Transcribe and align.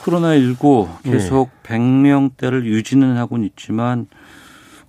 코로나19 0.00 1.02
계속 1.02 1.50
네. 1.62 1.76
100명대를 1.76 2.64
유지는 2.64 3.16
하고는 3.16 3.44
있지만 3.46 4.06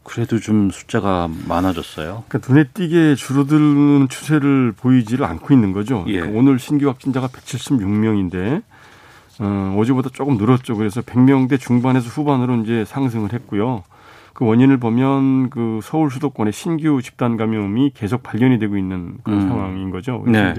그래도 0.03 0.39
좀 0.39 0.71
숫자가 0.71 1.29
많아졌어요. 1.47 2.23
그러니까 2.27 2.51
눈에 2.51 2.63
띄게 2.73 3.15
줄어드는 3.15 4.09
추세를 4.09 4.73
보이지를 4.73 5.25
않고 5.25 5.53
있는 5.53 5.73
거죠. 5.73 6.05
예. 6.07 6.13
그러니까 6.19 6.39
오늘 6.39 6.59
신규 6.59 6.87
확진자가 6.87 7.27
176명인데 7.27 8.63
어, 9.39 9.75
어제보다 9.77 10.09
조금 10.11 10.37
늘었죠. 10.37 10.75
그래서 10.75 11.01
100명대 11.01 11.59
중반에서 11.59 12.09
후반으로 12.09 12.57
이제 12.63 12.83
상승을 12.85 13.33
했고요. 13.33 13.83
그 14.33 14.45
원인을 14.45 14.77
보면 14.77 15.49
그 15.49 15.79
서울 15.83 16.09
수도권의 16.09 16.53
신규 16.53 17.01
집단 17.01 17.37
감염이 17.37 17.91
계속 17.93 18.23
발견이 18.23 18.59
되고 18.59 18.77
있는 18.77 19.17
그런 19.23 19.41
음. 19.41 19.47
상황인 19.47 19.91
거죠. 19.91 20.23
네. 20.25 20.53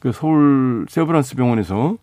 그 0.00 0.12
서울 0.12 0.86
세브란스 0.88 1.36
병원에서 1.36 1.96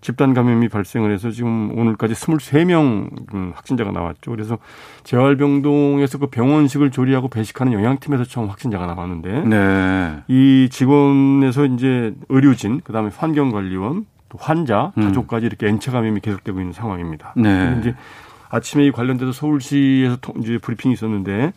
집단 0.00 0.32
감염이 0.34 0.68
발생을 0.68 1.12
해서 1.12 1.30
지금 1.30 1.76
오늘까지 1.76 2.14
23명 2.14 3.34
음, 3.34 3.52
확진자가 3.54 3.90
나왔죠. 3.90 4.30
그래서 4.30 4.58
재활병동에서 5.04 6.18
그 6.18 6.26
병원식을 6.28 6.90
조리하고 6.90 7.28
배식하는 7.28 7.72
영양팀에서 7.72 8.24
처음 8.24 8.48
확진자가 8.48 8.86
나왔는데 8.86 9.42
네. 9.42 10.18
이 10.28 10.68
직원에서 10.70 11.66
이제 11.66 12.14
의료진, 12.28 12.80
그다음에 12.82 13.10
환경관리원, 13.16 14.06
또 14.28 14.38
환자, 14.40 14.92
음. 14.98 15.04
가족까지 15.04 15.46
이렇게 15.46 15.68
N차 15.68 15.90
감염이 15.92 16.20
계속되고 16.20 16.58
있는 16.60 16.72
상황입니다. 16.72 17.32
네. 17.36 17.76
이제 17.80 17.94
아침에 18.50 18.86
이 18.86 18.92
관련돼서 18.92 19.32
서울시에서 19.32 20.16
통- 20.20 20.36
이제 20.42 20.58
브리핑이 20.58 20.94
있었는데 20.94 21.52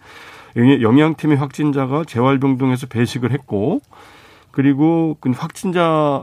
영양- 0.57 0.81
영양팀의 0.81 1.37
확진자가 1.37 2.03
재활병동에서 2.05 2.87
배식을 2.87 3.31
했고 3.31 3.81
그리고 4.51 5.15
그 5.21 5.31
확진자 5.35 6.21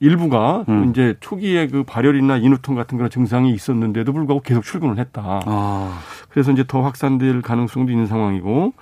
일부가 0.00 0.64
음. 0.68 0.90
이제 0.90 1.16
초기에 1.20 1.66
그 1.68 1.82
발열이나 1.82 2.36
인후통 2.36 2.74
같은 2.74 2.98
그런 2.98 3.10
증상이 3.10 3.52
있었는데도 3.52 4.12
불구하고 4.12 4.42
계속 4.42 4.62
출근을 4.62 4.98
했다. 4.98 5.40
아, 5.44 5.98
그래서 6.30 6.52
이제 6.52 6.64
더 6.66 6.82
확산될 6.82 7.42
가능성도 7.42 7.90
있는 7.90 8.06
상황이고 8.06 8.72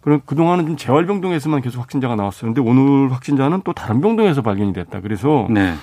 그럼 0.00 0.20
그동안은 0.26 0.66
좀 0.66 0.76
재활병동에서만 0.76 1.62
계속 1.62 1.80
확진자가 1.80 2.14
나왔었는데 2.16 2.60
오늘 2.60 3.12
확진자는 3.12 3.62
또 3.64 3.72
다른 3.72 4.00
병동에서 4.00 4.42
발견이 4.42 4.72
됐다. 4.72 5.00
그래서 5.00 5.46
네. 5.50 5.74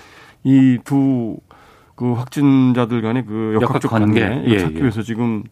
이두 0.43 1.37
그 1.95 2.13
확진자들 2.13 3.01
간의 3.01 3.25
그 3.25 3.57
역학적. 3.61 3.91
관계 3.91 4.43
예, 4.45 4.57
찾기 4.59 4.75
예. 4.77 4.81
위해서 4.81 5.03
지금 5.03 5.43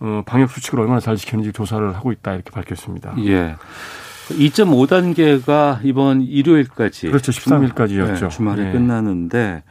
어, 0.00 0.22
방역 0.24 0.50
수칙을 0.50 0.80
얼마나 0.80 1.00
잘 1.00 1.16
지켰는지 1.16 1.52
조사를 1.52 1.94
하고 1.94 2.12
있다 2.12 2.34
이렇게 2.34 2.50
밝혔습니다. 2.50 3.14
예. 3.24 3.56
2.5단계가 4.38 5.78
이번 5.82 6.22
일요일까지 6.22 7.08
그렇죠. 7.08 7.32
13일까지였죠. 7.32 8.20
네, 8.22 8.28
주말에 8.28 8.68
예. 8.68 8.72
끝나는데 8.72 9.62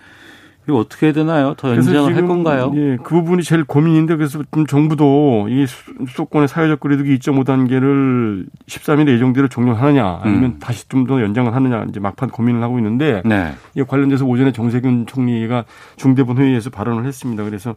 이거 0.67 0.77
어떻게 0.77 1.07
해야 1.07 1.13
되나요? 1.13 1.55
더 1.57 1.69
연장을 1.75 2.15
할 2.15 2.27
건가요? 2.27 2.71
예, 2.75 2.97
그 3.03 3.15
부분이 3.15 3.41
제일 3.41 3.63
고민인데 3.63 4.15
그래서 4.17 4.43
좀 4.53 4.67
정부도 4.67 5.47
이 5.49 5.65
수- 5.65 5.91
수도권의 6.07 6.47
사회적 6.47 6.79
거리두기 6.79 7.17
2.5단계를 7.17 8.45
13일에 8.67 9.09
예정대로 9.09 9.47
종료하느냐 9.47 10.19
아니면 10.21 10.43
음. 10.43 10.59
다시 10.59 10.87
좀 10.87 11.07
더 11.07 11.21
연장을 11.23 11.51
하느냐 11.55 11.85
이제 11.89 11.99
막판 11.99 12.29
고민을 12.29 12.61
하고 12.61 12.77
있는데 12.77 13.23
네. 13.25 13.53
이 13.73 13.81
관련돼서 13.81 14.25
오전에 14.25 14.51
정세균 14.51 15.07
총리가 15.07 15.65
중대본 15.95 16.37
회의에서 16.37 16.69
발언을 16.69 17.05
했습니다. 17.07 17.43
그래서 17.45 17.73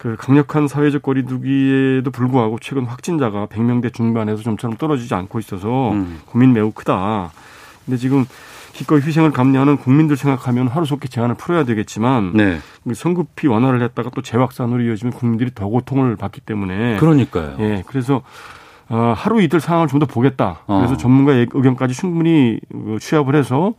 그 0.00 0.16
강력한 0.18 0.66
사회적 0.66 1.02
거리두기에도 1.02 2.10
불구하고 2.10 2.58
최근 2.58 2.86
확진자가 2.86 3.46
100명대 3.48 3.92
중반에서 3.92 4.42
좀처럼 4.42 4.78
떨어지지 4.78 5.12
않고 5.14 5.38
있어서 5.40 5.92
음. 5.92 6.20
고민 6.24 6.54
매우 6.54 6.70
크다. 6.70 7.30
근데 7.84 7.98
지금 7.98 8.24
기꺼이 8.72 9.02
희생을 9.02 9.30
감내하는 9.30 9.76
국민들 9.76 10.16
생각하면 10.16 10.68
하루속히 10.68 11.10
제한을 11.10 11.34
풀어야 11.34 11.64
되겠지만 11.64 12.32
네. 12.34 12.60
성급히 12.94 13.46
완화를 13.46 13.82
했다가 13.82 14.08
또 14.14 14.22
재확산으로 14.22 14.80
이어지면 14.84 15.12
국민들이 15.12 15.50
더 15.54 15.66
고통을 15.66 16.16
받기 16.16 16.40
때문에 16.40 16.96
그러니까요. 16.96 17.56
예 17.58 17.82
그래서 17.86 18.22
어, 18.88 19.12
하루 19.14 19.42
이틀 19.42 19.60
상황을 19.60 19.88
좀 19.88 20.00
더 20.00 20.06
보겠다. 20.06 20.60
어. 20.66 20.78
그래서 20.78 20.96
전문가의 20.96 21.48
의견까지 21.52 21.92
충분히 21.92 22.58
어, 22.74 22.96
취합을 22.98 23.34
해서 23.34 23.74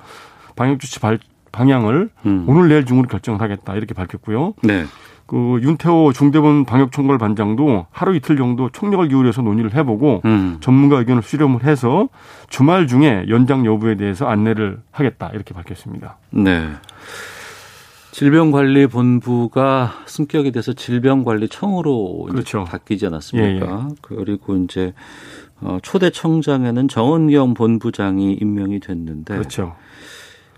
방역 0.56 0.80
조치 0.80 1.00
발- 1.00 1.18
방향을 1.52 2.12
음. 2.28 2.44
오늘 2.48 2.68
내일 2.70 2.86
중으로 2.86 3.08
결정을 3.08 3.42
하겠다 3.42 3.74
이렇게 3.76 3.96
밝혔고요. 3.96 4.54
네. 4.62 4.86
그 5.32 5.60
윤태호 5.62 6.12
중대본 6.12 6.66
방역총괄 6.66 7.18
반장도 7.18 7.86
하루 7.90 8.14
이틀 8.18 8.36
정도 8.36 8.70
총력을 8.70 9.08
기울여서 9.08 9.42
논의를 9.44 9.74
해보고 9.76 10.22
음. 10.26 10.58
전문가 10.60 11.00
의견을 11.00 11.24
수렴을 11.24 11.64
해서 11.64 12.10
주말 12.50 12.86
중에 12.86 13.28
연장 13.30 13.66
여부에 13.66 13.96
대해서 13.96 14.26
안내를 14.26 14.82
하겠다 14.92 15.30
이렇게 15.34 15.54
밝혔습니다. 15.54 16.18
네. 16.32 16.68
질병관리본부가 18.12 19.94
승격이 20.06 20.52
돼서 20.52 20.74
질병관리청으로 20.74 22.28
그렇죠. 22.30 22.66
바뀌지 22.66 23.06
않았습니까? 23.06 23.88
예, 23.90 23.96
그리고 24.02 24.58
이제 24.58 24.92
어, 25.62 25.78
초대 25.82 26.10
청장에는 26.10 26.90
정은경 26.90 27.54
본부장이 27.54 28.34
임명이 28.34 28.82
됐는데 28.82 29.36
그렇죠. 29.36 29.78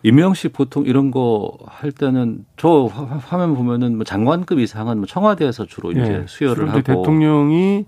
임명식 0.04 0.54
보통 0.54 0.84
이런 0.86 1.12
거 1.12 1.52
할 1.66 1.92
때는 1.92 2.46
저 2.58 2.86
화- 2.94 3.20
화면 3.26 3.56
보면은 3.56 3.96
뭐 3.96 4.04
장관급 4.04 4.60
이상은 4.60 4.98
뭐 4.98 5.06
청와대에서 5.06 5.66
주로 5.66 5.92
이제 5.92 6.02
예, 6.02 6.26
수여를 6.28 6.68
그런데 6.68 6.92
하고 6.92 7.02
대통령이 7.02 7.86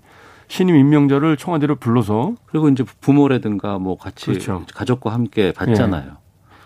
신임 0.48 0.76
임명자를 0.76 1.36
청와대로 1.36 1.76
불러서 1.76 2.34
그리고 2.46 2.68
이제 2.68 2.84
부모라든가 3.00 3.78
뭐 3.78 3.96
같이 3.98 4.26
그렇죠. 4.26 4.64
가족과 4.74 5.12
함께 5.12 5.52
받잖아요. 5.52 6.12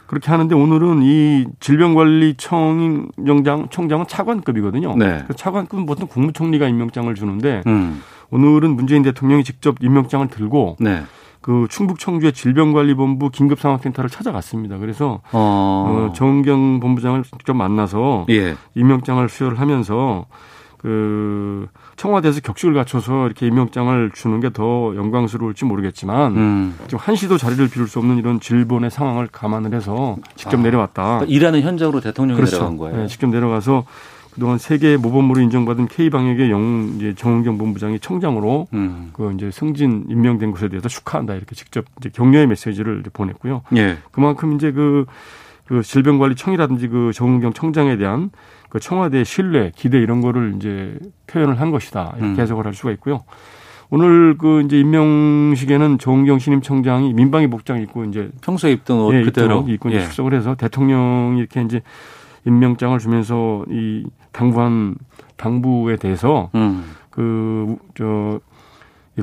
그렇게 0.06 0.30
하는데 0.30 0.52
오늘은 0.54 1.02
이 1.04 1.46
질병관리청장 1.60 3.68
청장은 3.70 4.06
차관급이거든요. 4.08 4.96
네. 4.96 5.24
그 5.28 5.34
차관급은 5.34 5.86
보통 5.86 6.08
국무총리가 6.08 6.66
임명장을 6.68 7.12
주는데 7.14 7.62
음. 7.66 8.02
오늘은 8.30 8.76
문재인 8.76 9.02
대통령이 9.02 9.44
직접 9.44 9.76
임명장을 9.80 10.28
들고 10.28 10.76
네. 10.80 11.02
그 11.40 11.66
충북 11.70 11.98
청주의 11.98 12.32
질병관리본부 12.32 13.30
긴급상황센터를 13.30 14.10
찾아갔습니다. 14.10 14.78
그래서 14.78 15.20
어. 15.32 16.10
어, 16.10 16.12
정은경 16.14 16.80
본부장을 16.80 17.22
직접 17.24 17.54
만나서 17.54 18.26
예. 18.28 18.56
임명장을 18.74 19.26
수여를 19.28 19.58
하면서 19.58 20.26
그 20.76 21.66
청와대에서 21.96 22.40
격식을 22.40 22.72
갖춰서 22.74 23.26
이렇게 23.26 23.46
임명장을 23.46 24.12
주는 24.14 24.40
게 24.40 24.50
더 24.50 24.94
영광스러울지 24.96 25.64
모르겠지만 25.66 26.36
음. 26.36 26.74
지금 26.84 26.98
한시도 26.98 27.36
자리를 27.38 27.68
비울 27.68 27.86
수 27.86 27.98
없는 27.98 28.16
이런 28.18 28.40
질본의 28.40 28.90
상황을 28.90 29.28
감안을 29.30 29.74
해서 29.74 30.16
직접 30.36 30.58
아. 30.58 30.62
내려왔다. 30.62 31.02
그러니까 31.02 31.26
일하는 31.26 31.60
현장으로 31.62 32.00
대통령이 32.00 32.40
내려간 32.42 32.76
거예요. 32.78 32.96
네, 32.96 33.06
직접 33.06 33.28
내려가서 33.28 33.84
그동안 34.32 34.58
세계 34.58 34.96
모범으로 34.96 35.40
인정받은 35.40 35.88
K방역의 35.88 36.50
영 36.50 36.94
이제 36.96 37.14
정은경 37.14 37.58
본부장이 37.58 37.98
청장으로 37.98 38.68
음. 38.72 39.10
그 39.12 39.32
이제 39.34 39.50
승진 39.50 40.06
임명된 40.08 40.52
것에 40.52 40.68
대해서 40.68 40.88
축하한다 40.88 41.34
이렇게 41.34 41.54
직접 41.54 41.84
이제 41.98 42.10
격려의 42.10 42.46
메시지를 42.46 43.00
이제 43.00 43.10
보냈고요. 43.12 43.62
예. 43.76 43.98
그만큼 44.12 44.54
이제 44.54 44.72
그, 44.72 45.06
그 45.66 45.82
질병관리청이라든지 45.82 46.88
그 46.88 47.10
정은경 47.12 47.52
청장에 47.52 47.96
대한 47.96 48.30
그 48.68 48.78
청와대의 48.78 49.24
신뢰, 49.24 49.72
기대 49.74 49.98
이런 49.98 50.20
거를 50.20 50.54
이제 50.56 50.96
표현을 51.26 51.60
한 51.60 51.70
것이다. 51.70 52.14
이렇게 52.18 52.34
음. 52.34 52.40
해석을 52.40 52.66
할 52.66 52.72
수가 52.72 52.92
있고요. 52.92 53.24
오늘 53.90 54.38
그 54.38 54.62
이제 54.62 54.78
임명식에는 54.78 55.98
정은경 55.98 56.38
신임 56.38 56.62
청장이 56.62 57.12
민방위 57.12 57.48
복장 57.48 57.82
입고 57.82 58.04
이제 58.04 58.30
평소에 58.40 58.70
입던 58.70 59.00
옷 59.00 59.14
예, 59.14 59.22
그대로 59.22 59.64
입고, 59.68 59.90
예. 59.90 60.02
출석을 60.02 60.32
해서 60.34 60.54
대통령이 60.54 61.40
이렇게 61.40 61.60
이제 61.62 61.82
임명장을 62.46 62.98
주면서 62.98 63.64
이 63.68 64.04
당부한 64.32 64.96
당부에 65.36 65.96
대해서 65.96 66.50
음. 66.54 66.84
그저 67.10 68.40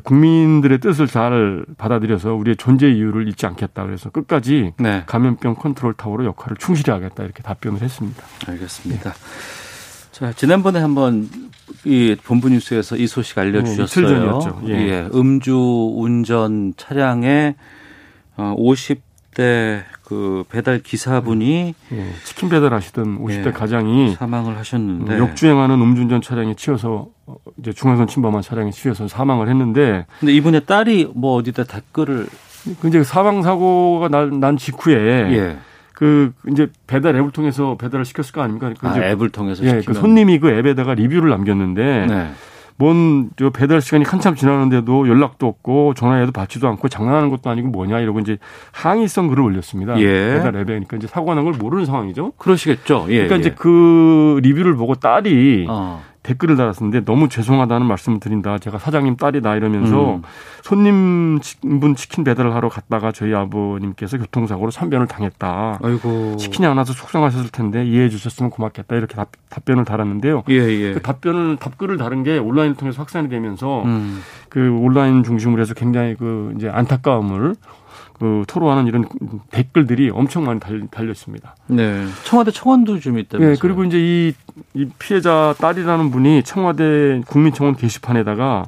국민들의 0.04 0.80
뜻을 0.80 1.08
잘 1.08 1.66
받아들여서 1.78 2.34
우리의 2.34 2.58
존재 2.58 2.90
이유를 2.90 3.28
잊지 3.30 3.46
않겠다. 3.46 3.86
그래서 3.86 4.10
끝까지 4.10 4.74
네. 4.78 5.04
감염병 5.08 5.56
컨트롤 5.56 5.94
타워로 5.94 6.26
역할을 6.26 6.58
충실히 6.58 6.92
하겠다 6.94 7.24
이렇게 7.24 7.42
답변을 7.42 7.82
했습니다. 7.82 8.24
알겠습니다. 8.48 9.14
자, 10.12 10.34
지난번에 10.34 10.80
한번 10.80 11.30
이 11.86 12.16
본부 12.24 12.50
뉴스에서 12.50 12.98
이 12.98 13.08
소식 13.08 13.38
알려주셨어요. 13.38 14.08
네, 14.08 14.14
이틀 14.14 14.20
전이었죠. 14.20 14.62
예. 14.68 15.10
음주 15.14 15.94
운전 15.96 16.74
차량에 16.76 17.56
어, 18.36 18.54
50대 19.38 19.84
그 20.04 20.44
배달 20.50 20.80
기사분이 20.80 21.76
예, 21.92 22.06
치킨 22.24 22.50
배달하시던 22.50 23.20
50대 23.20 23.48
예, 23.48 23.52
가장이 23.52 24.16
사망을 24.16 24.58
하셨는데 24.58 25.16
어, 25.16 25.18
역주행하는 25.20 25.80
음주운전 25.80 26.22
차량에 26.22 26.56
치여서 26.56 27.08
어, 27.28 27.36
이제 27.60 27.72
중앙선 27.72 28.08
침범한 28.08 28.42
차량에 28.42 28.72
치여서 28.72 29.08
사망을 29.08 29.48
했는데 29.50 30.06
근데 30.20 30.34
이분의 30.34 30.66
딸이 30.66 31.12
뭐 31.16 31.36
어디다 31.36 31.66
댓글을 31.66 32.28
그 32.82 32.88
이제 32.88 33.04
사망 33.04 33.44
사고가 33.44 34.10
난, 34.10 34.40
난 34.40 34.58
직후에 34.58 34.96
예. 34.96 35.58
그 35.94 36.32
이제 36.52 36.68
배달 36.86 37.16
앱을 37.16 37.32
통해서 37.32 37.76
배달을 37.78 38.06
시켰을 38.06 38.32
거 38.32 38.42
아닙니까? 38.42 38.72
그 38.80 38.88
아, 38.88 39.04
앱을 39.04 39.30
통해서 39.30 39.64
예, 39.64 39.82
그 39.86 39.94
손님이 39.94 40.40
그 40.40 40.50
앱에다가 40.50 40.94
리뷰를 40.94 41.30
남겼는데 41.30 42.06
네. 42.08 42.32
뭔 42.78 43.30
저 43.38 43.50
배달 43.50 43.82
시간이 43.82 44.04
한참 44.06 44.36
지나는데도 44.36 45.08
연락도 45.08 45.48
없고 45.48 45.94
전화해도 45.96 46.32
받지도 46.32 46.68
않고 46.68 46.88
장난하는 46.90 47.30
것도 47.30 47.50
아니고 47.50 47.70
뭐냐 47.70 48.00
이러고 48.00 48.20
이제 48.20 48.38
항의성 48.72 49.28
글을 49.28 49.44
올렸습니다. 49.44 50.00
예. 50.00 50.34
배달 50.36 50.56
앱에 50.56 50.64
그러니까 50.66 50.98
이제 50.98 51.08
사고가 51.08 51.36
난걸 51.36 51.54
모르는 51.54 51.86
상황이죠. 51.86 52.34
그러시겠죠. 52.38 53.06
예. 53.10 53.28
그러니까 53.28 53.36
예. 53.36 53.40
이제 53.40 53.50
그 53.58 54.40
리뷰를 54.44 54.76
보고 54.76 54.96
딸이 54.96 55.66
어. 55.70 56.02
댓글을 56.28 56.58
달았는데 56.58 57.06
너무 57.06 57.30
죄송하다는 57.30 57.88
말씀을 57.88 58.20
드린다. 58.20 58.58
제가 58.58 58.78
사장님 58.80 59.16
딸이다 59.16 59.56
이러면서 59.56 60.16
음. 60.16 60.22
손님분 60.62 61.96
치킨 61.96 62.26
배달을 62.26 62.54
하러 62.54 62.68
갔다가 62.68 63.14
저희 63.14 63.34
아버님께서 63.34 64.18
교통사고로 64.18 64.70
참변을 64.72 65.08
당했다. 65.08 65.80
아이고. 65.82 66.36
치킨이 66.36 66.68
안 66.68 66.78
와서 66.78 66.92
속상하셨을 66.92 67.50
텐데 67.52 67.86
이해해 67.86 68.10
주셨으면 68.10 68.50
고맙겠다 68.50 68.98
이렇게 68.98 69.16
답, 69.16 69.30
답변을 69.50 69.86
달았는데요. 69.86 70.44
예, 70.50 70.56
예. 70.56 70.94
그 70.94 71.02
답변을 71.02 71.56
답글을 71.58 71.98
다른 71.98 72.24
게 72.24 72.38
온라인을 72.38 72.76
통해서 72.76 73.02
확산이 73.02 73.30
되면서 73.30 73.84
음. 73.84 74.22
그 74.50 74.78
온라인 74.82 75.24
중심으로 75.24 75.62
해서 75.62 75.74
굉장히 75.74 76.16
그 76.16 76.54
이제 76.58 76.68
안타까움을 76.68 77.56
그 78.20 78.44
토로하는 78.48 78.88
이런 78.88 79.06
댓글들이 79.52 80.10
엄청 80.10 80.46
많이 80.46 80.60
달, 80.60 80.88
달렸습니다. 80.90 81.56
네. 81.68 82.06
청와대 82.24 82.52
청원도 82.52 83.00
좀 83.00 83.20
있다면서요. 83.20 83.52
예, 83.52 83.58
그리고 83.60 83.84
이제 83.84 84.00
이, 84.00 84.34
이 84.74 84.90
피해자 84.98 85.54
딸이라는 85.60 86.10
분이 86.10 86.44
청와대 86.44 87.22
국민청원 87.28 87.76
게시판에다가 87.76 88.66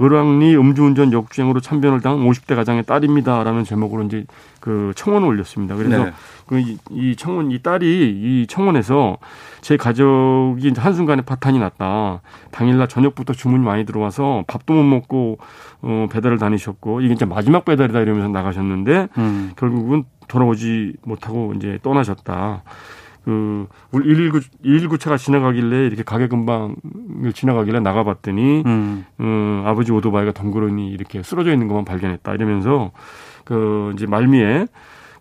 을왕리 0.00 0.56
음주운전 0.56 1.12
역주행으로 1.12 1.60
참변을 1.60 2.00
당한 2.00 2.26
50대 2.26 2.54
가장의 2.54 2.84
딸입니다라는 2.84 3.64
제목으로 3.64 4.04
이제 4.04 4.24
그 4.62 4.92
청원을 4.94 5.26
올렸습니다. 5.26 5.74
그래서 5.74 6.04
네. 6.04 6.12
그이 6.46 7.16
청원 7.16 7.50
이 7.50 7.60
딸이 7.60 7.86
이 7.86 8.46
청원에서 8.48 9.18
제 9.60 9.76
가족이 9.76 10.72
한순간에 10.76 11.22
파탄이 11.22 11.58
났다. 11.58 12.20
당일날 12.52 12.86
저녁부터 12.86 13.32
주문이 13.32 13.64
많이 13.64 13.84
들어와서 13.84 14.44
밥도 14.46 14.72
못 14.72 14.84
먹고 14.84 15.38
어 15.82 16.06
배달을 16.12 16.38
다니셨고 16.38 17.00
이게 17.00 17.12
이제 17.12 17.24
마지막 17.24 17.64
배달이다 17.64 17.98
이러면서 17.98 18.28
나가셨는데 18.28 19.08
음. 19.18 19.52
결국은 19.56 20.04
돌아오지 20.28 20.94
못하고 21.02 21.54
이제 21.56 21.80
떠나셨다. 21.82 22.62
그 23.24 23.66
119, 23.92 24.40
119 24.62 24.98
차가 24.98 25.16
지나가길래 25.16 25.86
이렇게 25.86 26.02
가게 26.02 26.26
근방을 26.26 27.32
지나가길래 27.34 27.80
나가봤더니 27.80 28.62
음. 28.66 29.04
어, 29.18 29.62
아버지 29.66 29.92
오토바이가 29.92 30.32
덩그러니 30.32 30.88
이렇게 30.90 31.22
쓰러져 31.22 31.52
있는 31.52 31.68
것만 31.68 31.84
발견했다 31.84 32.34
이러면서 32.34 32.90
그 33.44 33.92
이제 33.94 34.06
말미에 34.06 34.66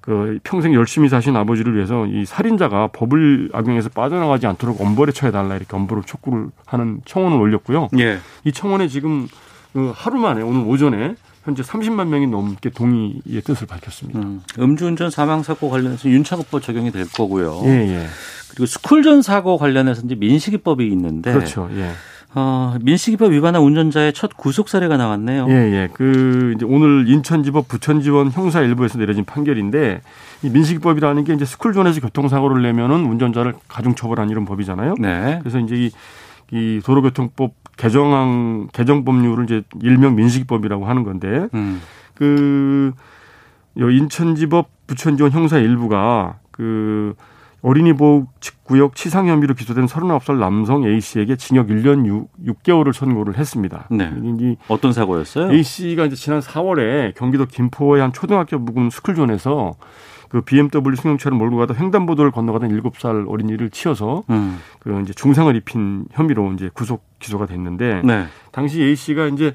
그 0.02 0.40
평생 0.44 0.74
열심히 0.74 1.10
사신 1.10 1.36
아버지를 1.36 1.76
위해서 1.76 2.08
이 2.08 2.26
살인자가 2.26 2.88
법을 2.88 3.52
악용해서 3.54 3.90
빠져나가지 3.90 4.48
않도록 4.48 4.82
엄벌에 4.82 5.12
처해 5.12 5.32
달라 5.32 5.56
이렇게 5.56 5.76
엄벌을 5.76 6.04
촉구를 6.04 6.48
하는 6.66 7.02
청원을 7.06 7.38
올렸고요. 7.38 7.90
예. 8.00 8.18
이 8.44 8.52
청원에 8.52 8.88
지금 8.88 9.28
그 9.74 9.92
하루 9.96 10.20
만에 10.20 10.42
오늘 10.42 10.68
오전에 10.68 11.16
현재 11.44 11.64
30만 11.64 12.08
명이 12.08 12.28
넘게 12.28 12.70
동의의 12.70 13.42
뜻을 13.44 13.66
밝혔습니다. 13.68 14.20
음. 14.20 14.42
음주운전 14.60 15.10
사망 15.10 15.42
사고 15.42 15.70
관련해서 15.70 16.08
윤차급법 16.10 16.62
적용이 16.62 16.92
될 16.92 17.10
거고요. 17.10 17.62
예, 17.66 17.70
예. 17.70 18.08
그리고 18.50 18.66
스쿨전 18.68 19.22
사고 19.22 19.58
관련해서 19.58 20.04
이제 20.06 20.16
민식이법이 20.16 20.88
있는데 20.88 21.34
그렇죠. 21.34 21.70
예. 21.74 21.92
어, 22.34 22.78
민식이법 22.82 23.32
위반한 23.34 23.62
운전자의 23.62 24.14
첫 24.14 24.38
구속 24.38 24.70
사례가 24.70 24.98
나왔네요. 24.98 25.48
예, 25.50 25.54
예. 25.54 25.90
그 25.92 26.54
이제 26.56 26.66
오늘 26.66 27.08
인천지법 27.10 27.68
부천지원 27.68 28.32
형사 28.32 28.62
일부에서 28.62 29.00
내려진 29.00 29.26
판결인데 29.26 30.02
이 30.44 30.50
민식이법이라는 30.50 31.24
게 31.24 31.34
이제 31.34 31.44
스쿨존에서 31.44 32.02
교통사고를 32.02 32.62
내면은 32.62 33.06
운전자를 33.06 33.56
가중처벌한 33.68 34.30
이런 34.30 34.46
법이잖아요. 34.46 34.96
네. 35.00 35.40
그래서 35.42 35.60
이제 35.60 35.76
이, 35.76 35.92
이 36.52 36.82
도로교통법 36.86 37.61
개정안 37.82 38.68
개정 38.74 39.04
법률을 39.04 39.46
이제 39.46 39.64
일명 39.82 40.16
민식이법이라고 40.16 40.86
하는 40.86 41.04
건데 41.04 41.48
음. 41.56 41.82
그요 42.14 42.94
인천지법 43.90 44.70
부천지원 44.86 45.32
형사 45.32 45.58
일부가 45.58 46.38
그 46.52 47.16
어린이 47.64 47.94
보호 47.94 48.28
구역 48.64 48.96
치상 48.96 49.28
혐의로 49.28 49.56
기소된 49.56 49.88
39살 49.88 50.38
남성 50.38 50.84
A 50.84 51.02
씨에게 51.02 51.38
징역 51.38 51.68
1년 51.68 52.06
6, 52.06 52.64
개월을 52.64 52.94
선고를 52.94 53.38
했습니다. 53.38 53.88
네. 53.90 54.12
이게 54.24 54.58
어떤 54.68 54.94
사고였어요? 54.94 55.52
A 55.52 55.64
씨가 55.64 56.06
이제 56.06 56.16
지난 56.16 56.40
4월에 56.40 57.16
경기도 57.16 57.46
김포의 57.48 58.02
한 58.02 58.14
초등학교 58.14 58.64
부근 58.64 58.90
스쿨존에서 58.92 59.74
그 60.32 60.40
BMW 60.40 60.96
승용차를 60.96 61.38
몰고 61.38 61.58
가다 61.58 61.74
횡단보도를 61.74 62.32
건너가던 62.32 62.70
7살 62.70 63.30
어린이를 63.30 63.70
치어서 63.70 64.24
음. 64.30 64.60
그 64.80 65.02
이제 65.02 65.12
중상을 65.12 65.54
입힌 65.58 66.06
혐의로 66.12 66.54
이제 66.54 66.70
구속 66.74 67.04
기소가 67.20 67.46
됐는데 67.48 68.02
네. 68.06 68.26
당시 68.54 68.82
A 68.82 68.96
씨가 68.96 69.26
이제 69.28 69.54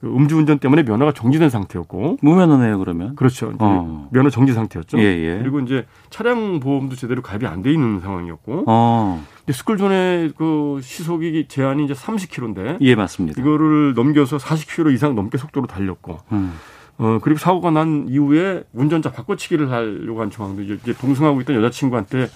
그 0.00 0.06
음주운전 0.06 0.60
때문에 0.60 0.84
면허가 0.84 1.10
정지된 1.12 1.50
상태였고 1.50 2.18
무면허네요, 2.20 2.78
그러면. 2.78 3.16
그렇죠. 3.16 3.54
어. 3.58 4.08
면허 4.12 4.30
정지 4.30 4.52
상태였죠. 4.52 4.98
예, 4.98 5.02
예. 5.02 5.38
그리고 5.40 5.58
이제 5.60 5.84
차량 6.10 6.60
보험도 6.60 6.94
제대로 6.94 7.20
가입이 7.20 7.46
안 7.48 7.62
돼 7.62 7.72
있는 7.72 7.98
상황이었고 8.00 8.64
어. 8.68 9.20
근데 9.38 9.52
스쿨존의 9.52 10.32
그 10.36 10.78
시속이 10.80 11.46
제한이 11.48 11.86
이제 11.86 11.94
30km인데 11.94 12.76
예, 12.82 12.94
맞습니다. 12.94 13.40
이거를 13.40 13.94
넘겨서 13.94 14.36
40km 14.36 14.92
이상 14.94 15.16
넘게 15.16 15.38
속도로 15.38 15.66
달렸고 15.66 16.18
음. 16.32 16.52
어, 16.96 17.18
그리고 17.22 17.38
사고가 17.38 17.70
난 17.70 18.06
이후에 18.08 18.62
운전자 18.72 19.10
바꿔치기를 19.10 19.70
하려고 19.70 20.22
한 20.22 20.30
이제 20.62 20.78
이제 20.82 20.92
동승하고 20.92 21.40
있던 21.40 21.56
여자친구한테 21.56 22.28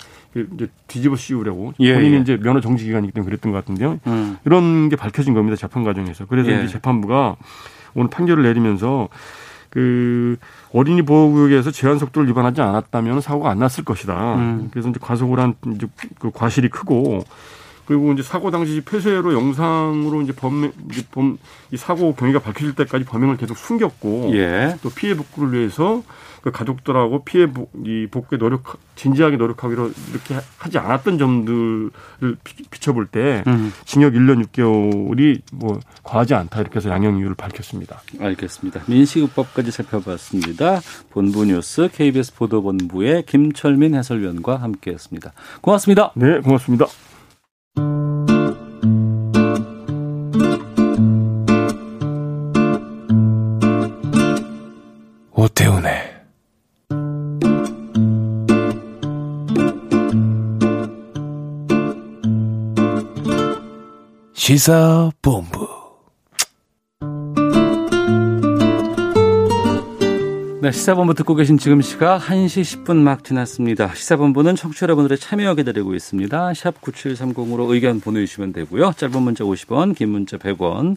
이제 0.54 0.68
뒤집어 0.86 1.16
씌우려고 1.16 1.72
예, 1.80 1.94
본인이 1.94 2.16
예. 2.16 2.20
이제 2.20 2.36
면허 2.36 2.60
정지 2.60 2.84
기간이기 2.84 3.12
때문에 3.12 3.28
그랬던 3.30 3.52
것 3.52 3.58
같은데요. 3.58 3.98
음. 4.06 4.36
이런 4.44 4.88
게 4.88 4.96
밝혀진 4.96 5.34
겁니다. 5.34 5.56
재판 5.56 5.84
과정에서. 5.84 6.26
그래서 6.26 6.50
예. 6.50 6.56
이제 6.64 6.72
재판부가 6.72 7.36
오늘 7.94 8.10
판결을 8.10 8.42
내리면서 8.42 9.08
그 9.70 10.36
어린이 10.72 11.02
보호구역에서 11.02 11.70
제한 11.70 11.98
속도를 11.98 12.28
위반하지 12.28 12.60
않았다면 12.60 13.20
사고가 13.20 13.50
안 13.50 13.58
났을 13.58 13.84
것이다. 13.84 14.34
음. 14.36 14.68
그래서 14.70 14.88
이제 14.88 14.98
과속을 15.00 15.38
한 15.38 15.54
이제 15.74 15.86
그 16.18 16.30
과실이 16.30 16.68
크고 16.68 17.24
그리고 17.88 18.12
이제 18.12 18.22
사고 18.22 18.50
당시 18.50 18.82
폐쇄로 18.84 19.32
영상으로 19.32 20.20
이제 20.20 20.32
범, 20.32 20.70
이제 20.90 21.02
범, 21.10 21.38
이 21.72 21.78
사고 21.78 22.14
경위가 22.14 22.38
밝혀질 22.40 22.74
때까지 22.74 23.06
범행을 23.06 23.38
계속 23.38 23.56
숨겼고 23.56 24.32
예. 24.34 24.76
또 24.82 24.90
피해 24.90 25.16
복구를 25.16 25.58
위해서 25.58 26.02
그 26.42 26.50
가족들하고 26.50 27.24
피해 27.24 27.46
복, 27.50 27.72
이 27.86 28.06
복구에 28.10 28.38
노력 28.38 28.78
진지하게 28.94 29.38
노력하기로 29.38 29.90
이렇게 30.10 30.36
하지 30.58 30.76
않았던 30.76 31.16
점들을 31.16 31.90
비- 32.44 32.64
비춰볼 32.70 33.06
때 33.06 33.42
음. 33.46 33.72
징역 33.86 34.12
1년 34.12 34.44
6개월이 34.44 35.40
뭐 35.54 35.80
과하지 36.02 36.34
않다 36.34 36.60
이렇게 36.60 36.76
해서 36.76 36.90
양형 36.90 37.16
이유를 37.20 37.36
밝혔습니다. 37.36 38.02
알겠습니다. 38.20 38.82
민식이법까지 38.86 39.70
살펴봤습니다. 39.70 40.80
본부 41.10 41.46
뉴스 41.46 41.88
KBS 41.90 42.34
보도본부의 42.34 43.24
김철민 43.24 43.94
해설위원과 43.94 44.56
함께했습니다. 44.56 45.32
고맙습니다. 45.62 46.12
네, 46.16 46.40
고맙습니다. 46.40 46.84
오태훈의 55.32 56.18
시사본부 64.34 65.77
네, 70.60 70.72
시사본부 70.72 71.14
듣고 71.14 71.36
계신 71.36 71.56
지금 71.56 71.80
시각 71.80 72.20
1시 72.20 72.82
10분 72.82 72.96
막 72.96 73.22
지났습니다. 73.22 73.94
시사본부는 73.94 74.56
청취자 74.56 74.84
여러분들의 74.86 75.16
참여 75.16 75.54
기다리고 75.54 75.94
있습니다. 75.94 76.52
샵 76.54 76.80
9730으로 76.80 77.70
의견 77.70 78.00
보내주시면 78.00 78.52
되고요. 78.52 78.92
짧은 78.96 79.22
문자 79.22 79.44
50원, 79.44 79.94
긴 79.94 80.08
문자 80.08 80.36
100원, 80.36 80.96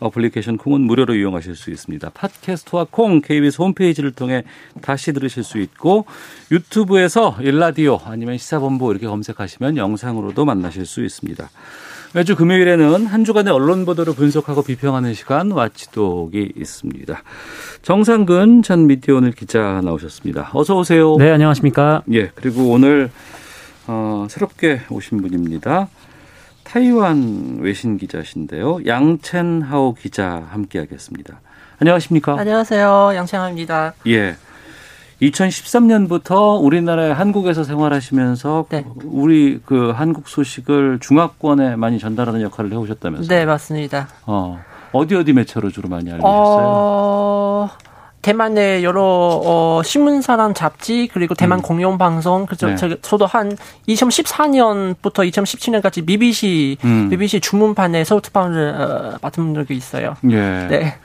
어플리케이션 0.00 0.56
콩은 0.56 0.80
무료로 0.80 1.14
이용하실 1.14 1.54
수 1.54 1.70
있습니다. 1.70 2.10
팟캐스트와 2.10 2.88
콩, 2.90 3.20
KBS 3.20 3.62
홈페이지를 3.62 4.10
통해 4.10 4.42
다시 4.82 5.12
들으실 5.12 5.44
수 5.44 5.58
있고 5.58 6.04
유튜브에서 6.50 7.36
일라디오 7.40 8.00
아니면 8.04 8.38
시사본부 8.38 8.90
이렇게 8.90 9.06
검색하시면 9.06 9.76
영상으로도 9.76 10.44
만나실 10.44 10.84
수 10.84 11.04
있습니다. 11.04 11.48
매주 12.12 12.34
금요일에는 12.34 13.06
한 13.06 13.24
주간의 13.24 13.52
언론 13.52 13.84
보도를 13.84 14.14
분석하고 14.14 14.62
비평하는 14.62 15.12
시간 15.14 15.50
와치독이 15.50 16.52
있습니다. 16.56 17.22
정상근 17.82 18.62
전 18.62 18.86
미디어 18.86 19.16
오늘 19.16 19.32
기자 19.32 19.80
나오셨습니다. 19.84 20.50
어서 20.54 20.76
오세요. 20.76 21.16
네, 21.16 21.30
안녕하십니까? 21.30 22.02
예, 22.12 22.30
그리고 22.34 22.70
오늘 22.70 23.10
어, 23.86 24.26
새롭게 24.30 24.80
오신 24.90 25.20
분입니다. 25.20 25.88
타이완 26.64 27.58
외신 27.60 27.98
기자신데요. 27.98 28.80
양첸하오 28.86 29.94
기자 29.94 30.46
함께 30.50 30.78
하겠습니다. 30.78 31.40
안녕하십니까? 31.78 32.38
안녕하세요. 32.38 33.12
양첸하오입니다. 33.14 33.94
예. 34.08 34.36
2013년부터 35.22 36.62
우리나라에 36.62 37.10
한국에서 37.10 37.64
생활하시면서 37.64 38.66
네. 38.70 38.84
우리 39.04 39.60
그 39.64 39.90
한국 39.90 40.28
소식을 40.28 40.98
중화권에 41.00 41.76
많이 41.76 41.98
전달하는 41.98 42.42
역할을 42.42 42.72
해오셨다면서요? 42.72 43.28
네, 43.28 43.46
맞습니다. 43.46 44.08
어, 44.26 44.60
어디 44.92 45.14
어디 45.14 45.32
매체로 45.32 45.70
주로 45.70 45.88
많이 45.88 46.10
알려주셨어요? 46.10 46.64
어... 46.66 47.70
대만의 48.26 48.82
여러 48.82 49.04
어, 49.04 49.82
신문사랑 49.84 50.54
잡지 50.54 51.08
그리고 51.12 51.34
대만 51.34 51.60
음. 51.60 51.62
공영 51.62 51.96
방송 51.96 52.44
그죠 52.44 52.66
네. 52.66 52.74
저도 53.00 53.24
한 53.24 53.56
2014년부터 53.88 55.30
2017년까지 55.30 56.04
BBC 56.04 56.78
음. 56.84 57.08
BBC 57.08 57.38
주문판의 57.38 58.04
서울특파원을 58.04 58.74
어, 58.74 59.18
맡은 59.22 59.54
적이 59.54 59.76
있어요. 59.76 60.16
예. 60.28 60.66
네. 60.68 60.98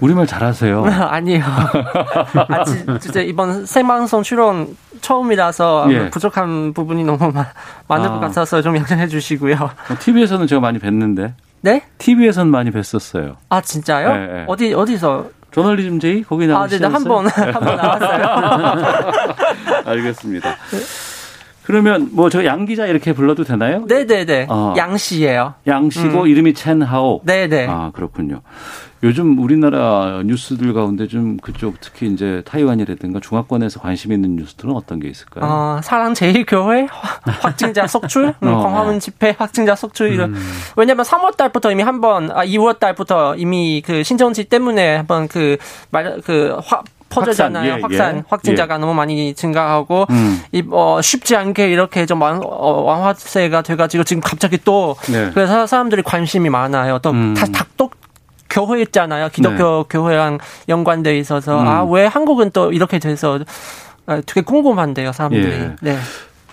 우리말 0.00 0.26
잘하세요. 0.26 0.84
아니에요. 1.10 1.44
아, 1.44 2.64
진짜 2.98 3.20
이번 3.20 3.66
생방송 3.66 4.22
출연 4.22 4.76
처음이라서 5.00 5.86
예. 5.90 6.10
부족한 6.10 6.72
부분이 6.72 7.04
너무 7.04 7.32
많은 7.88 8.06
아. 8.06 8.12
것 8.12 8.20
같아서 8.20 8.62
좀 8.62 8.76
양해해 8.76 9.06
주시고요. 9.06 9.56
TV에서는 10.00 10.46
제가 10.46 10.60
많이 10.60 10.78
뵀는데. 10.78 11.32
네? 11.62 11.82
TV에서는 11.98 12.50
많이 12.50 12.70
뵀었어요. 12.70 13.36
아 13.50 13.60
진짜요? 13.60 14.12
네, 14.16 14.26
네. 14.26 14.44
어디 14.48 14.72
어디서? 14.74 15.26
저널리즘 15.52 15.98
제이 16.00 16.22
거기 16.22 16.46
나오셨어요? 16.46 16.86
아, 16.86 16.88
네, 16.88 16.94
한번 16.94 17.26
한 17.26 17.52
번 17.52 17.76
나왔어요. 17.76 18.84
알겠습니다. 19.84 20.56
그러면 21.64 22.08
뭐 22.12 22.28
저 22.30 22.44
양 22.44 22.64
기자 22.64 22.86
이렇게 22.86 23.12
불러도 23.12 23.44
되나요? 23.44 23.84
네네네. 23.86 24.46
어. 24.48 24.74
양 24.76 24.96
씨예요. 24.96 25.54
양 25.66 25.90
씨고 25.90 26.22
음. 26.22 26.26
이름이 26.26 26.54
첸 26.54 26.82
하오. 26.82 27.20
네네. 27.24 27.66
아 27.68 27.90
그렇군요. 27.94 28.40
요즘 29.02 29.38
우리나라 29.38 30.22
뉴스들 30.26 30.74
가운데 30.74 31.06
좀 31.06 31.38
그쪽 31.38 31.80
특히 31.80 32.06
이제 32.08 32.42
타이완이라든가 32.44 33.20
중화권에서 33.20 33.80
관심 33.80 34.12
있는 34.12 34.36
뉴스들은 34.36 34.74
어떤 34.74 35.00
게 35.00 35.08
있을까요? 35.08 35.44
어, 35.44 35.80
사랑 35.82 36.12
제일교회 36.12 36.86
확진자 37.40 37.86
속출, 37.86 38.34
음, 38.42 38.48
어. 38.48 38.62
광화문 38.62 39.00
집회 39.00 39.34
확진자 39.38 39.74
속출 39.74 40.12
이런. 40.12 40.34
음. 40.34 40.52
왜냐하면 40.76 41.06
3월 41.06 41.34
달부터 41.36 41.72
이미 41.72 41.82
한번, 41.82 42.30
아 42.30 42.44
2월 42.44 42.78
달부터 42.78 43.36
이미 43.36 43.82
그 43.84 44.02
신정지 44.02 44.44
때문에 44.44 44.96
한번 44.96 45.28
그 45.28 45.56
말그 45.92 46.20
그확 46.60 46.84
퍼져잖아요. 47.10 47.72
확산, 47.72 47.78
예, 47.78 47.82
확산 47.82 48.16
예. 48.16 48.22
확진자가 48.28 48.74
예. 48.76 48.78
너무 48.78 48.94
많이 48.94 49.34
증가하고 49.34 50.06
음. 50.10 50.40
이, 50.52 50.62
어, 50.70 51.00
쉽지 51.02 51.36
않게 51.36 51.68
이렇게 51.70 52.06
좀 52.06 52.22
완, 52.22 52.40
어, 52.42 52.82
완화세가 52.82 53.62
돼가지고 53.62 54.04
지금 54.04 54.22
갑자기 54.22 54.58
또 54.64 54.96
네. 55.10 55.30
그래서 55.34 55.66
사람들이 55.66 56.02
관심이 56.02 56.48
많아요. 56.48 57.00
또 57.00 57.10
음. 57.10 57.34
다, 57.34 57.46
닭독 57.46 57.94
교회 58.48 58.80
있잖아요. 58.82 59.28
기독교 59.32 59.82
네. 59.82 59.84
교회랑 59.90 60.38
연관돼 60.68 61.18
있어서 61.18 61.60
음. 61.60 61.66
아왜 61.66 62.06
한국은 62.06 62.50
또 62.52 62.72
이렇게 62.72 62.98
돼서 62.98 63.38
아, 64.06 64.20
되게 64.24 64.40
궁금한데요, 64.40 65.12
사람들이. 65.12 65.52
예. 65.52 65.76
네. 65.80 65.98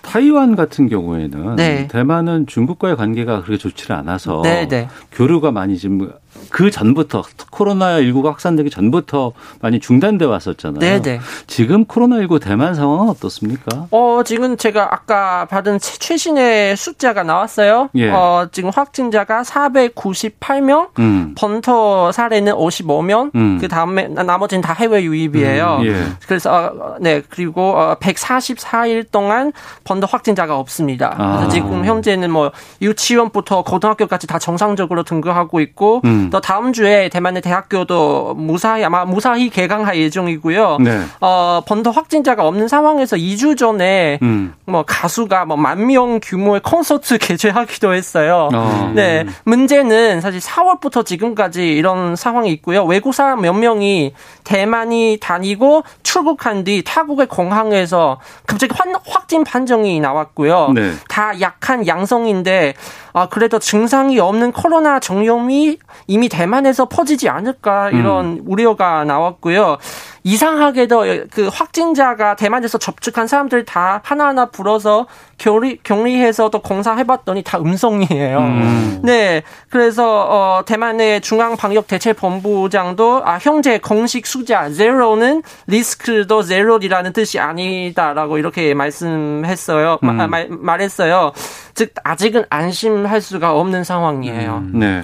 타이완 0.01 0.55
같은 0.55 0.87
경우에는 0.87 1.57
네. 1.57 1.87
대만은 1.89 2.47
중국과의 2.47 2.95
관계가 2.95 3.41
그렇게 3.41 3.57
좋지를 3.57 3.95
않아서 3.97 4.41
네, 4.41 4.65
네. 4.67 4.87
교류가 5.11 5.51
많이 5.51 5.77
지금 5.77 6.09
그 6.49 6.71
전부터 6.71 7.23
코로나19가 7.51 8.25
확산되기 8.25 8.69
전부터 8.69 9.33
많이 9.61 9.79
중단돼 9.79 10.25
왔었잖아요. 10.25 10.79
네네. 10.79 11.19
지금 11.47 11.85
코로나19 11.85 12.41
대만 12.41 12.75
상황은 12.75 13.09
어떻습니까? 13.09 13.87
어, 13.91 14.21
지금 14.25 14.57
제가 14.57 14.93
아까 14.93 15.45
받은 15.45 15.79
최신의 15.79 16.77
숫자가 16.77 17.23
나왔어요. 17.23 17.89
예. 17.95 18.09
어, 18.09 18.47
지금 18.51 18.69
확진자가 18.73 19.43
498명, 19.43 20.89
음. 20.99 21.35
번터 21.37 22.11
사례는 22.11 22.53
55명, 22.53 23.31
음. 23.35 23.57
그 23.59 23.67
다음에 23.67 24.07
나머지는 24.07 24.61
다 24.61 24.73
해외 24.73 25.03
유입이에요. 25.03 25.77
음. 25.81 25.85
예. 25.85 26.05
그래서 26.27 26.51
어, 26.51 26.95
네 26.99 27.21
그리고 27.29 27.75
어, 27.75 27.97
144일 27.99 29.11
동안 29.11 29.51
번터 29.83 30.07
확진자가 30.07 30.57
없습니다. 30.57 31.09
그래서 31.09 31.45
아. 31.45 31.49
지금 31.49 31.85
현재는 31.85 32.31
뭐 32.31 32.51
유치원부터 32.81 33.63
고등학교까지 33.63 34.27
다 34.27 34.39
정상적으로 34.39 35.03
등교하고 35.03 35.59
있고. 35.59 36.01
음. 36.05 36.16
또 36.31 36.39
다음 36.41 36.73
주에 36.73 37.09
대만의 37.09 37.41
대학교도 37.41 38.35
무사히 38.35 38.83
아마 38.83 39.05
무사히 39.05 39.49
개강할 39.49 39.97
예정이고요. 39.97 40.77
네. 40.81 41.01
어, 41.21 41.61
번더 41.65 41.91
확진자가 41.91 42.45
없는 42.47 42.67
상황에서 42.67 43.15
2주 43.15 43.57
전에 43.57 44.19
음. 44.21 44.53
뭐 44.65 44.83
가수가 44.85 45.45
뭐 45.45 45.57
만 45.57 45.77
명 45.87 46.19
규모의 46.21 46.61
콘서트 46.63 47.17
개최하기도 47.19 47.93
했어요. 47.93 48.49
어. 48.53 48.91
네. 48.95 49.25
문제는 49.43 50.21
사실 50.21 50.39
4월부터 50.39 51.05
지금까지 51.05 51.73
이런 51.73 52.15
상황이 52.15 52.51
있고요. 52.51 52.83
외국 52.83 53.13
사람 53.13 53.41
몇 53.41 53.53
명이 53.53 54.13
대만이 54.43 55.17
다니고 55.21 55.83
출국한 56.03 56.63
뒤 56.63 56.83
타국의 56.83 57.27
공항에서 57.27 58.19
갑자기 58.45 58.73
확진 59.07 59.43
판정이 59.43 59.99
나왔고요. 59.99 60.71
네. 60.73 60.93
다 61.07 61.39
약한 61.41 61.85
양성인데 61.87 62.73
아 63.17 63.27
그래도 63.27 63.57
증상이 63.57 64.19
없는 64.19 64.51
코로나 64.51 64.99
정염이 64.99 65.79
이미 66.05 66.29
대만에서 66.29 66.85
퍼지지 66.87 67.29
않을까 67.29 67.89
이런 67.89 68.25
음. 68.25 68.43
우려가 68.45 69.03
나왔고요. 69.05 69.77
이상하게도 70.23 71.05
그 71.31 71.47
확진자가 71.47 72.35
대만에서 72.35 72.77
접촉한 72.77 73.27
사람들 73.27 73.65
다 73.65 74.01
하나하나 74.03 74.47
불어서 74.47 75.07
격리, 75.37 75.79
격리해서 75.83 76.49
또 76.49 76.61
공사해봤더니 76.61 77.43
다 77.43 77.59
음성이에요. 77.59 78.39
음. 78.39 79.01
네. 79.03 79.43
그래서, 79.69 80.27
어, 80.29 80.63
대만의 80.65 81.21
중앙방역대책본부장도, 81.21 83.21
아, 83.23 83.37
형제 83.39 83.77
공식 83.77 84.25
숫자 84.25 84.69
제로는 84.69 85.43
리스크도 85.67 86.41
제로이라는 86.41 87.13
뜻이 87.13 87.39
아니다라고 87.39 88.39
이렇게 88.39 88.73
말씀했어요. 88.73 89.99
음. 90.03 90.17
마, 90.17 90.27
말, 90.27 90.47
말했어요. 90.49 91.33
즉, 91.75 91.93
아직은 92.03 92.45
안심할 92.49 93.21
수가 93.21 93.53
없는 93.53 93.83
상황이에요. 93.83 94.63
음. 94.73 94.79
네. 94.79 95.03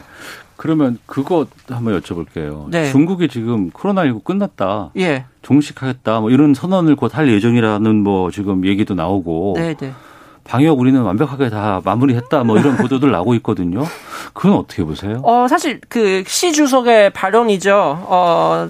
그러면 0.63 0.98
그거 1.05 1.46
한번 1.70 2.00
여쭤볼게요. 2.00 2.70
네. 2.70 2.89
중국이 2.89 3.27
지금 3.27 3.70
코로나19 3.72 4.24
끝났다. 4.24 4.91
예. 4.98 5.25
종식하겠다. 5.41 6.22
뭐 6.22 6.29
이런 6.32 6.53
선언을 6.53 6.96
곧 6.96 7.17
할 7.17 7.27
예정이라는 7.29 7.96
뭐 7.98 8.32
지금 8.32 8.65
얘기도 8.65 8.93
나오고. 8.96 9.55
네, 9.58 9.74
네. 9.74 9.91
방역 10.46 10.79
우리는 10.79 11.01
완벽하게 11.01 11.50
다 11.50 11.82
마무리했다. 11.84 12.46
뭐 12.46 12.58
이런 12.58 12.77
보도들 12.77 13.12
나오고 13.12 13.34
있거든요. 13.36 13.84
그건 14.34 14.53
어떻게 14.53 14.86
보세요? 14.86 15.22
어, 15.25 15.48
사실 15.50 15.82
그 15.89 16.24
시 16.27 16.53
주석의 16.53 17.10
발언이죠. 17.12 17.75
어, 18.08 18.70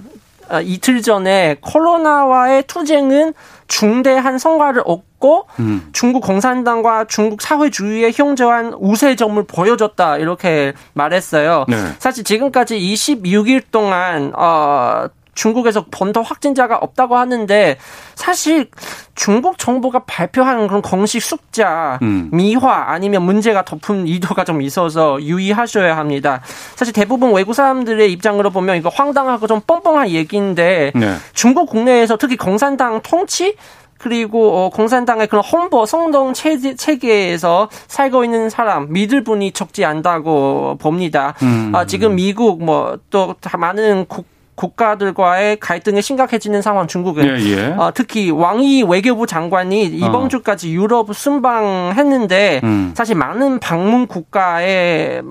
이틀 0.62 1.02
전에 1.02 1.56
코로나와의 1.60 2.64
투쟁은 2.66 3.34
중대한 3.66 4.38
성과를 4.38 4.82
얻고 4.84 5.46
음. 5.58 5.88
중국 5.92 6.20
공산당과 6.20 7.06
중국 7.06 7.40
사회주의의 7.42 8.12
형제한 8.14 8.74
우세점을 8.78 9.42
보여줬다 9.44 10.18
이렇게 10.18 10.74
말했어요. 10.92 11.64
네. 11.68 11.76
사실 11.98 12.24
지금까지 12.24 12.78
26일 12.78 13.62
동안 13.70 14.32
어 14.36 15.08
중국에서 15.34 15.86
번더 15.90 16.22
확진자가 16.22 16.76
없다고 16.76 17.16
하는데 17.16 17.76
사실 18.14 18.70
중국 19.14 19.58
정부가 19.58 20.00
발표한 20.00 20.66
그런 20.66 20.82
공식 20.82 21.22
숫자 21.22 21.98
음. 22.02 22.30
미화 22.32 22.90
아니면 22.92 23.22
문제가 23.22 23.64
덮은 23.64 24.06
의도가 24.06 24.44
좀 24.44 24.62
있어서 24.62 25.20
유의하셔야 25.22 25.96
합니다. 25.96 26.40
사실 26.74 26.92
대부분 26.92 27.32
외국 27.32 27.54
사람들의 27.54 28.10
입장으로 28.12 28.50
보면 28.50 28.76
이거 28.76 28.88
황당하고 28.88 29.46
좀 29.46 29.60
뻥뻥한 29.66 30.08
얘기인데 30.10 30.92
네. 30.94 31.14
중국 31.32 31.68
국내에서 31.68 32.16
특히 32.16 32.36
공산당 32.36 33.00
통치 33.02 33.56
그리고 33.98 34.56
어, 34.56 34.70
공산당의 34.70 35.28
그런 35.28 35.42
홍보 35.42 35.86
성동 35.86 36.34
체계에서 36.34 37.70
살고 37.86 38.24
있는 38.24 38.50
사람 38.50 38.92
믿을 38.92 39.24
분이 39.24 39.52
적지 39.52 39.84
않다고 39.84 40.76
봅니다. 40.78 41.34
음. 41.42 41.72
아, 41.74 41.86
지금 41.86 42.14
미국 42.14 42.62
뭐 42.62 42.98
또 43.10 43.34
많은 43.56 44.06
국 44.08 44.26
국가들과의 44.54 45.58
갈등이 45.58 46.00
심각해지는 46.00 46.62
상황 46.62 46.86
중국은 46.86 47.26
예, 47.26 47.42
예. 47.44 47.74
어, 47.76 47.90
특히 47.92 48.30
왕이 48.30 48.84
외교부 48.84 49.26
장관이 49.26 49.86
이번 49.86 50.14
어. 50.14 50.28
주까지 50.28 50.72
유럽 50.72 51.14
순방했는데 51.14 52.60
음. 52.62 52.92
사실 52.94 53.16
많은 53.16 53.58
방문 53.58 54.06
국가의 54.06 55.22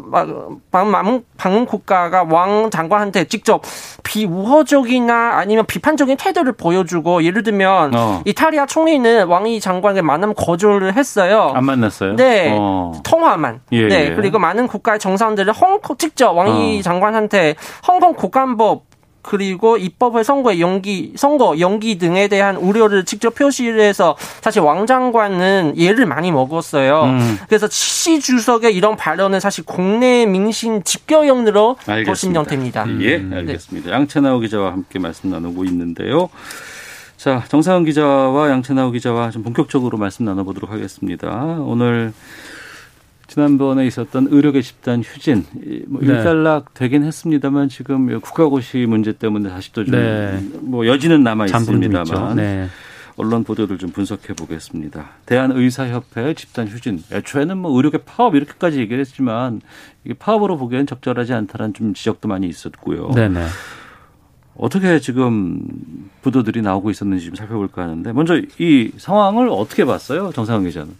방문 0.72 1.24
방문 1.38 1.65
국가가 1.65 2.24
왕 2.24 2.70
장관한테 2.70 3.25
직접 3.25 3.62
비우호적이나 4.03 5.38
아니면 5.38 5.65
비판적인 5.65 6.18
태도를 6.18 6.53
보여주고 6.53 7.24
예를 7.24 7.44
들면 7.44 7.96
어. 7.96 8.22
이탈리아 8.25 8.65
총리는 8.65 9.25
왕이 9.27 9.60
장관에게 9.60 10.01
만남 10.01 10.34
거절을 10.36 10.96
했어요. 10.96 11.51
안 11.56 11.65
만났어요? 11.65 12.15
네, 12.15 12.56
어. 12.58 12.94
통화만. 13.03 13.62
예, 13.72 13.88
네, 13.88 14.10
예. 14.12 14.15
그리고 14.15 14.39
많은 14.39 14.68
국가의 14.68 15.00
정상들을 15.00 15.53
홍콩 15.53 15.98
직접 15.98 16.32
왕이 16.32 16.80
어. 16.80 16.82
장관한테 16.82 17.56
홍콩 17.88 18.13
국간법 18.13 18.93
그리고 19.24 19.77
입법의 19.77 20.24
선거의 20.24 20.62
연기, 20.62 21.13
선거 21.15 21.58
연기 21.60 21.98
등에 21.98 22.27
대한 22.27 22.58
우려를 22.58 23.06
직접 23.06 23.34
표시를 23.34 23.80
해서 23.80 24.15
사실 24.42 24.62
왕 24.62 24.86
장관은 24.86 25.75
예를 25.77 26.06
많이 26.06 26.32
먹었어요. 26.32 27.03
음. 27.03 27.39
그래서 27.48 27.68
시 27.72 28.20
주석의 28.20 28.75
이런 28.75 28.98
발언은 28.98 29.39
사실 29.39 29.63
국내 29.65 30.25
민심 30.25 30.84
집결형으로 30.84 31.77
보시면 32.06 32.46
됩니다. 32.46 32.86
예, 33.00 33.15
음. 33.15 33.32
알겠습니다. 33.34 33.89
네. 33.89 33.96
양채나오 33.96 34.39
기자와 34.39 34.74
함께 34.74 35.00
말씀 35.00 35.30
나누고 35.30 35.63
있는데요. 35.65 36.30
자, 37.15 37.46
정상훈 37.48 37.86
기자와 37.86 38.50
양채나오 38.50 38.92
기자와 38.92 39.32
좀 39.32 39.44
본격적으로 39.44 39.98
말씀 39.98 40.25
나눠보도록 40.25 40.70
하겠습니다. 40.70 41.30
오늘 41.62 42.12
지난번에 43.34 43.88
있었던 43.88 44.28
의료계 44.30 44.62
집단 44.62 45.02
휴진 45.02 45.44
뭐 45.88 46.02
네. 46.02 46.10
일단락 46.10 46.75
되긴 46.75 47.04
했습니다만 47.04 47.68
지금 47.68 48.20
국가고시 48.22 48.86
문제 48.88 49.12
때문에 49.12 49.50
다시 49.50 49.74
또 49.74 49.84
좀뭐 49.84 50.84
네. 50.84 50.88
여지는 50.88 51.24
남아 51.24 51.48
있습니다만 51.48 52.36
네. 52.36 52.68
언론 53.16 53.44
보도를 53.44 53.80
좀 53.80 53.90
분석해 53.90 54.34
보겠습니다. 54.34 55.10
대한의사협회 55.25 56.36
집단 56.36 56.68
휴진 56.68 57.02
애초에는 57.12 57.58
뭐 57.58 57.75
의료계 57.75 58.00
파업 58.06 58.36
이렇게까지 58.36 58.78
얘기를 58.78 59.00
했지만 59.00 59.62
이게 60.04 60.13
파업으로 60.13 60.58
보기엔 60.58 60.86
적절하지 60.86 61.34
않다는 61.34 61.74
좀 61.74 61.96
지적도 61.96 62.28
많이 62.28 62.48
있었고요. 62.48 63.10
네네. 63.16 63.48
어떻게 64.56 65.00
지금 65.00 65.60
보도들이 66.22 66.62
나오고 66.62 66.92
있었는지 66.92 67.25
좀 67.25 67.34
살펴볼까 67.34 67.82
하는데 67.82 68.13
먼저 68.13 68.40
이 68.60 68.92
상황을 68.98 69.50
어떻게 69.50 69.86
봤어요, 69.86 70.32
정상훈 70.32 70.66
기자는? 70.66 70.94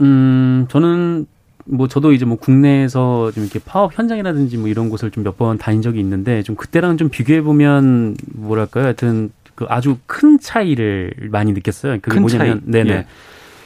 음, 0.00 0.66
저는 0.68 1.26
뭐 1.66 1.88
저도 1.88 2.12
이제 2.12 2.24
뭐 2.24 2.36
국내에서 2.38 3.32
좀 3.32 3.44
이렇게 3.44 3.58
파업 3.58 3.96
현장이라든지 3.98 4.56
뭐 4.56 4.68
이런 4.68 4.88
곳을 4.88 5.10
좀 5.10 5.24
몇 5.24 5.36
번 5.36 5.58
다닌 5.58 5.82
적이 5.82 6.00
있는데 6.00 6.42
좀 6.42 6.54
그때랑 6.56 6.96
좀 6.96 7.08
비교해 7.08 7.42
보면 7.42 8.16
뭐랄까요? 8.34 8.84
하여튼 8.84 9.30
그 9.54 9.66
아주 9.68 9.98
큰 10.06 10.38
차이를 10.38 11.12
많이 11.30 11.52
느꼈어요. 11.52 11.98
그게 12.00 12.20
뭐냐면 12.20 12.60
차이? 12.60 12.70
네네. 12.70 12.90
예. 12.90 13.06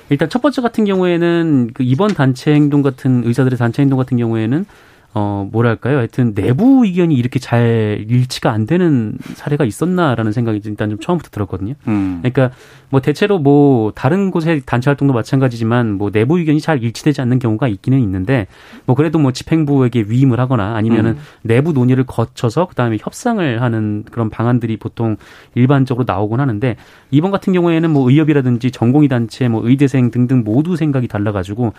일단 0.08 0.28
첫 0.28 0.40
번째 0.42 0.62
같은 0.62 0.84
경우에는 0.84 1.70
그 1.74 1.82
이번 1.84 2.14
단체 2.14 2.52
행동 2.52 2.82
같은 2.82 3.22
의사들의 3.24 3.56
단체 3.58 3.82
행동 3.82 3.96
같은 3.98 4.16
경우에는 4.16 4.64
어, 5.12 5.48
뭐랄까요. 5.52 5.98
하여튼 5.98 6.34
내부 6.34 6.84
의견이 6.84 7.14
이렇게 7.16 7.38
잘 7.40 8.04
일치가 8.08 8.52
안 8.52 8.66
되는 8.66 9.14
사례가 9.34 9.64
있었나라는 9.64 10.30
생각이 10.32 10.60
일단 10.64 10.88
좀 10.90 10.98
처음부터 11.00 11.30
들었거든요. 11.30 11.74
음. 11.88 12.20
그러니까 12.22 12.52
뭐 12.90 13.00
대체로 13.00 13.38
뭐 13.38 13.92
다른 13.94 14.30
곳의 14.30 14.62
단체 14.66 14.90
활동도 14.90 15.14
마찬가지지만 15.14 15.92
뭐 15.92 16.10
내부 16.10 16.38
의견이 16.38 16.60
잘 16.60 16.82
일치되지 16.82 17.20
않는 17.22 17.38
경우가 17.38 17.68
있기는 17.68 17.98
있는데 18.00 18.46
뭐 18.84 18.96
그래도 18.96 19.18
뭐 19.18 19.32
집행부에게 19.32 20.06
위임을 20.08 20.38
하거나 20.40 20.74
아니면은 20.74 21.12
음. 21.12 21.18
내부 21.42 21.72
논의를 21.72 22.04
거쳐서 22.04 22.66
그다음에 22.66 22.98
협상을 23.00 23.62
하는 23.62 24.04
그런 24.10 24.28
방안들이 24.28 24.76
보통 24.76 25.16
일반적으로 25.54 26.04
나오곤 26.06 26.40
하는데 26.40 26.76
이번 27.10 27.30
같은 27.30 27.52
경우에는 27.52 27.90
뭐 27.90 28.10
의협이라든지 28.10 28.72
전공의 28.72 29.08
단체 29.08 29.48
뭐 29.48 29.66
의대생 29.66 30.10
등등 30.10 30.42
모두 30.44 30.76
생각이 30.76 31.06
달라 31.06 31.32
가지고 31.32 31.72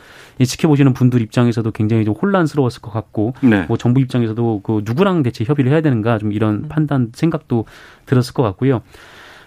지켜보시는 0.43 0.93
분들 0.93 1.21
입장에서도 1.21 1.69
굉장히 1.71 2.05
좀 2.05 2.15
혼란스러웠을 2.19 2.81
것 2.81 2.91
같고 2.91 3.33
네. 3.41 3.65
뭐 3.67 3.77
정부 3.77 3.99
입장에서도 3.99 4.61
그 4.63 4.81
누구랑 4.85 5.23
대체 5.23 5.43
협의를 5.43 5.71
해야 5.71 5.81
되는가 5.81 6.17
좀 6.17 6.31
이런 6.31 6.55
음. 6.55 6.65
판단 6.69 7.11
생각도 7.13 7.65
들었을 8.05 8.33
것 8.33 8.43
같고요. 8.43 8.81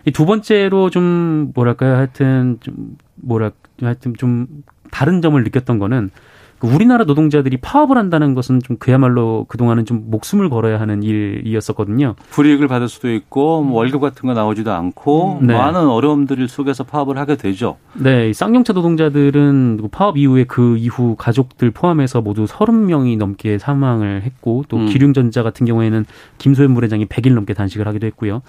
이 0.06 0.10
두 0.12 0.26
번째로 0.26 0.90
좀 0.90 1.52
뭐랄까요 1.54 1.96
하여튼 1.96 2.58
좀 2.60 2.96
뭐랄 3.16 3.52
하여튼 3.80 4.14
좀 4.16 4.46
다른 4.90 5.22
점을 5.22 5.42
느꼈던 5.42 5.78
거는 5.78 6.10
그 6.58 6.68
우리나라 6.68 7.04
노동자들이 7.04 7.56
파업을 7.58 7.98
한다는 7.98 8.34
것은 8.34 8.60
좀 8.62 8.76
그야말로 8.78 9.44
그동안은 9.48 9.84
좀 9.84 10.04
목숨을 10.06 10.48
걸어야 10.48 10.80
하는 10.80 11.02
일이었었거든요. 11.02 12.14
불이익을 12.30 12.68
받을 12.68 12.88
수도 12.88 13.12
있고 13.12 13.62
뭐 13.62 13.78
월급 13.78 14.00
같은 14.00 14.26
거 14.26 14.34
나오지도 14.34 14.72
않고 14.72 15.40
네. 15.42 15.52
많은 15.52 15.86
어려움들 15.86 16.46
속에서 16.48 16.84
파업을 16.84 17.18
하게 17.18 17.36
되죠. 17.36 17.76
네, 17.94 18.32
쌍용차 18.32 18.72
노동자들은 18.72 19.78
그 19.82 19.88
파업 19.88 20.16
이후에 20.16 20.44
그 20.44 20.76
이후 20.78 21.16
가족들 21.18 21.70
포함해서 21.72 22.22
모두 22.22 22.44
30명이 22.44 23.18
넘게 23.18 23.58
사망을 23.58 24.22
했고 24.22 24.64
또 24.68 24.76
음. 24.78 24.86
기륭전자 24.86 25.42
같은 25.42 25.66
경우에는 25.66 26.06
김소연 26.38 26.72
부회장이 26.74 27.06
100일 27.06 27.34
넘게 27.34 27.52
단식을 27.54 27.86
하기도 27.88 28.06
했고요. 28.06 28.42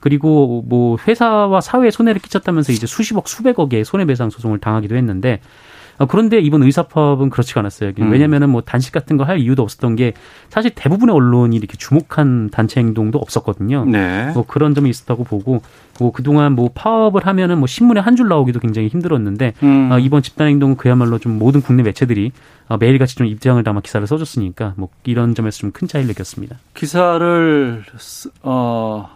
그리고 0.00 0.64
뭐 0.66 0.96
회사와 1.06 1.60
사회에 1.60 1.90
손해를 1.90 2.20
끼쳤다면서 2.20 2.72
이제 2.72 2.86
수십억 2.86 3.28
수백억의 3.28 3.84
손해배상 3.84 4.30
소송을 4.30 4.58
당하기도 4.58 4.94
했는데 4.96 5.40
어, 6.00 6.06
그런데 6.06 6.38
이번 6.38 6.62
의사파업은 6.62 7.28
그렇지가 7.28 7.58
않았어요. 7.58 7.90
음. 7.98 8.12
왜냐면은 8.12 8.50
뭐 8.50 8.60
단식 8.60 8.92
같은 8.92 9.16
거 9.16 9.24
할 9.24 9.40
이유도 9.40 9.64
없었던 9.64 9.96
게 9.96 10.12
사실 10.48 10.70
대부분의 10.72 11.12
언론이 11.12 11.56
이렇게 11.56 11.76
주목한 11.76 12.50
단체 12.50 12.78
행동도 12.78 13.18
없었거든요. 13.18 13.84
네. 13.84 14.30
뭐 14.32 14.44
그런 14.46 14.76
점이 14.76 14.88
있었다고 14.90 15.24
보고 15.24 15.60
뭐 15.98 16.12
그동안 16.12 16.52
뭐 16.52 16.70
파업을 16.72 17.26
하면은 17.26 17.58
뭐 17.58 17.66
신문에 17.66 17.98
한 18.00 18.14
줄 18.14 18.28
나오기도 18.28 18.60
굉장히 18.60 18.86
힘들었는데 18.86 19.54
음. 19.64 19.90
어, 19.90 19.98
이번 19.98 20.22
집단 20.22 20.46
행동은 20.46 20.76
그야말로 20.76 21.18
좀 21.18 21.36
모든 21.36 21.60
국내 21.62 21.82
매체들이 21.82 22.30
어, 22.68 22.76
매일같이 22.76 23.16
좀 23.16 23.26
입장을 23.26 23.60
담아 23.64 23.80
기사를 23.80 24.06
써줬으니까 24.06 24.74
뭐 24.76 24.90
이런 25.02 25.34
점에서 25.34 25.58
좀 25.58 25.72
큰 25.72 25.88
차이를 25.88 26.06
느꼈습니다. 26.06 26.56
기사를 26.74 27.84
쓰, 27.98 28.30
어, 28.44 29.08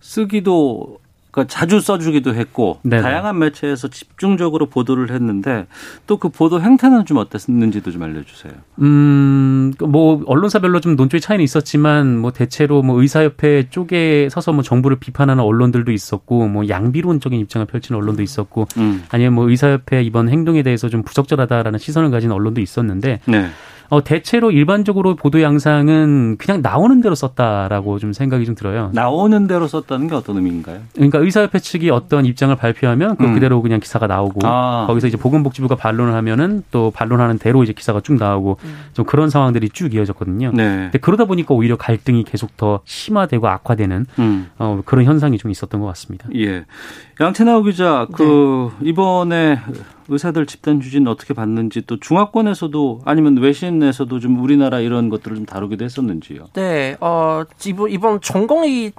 쓰기도 0.00 0.98
그러니까 1.30 1.52
자주 1.52 1.80
써주기도 1.80 2.34
했고 2.34 2.80
네네. 2.82 3.02
다양한 3.02 3.38
매체에서 3.38 3.86
집중적으로 3.88 4.66
보도를 4.66 5.12
했는데 5.12 5.66
또 6.06 6.20
그 6.20 6.28
보도 6.28 6.60
행태는 6.60 7.06
좀 7.06 7.16
어땠는지도 7.18 7.92
좀 7.92 8.02
알려주세요. 8.02 8.52
음, 8.80 9.72
뭐 9.78 10.22
언론사별로 10.26 10.80
좀 10.80 10.96
논조의 10.96 11.20
차이는 11.20 11.42
있었지만 11.42 12.18
뭐 12.18 12.32
대체로 12.32 12.82
뭐 12.82 13.00
의사협회 13.00 13.68
쪽에 13.70 14.28
서서 14.30 14.52
뭐 14.52 14.62
정부를 14.62 14.98
비판하는 14.98 15.42
언론들도 15.44 15.92
있었고 15.92 16.48
뭐 16.48 16.68
양비론적인 16.68 17.38
입장을 17.40 17.64
펼치는 17.66 17.98
언론도 18.00 18.22
있었고 18.22 18.66
음. 18.76 19.04
아니면 19.08 19.32
뭐 19.34 19.48
의사협회 19.48 20.02
이번 20.02 20.28
행동에 20.28 20.62
대해서 20.62 20.88
좀 20.88 21.02
부적절하다라는 21.04 21.78
시선을 21.78 22.10
가진 22.10 22.32
언론도 22.32 22.60
있었는데. 22.60 23.20
네. 23.26 23.46
어, 23.90 24.04
대체로 24.04 24.52
일반적으로 24.52 25.16
보도 25.16 25.42
양상은 25.42 26.36
그냥 26.38 26.62
나오는 26.62 27.00
대로 27.00 27.16
썼다라고 27.16 27.98
좀 27.98 28.12
생각이 28.12 28.46
좀 28.46 28.54
들어요. 28.54 28.90
나오는 28.94 29.48
대로 29.48 29.66
썼다는 29.66 30.06
게 30.06 30.14
어떤 30.14 30.36
의미인가요? 30.36 30.80
그러니까 30.94 31.18
의사협회 31.18 31.58
측이 31.58 31.90
어떤 31.90 32.24
입장을 32.24 32.54
발표하면 32.54 33.16
그 33.16 33.24
음. 33.24 33.34
그대로 33.34 33.60
그냥 33.60 33.80
기사가 33.80 34.06
나오고 34.06 34.46
아. 34.46 34.84
거기서 34.86 35.08
이제 35.08 35.16
보건복지부가 35.16 35.74
반론을 35.74 36.14
하면은 36.14 36.62
또 36.70 36.92
반론하는 36.92 37.38
대로 37.38 37.64
이제 37.64 37.72
기사가 37.72 38.00
쭉 38.00 38.14
나오고 38.14 38.58
음. 38.62 38.76
좀 38.92 39.04
그런 39.04 39.28
상황들이 39.28 39.70
쭉 39.70 39.92
이어졌거든요. 39.92 40.52
네. 40.54 40.64
근데 40.64 40.98
그러다 40.98 41.24
보니까 41.24 41.54
오히려 41.54 41.76
갈등이 41.76 42.22
계속 42.22 42.56
더 42.56 42.80
심화되고 42.84 43.48
악화되는 43.48 44.06
음. 44.20 44.50
어, 44.58 44.82
그런 44.84 45.04
현상이 45.04 45.36
좀 45.36 45.50
있었던 45.50 45.80
것 45.80 45.88
같습니다. 45.88 46.28
예. 46.36 46.64
양태나오 47.20 47.62
기자, 47.64 48.06
그 48.14 48.70
네. 48.80 48.88
이번에 48.88 49.58
의사들 50.08 50.46
집단 50.46 50.80
휴진 50.80 51.06
어떻게 51.06 51.34
봤는지 51.34 51.82
또 51.86 52.00
중화권에서도 52.00 53.02
아니면 53.04 53.36
외신에서도 53.36 54.18
좀 54.20 54.42
우리나라 54.42 54.80
이런 54.80 55.10
것들을 55.10 55.36
좀 55.36 55.44
다루기도 55.44 55.84
했었는지요. 55.84 56.46
네, 56.54 56.96
어 57.00 57.44
이번 57.66 57.90
이번 57.90 58.20
전공의 58.22 58.92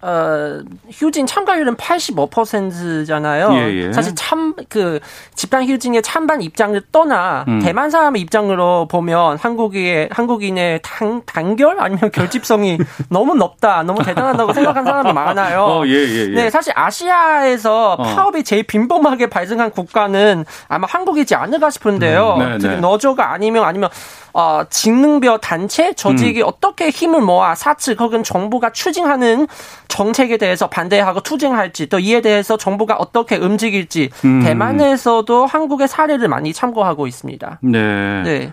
어, 0.00 0.60
휴진 0.92 1.26
참가율은 1.26 1.76
85%잖아요. 1.76 3.52
예, 3.54 3.74
예. 3.74 3.92
사실 3.92 4.14
참, 4.14 4.54
그, 4.68 5.00
집단 5.34 5.64
휴진의 5.64 6.02
찬반 6.02 6.40
입장을 6.40 6.80
떠나, 6.92 7.44
음. 7.48 7.58
대만 7.58 7.90
사람의 7.90 8.22
입장으로 8.22 8.86
보면 8.86 9.38
한국의, 9.38 10.08
한국인의 10.12 10.80
단, 10.84 11.22
단결? 11.26 11.80
아니면 11.80 12.12
결집성이 12.12 12.78
너무 13.10 13.34
높다, 13.34 13.82
너무 13.82 14.04
대단하다고 14.04 14.52
생각한 14.52 14.84
사람이 14.84 15.12
많아요. 15.12 15.62
어, 15.64 15.86
예, 15.86 15.92
예, 15.92 16.26
예. 16.30 16.34
네, 16.34 16.50
사실 16.50 16.72
아시아에서 16.76 17.94
어. 17.94 18.02
파업이 18.02 18.44
제일 18.44 18.62
빈번하게 18.62 19.26
발생한 19.26 19.72
국가는 19.72 20.44
아마 20.68 20.86
한국이지 20.88 21.34
않을까 21.34 21.70
싶은데요. 21.70 22.34
음, 22.34 22.38
네, 22.38 22.58
특히 22.58 22.74
네. 22.76 22.80
너조가 22.80 23.32
아니면, 23.32 23.64
아니면, 23.64 23.88
어, 24.38 24.62
직능별 24.70 25.40
단체 25.40 25.92
조직이 25.94 26.42
음. 26.42 26.46
어떻게 26.46 26.90
힘을 26.90 27.22
모아 27.22 27.56
사측 27.56 28.00
혹은 28.00 28.22
정부가 28.22 28.70
추진하는 28.70 29.48
정책에 29.88 30.36
대해서 30.36 30.68
반대하고 30.68 31.22
투쟁할지 31.22 31.88
또 31.88 31.98
이에 31.98 32.20
대해서 32.20 32.56
정부가 32.56 32.94
어떻게 32.94 33.34
움직일지 33.34 34.10
음. 34.24 34.40
대만에서도 34.44 35.44
한국의 35.44 35.88
사례를 35.88 36.28
많이 36.28 36.52
참고하고 36.52 37.08
있습니다. 37.08 37.58
네. 37.62 38.22
네. 38.22 38.52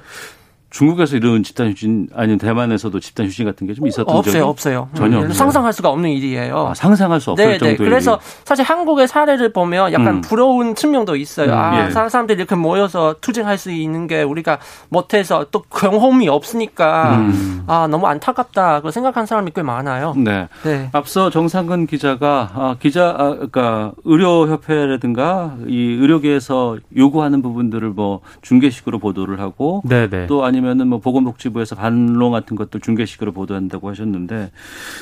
중국에서 0.80 1.16
이런 1.16 1.42
집단 1.42 1.70
휴진 1.70 2.10
아니면 2.14 2.38
대만에서도 2.38 3.00
집단 3.00 3.28
휴진 3.28 3.46
같은 3.46 3.66
게 3.66 3.74
좀 3.76 3.88
있었던 3.88 4.14
없어요, 4.14 4.34
적이 4.34 4.44
없어요. 4.44 4.90
전혀 4.94 5.20
음, 5.22 5.32
상상할 5.32 5.72
수가 5.72 5.90
없는 5.90 6.10
일이에요. 6.10 6.68
아, 6.70 6.74
상상할 6.74 7.22
수 7.22 7.32
없을 7.32 7.46
네, 7.46 7.58
정도의. 7.58 7.78
그래서 7.78 8.20
사실 8.44 8.64
한국의 8.66 9.08
사례를 9.08 9.54
보면 9.54 9.94
약간 9.94 10.16
음. 10.16 10.22
부러운 10.22 10.76
측면도 10.76 11.16
있어요. 11.16 11.52
음, 11.54 11.58
아, 11.58 11.86
예. 11.88 11.92
사람들이 11.92 12.38
이렇게 12.38 12.56
모여서 12.56 13.16
투쟁할 13.22 13.58
수 13.58 13.72
있는 13.72 14.08
게 14.08 14.22
우리가 14.24 14.60
못해서 14.90 15.46
또 15.52 15.62
경험이 15.62 16.28
없으니까 16.28 17.18
음. 17.20 17.64
아 17.68 17.88
너무 17.88 18.06
안타깝다. 18.08 18.82
그 18.82 18.92
생각한 18.92 19.26
사람이 19.26 19.52
꽤 19.56 19.62
많아요. 19.62 20.14
네. 20.18 20.48
네. 20.64 20.90
앞서 20.92 21.30
정상근 21.30 21.88
기자가 21.88 22.52
아, 22.54 22.76
기자 22.80 23.16
아, 23.18 23.30
그러니까 23.36 23.94
의료협회라든가 24.04 25.56
이 25.68 25.78
의료계에서 26.00 26.78
요구하는 26.98 27.42
부분들을 27.42 27.90
뭐 27.90 28.22
중계식으로 28.42 29.00
보도를 29.00 29.40
하고 29.40 29.82
네네. 29.86 30.10
네. 30.10 30.28
또 30.28 30.44
아니면 30.46 30.65
은 30.68 30.86
뭐 30.86 31.00
보건복지부에서 31.00 31.76
반론 31.76 32.32
같은 32.32 32.56
것들 32.56 32.80
중계식으로 32.80 33.32
보도한다고 33.32 33.90
하셨는데 33.90 34.52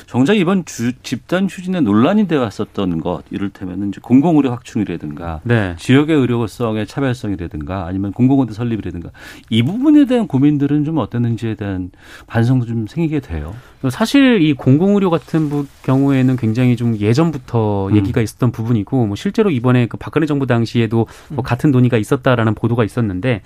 정작 0.06 0.34
이번 0.34 0.64
주, 0.64 0.92
집단 1.02 1.46
휴진에 1.46 1.80
논란이 1.80 2.26
되어 2.26 2.40
왔었던 2.40 3.00
것 3.00 3.22
이를테면은 3.30 3.88
이제 3.88 4.00
공공의료 4.02 4.50
확충이라든가 4.50 5.40
네. 5.44 5.74
지역의 5.78 6.16
의료성의 6.16 6.86
차별성이라든가 6.86 7.86
아니면 7.86 8.12
공공원대 8.12 8.54
설립이라든가 8.54 9.10
이 9.50 9.62
부분에 9.62 10.06
대한 10.06 10.26
고민들은 10.26 10.84
좀 10.84 10.98
어땠는지에 10.98 11.54
대한 11.54 11.90
반성도 12.26 12.66
좀 12.66 12.86
생기게 12.86 13.20
돼요. 13.20 13.54
사실 13.90 14.40
이 14.40 14.54
공공의료 14.54 15.10
같은 15.10 15.50
경우에는 15.82 16.36
굉장히 16.36 16.76
좀 16.76 16.96
예전부터 16.96 17.88
음. 17.88 17.96
얘기가 17.96 18.22
있었던 18.22 18.50
부분이고 18.50 19.06
뭐 19.06 19.16
실제로 19.16 19.50
이번에 19.50 19.86
그 19.86 19.96
박근혜 19.98 20.26
정부 20.26 20.46
당시에도 20.46 21.06
뭐 21.28 21.44
같은 21.44 21.70
논의가 21.70 21.98
있었다라는 21.98 22.54
보도가 22.54 22.84
있었는데 22.84 23.42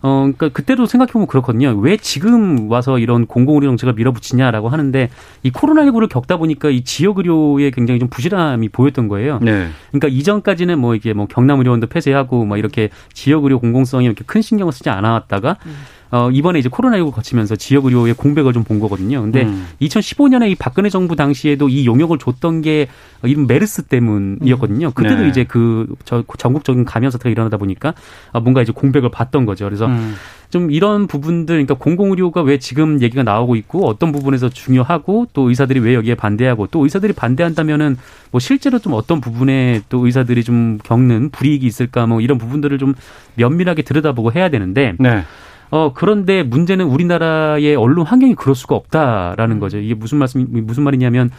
어, 0.00 0.20
그러니까 0.20 0.48
그때도 0.50 0.86
생각해보면 0.86 1.26
그렇거든요. 1.26 1.76
왜 1.78 1.96
지금 1.96 2.70
와서 2.70 2.98
이런 2.98 3.26
공공의료 3.26 3.68
정책을 3.70 3.94
밀어붙이냐라고 3.94 4.68
하는데 4.68 5.10
이 5.42 5.50
코로나19를 5.50 6.08
겪다 6.08 6.36
보니까 6.36 6.70
이 6.70 6.84
지역 6.84 7.18
의료에 7.18 7.70
굉장히 7.70 7.98
좀 7.98 8.08
부실함이 8.08 8.68
보였던 8.68 9.08
거예요. 9.08 9.38
네. 9.42 9.68
그러니까 9.90 10.08
이전까지는 10.08 10.78
뭐 10.78 10.94
이게 10.94 11.12
뭐 11.12 11.26
경남 11.26 11.58
의료원도 11.58 11.88
폐쇄하고 11.88 12.44
막 12.44 12.58
이렇게 12.58 12.90
지역 13.12 13.44
의료 13.44 13.58
공공성에 13.58 14.06
이렇게 14.06 14.24
큰 14.24 14.42
신경을 14.42 14.72
쓰지 14.72 14.90
않아왔다가 14.90 15.56
음. 15.66 15.76
어, 16.10 16.30
이번에 16.30 16.58
이제 16.58 16.68
코로나19 16.68 17.12
거치면서 17.12 17.56
지역 17.56 17.84
의료의 17.86 18.14
공백을 18.14 18.52
좀 18.52 18.64
본 18.68 18.80
거거든요. 18.80 19.22
근데 19.22 19.44
음. 19.44 19.66
2015년에 19.80 20.50
이 20.50 20.54
박근혜 20.54 20.90
정부 20.90 21.16
당시에도 21.16 21.68
이 21.68 21.86
용역을 21.86 22.18
줬던 22.18 22.60
게 22.62 22.88
이런 23.22 23.46
메르스 23.46 23.82
때문이었거든요. 23.84 24.88
음. 24.88 24.92
그때도 24.92 25.22
네. 25.22 25.28
이제 25.28 25.44
그 25.44 25.86
저 26.04 26.24
전국적인 26.38 26.84
감염 26.84 27.10
사태가 27.10 27.30
일어나다 27.30 27.56
보니까 27.56 27.94
아, 28.32 28.40
뭔가 28.40 28.62
이제 28.62 28.72
공백을 28.72 29.10
봤던 29.10 29.46
거죠. 29.46 29.64
그래서 29.64 29.86
음. 29.86 30.14
좀 30.50 30.70
이런 30.70 31.06
부분들, 31.06 31.54
그러니까 31.56 31.74
공공의료가 31.74 32.40
왜 32.42 32.58
지금 32.58 33.02
얘기가 33.02 33.22
나오고 33.22 33.56
있고 33.56 33.86
어떤 33.86 34.12
부분에서 34.12 34.48
중요하고 34.48 35.26
또 35.34 35.48
의사들이 35.50 35.80
왜 35.80 35.94
여기에 35.94 36.14
반대하고 36.14 36.68
또 36.68 36.84
의사들이 36.84 37.12
반대한다면은 37.12 37.98
뭐 38.30 38.40
실제로 38.40 38.78
좀 38.78 38.94
어떤 38.94 39.20
부분에 39.20 39.82
또 39.90 40.06
의사들이 40.06 40.44
좀 40.44 40.78
겪는 40.82 41.30
불이익이 41.30 41.66
있을까 41.66 42.06
뭐 42.06 42.20
이런 42.22 42.38
부분들을 42.38 42.78
좀 42.78 42.94
면밀하게 43.34 43.82
들여다보고 43.82 44.32
해야 44.32 44.48
되는데 44.48 44.94
네. 44.98 45.22
어, 45.70 45.92
그런데 45.94 46.42
문제는 46.42 46.86
우리나라의 46.86 47.76
언론 47.76 48.06
환경이 48.06 48.34
그럴 48.34 48.54
수가 48.54 48.74
없다라는 48.74 49.56
음. 49.56 49.60
거죠. 49.60 49.78
이게 49.78 49.94
무슨 49.94 50.18
말씀, 50.18 50.46
무슨 50.48 50.82
말이냐면, 50.82 51.30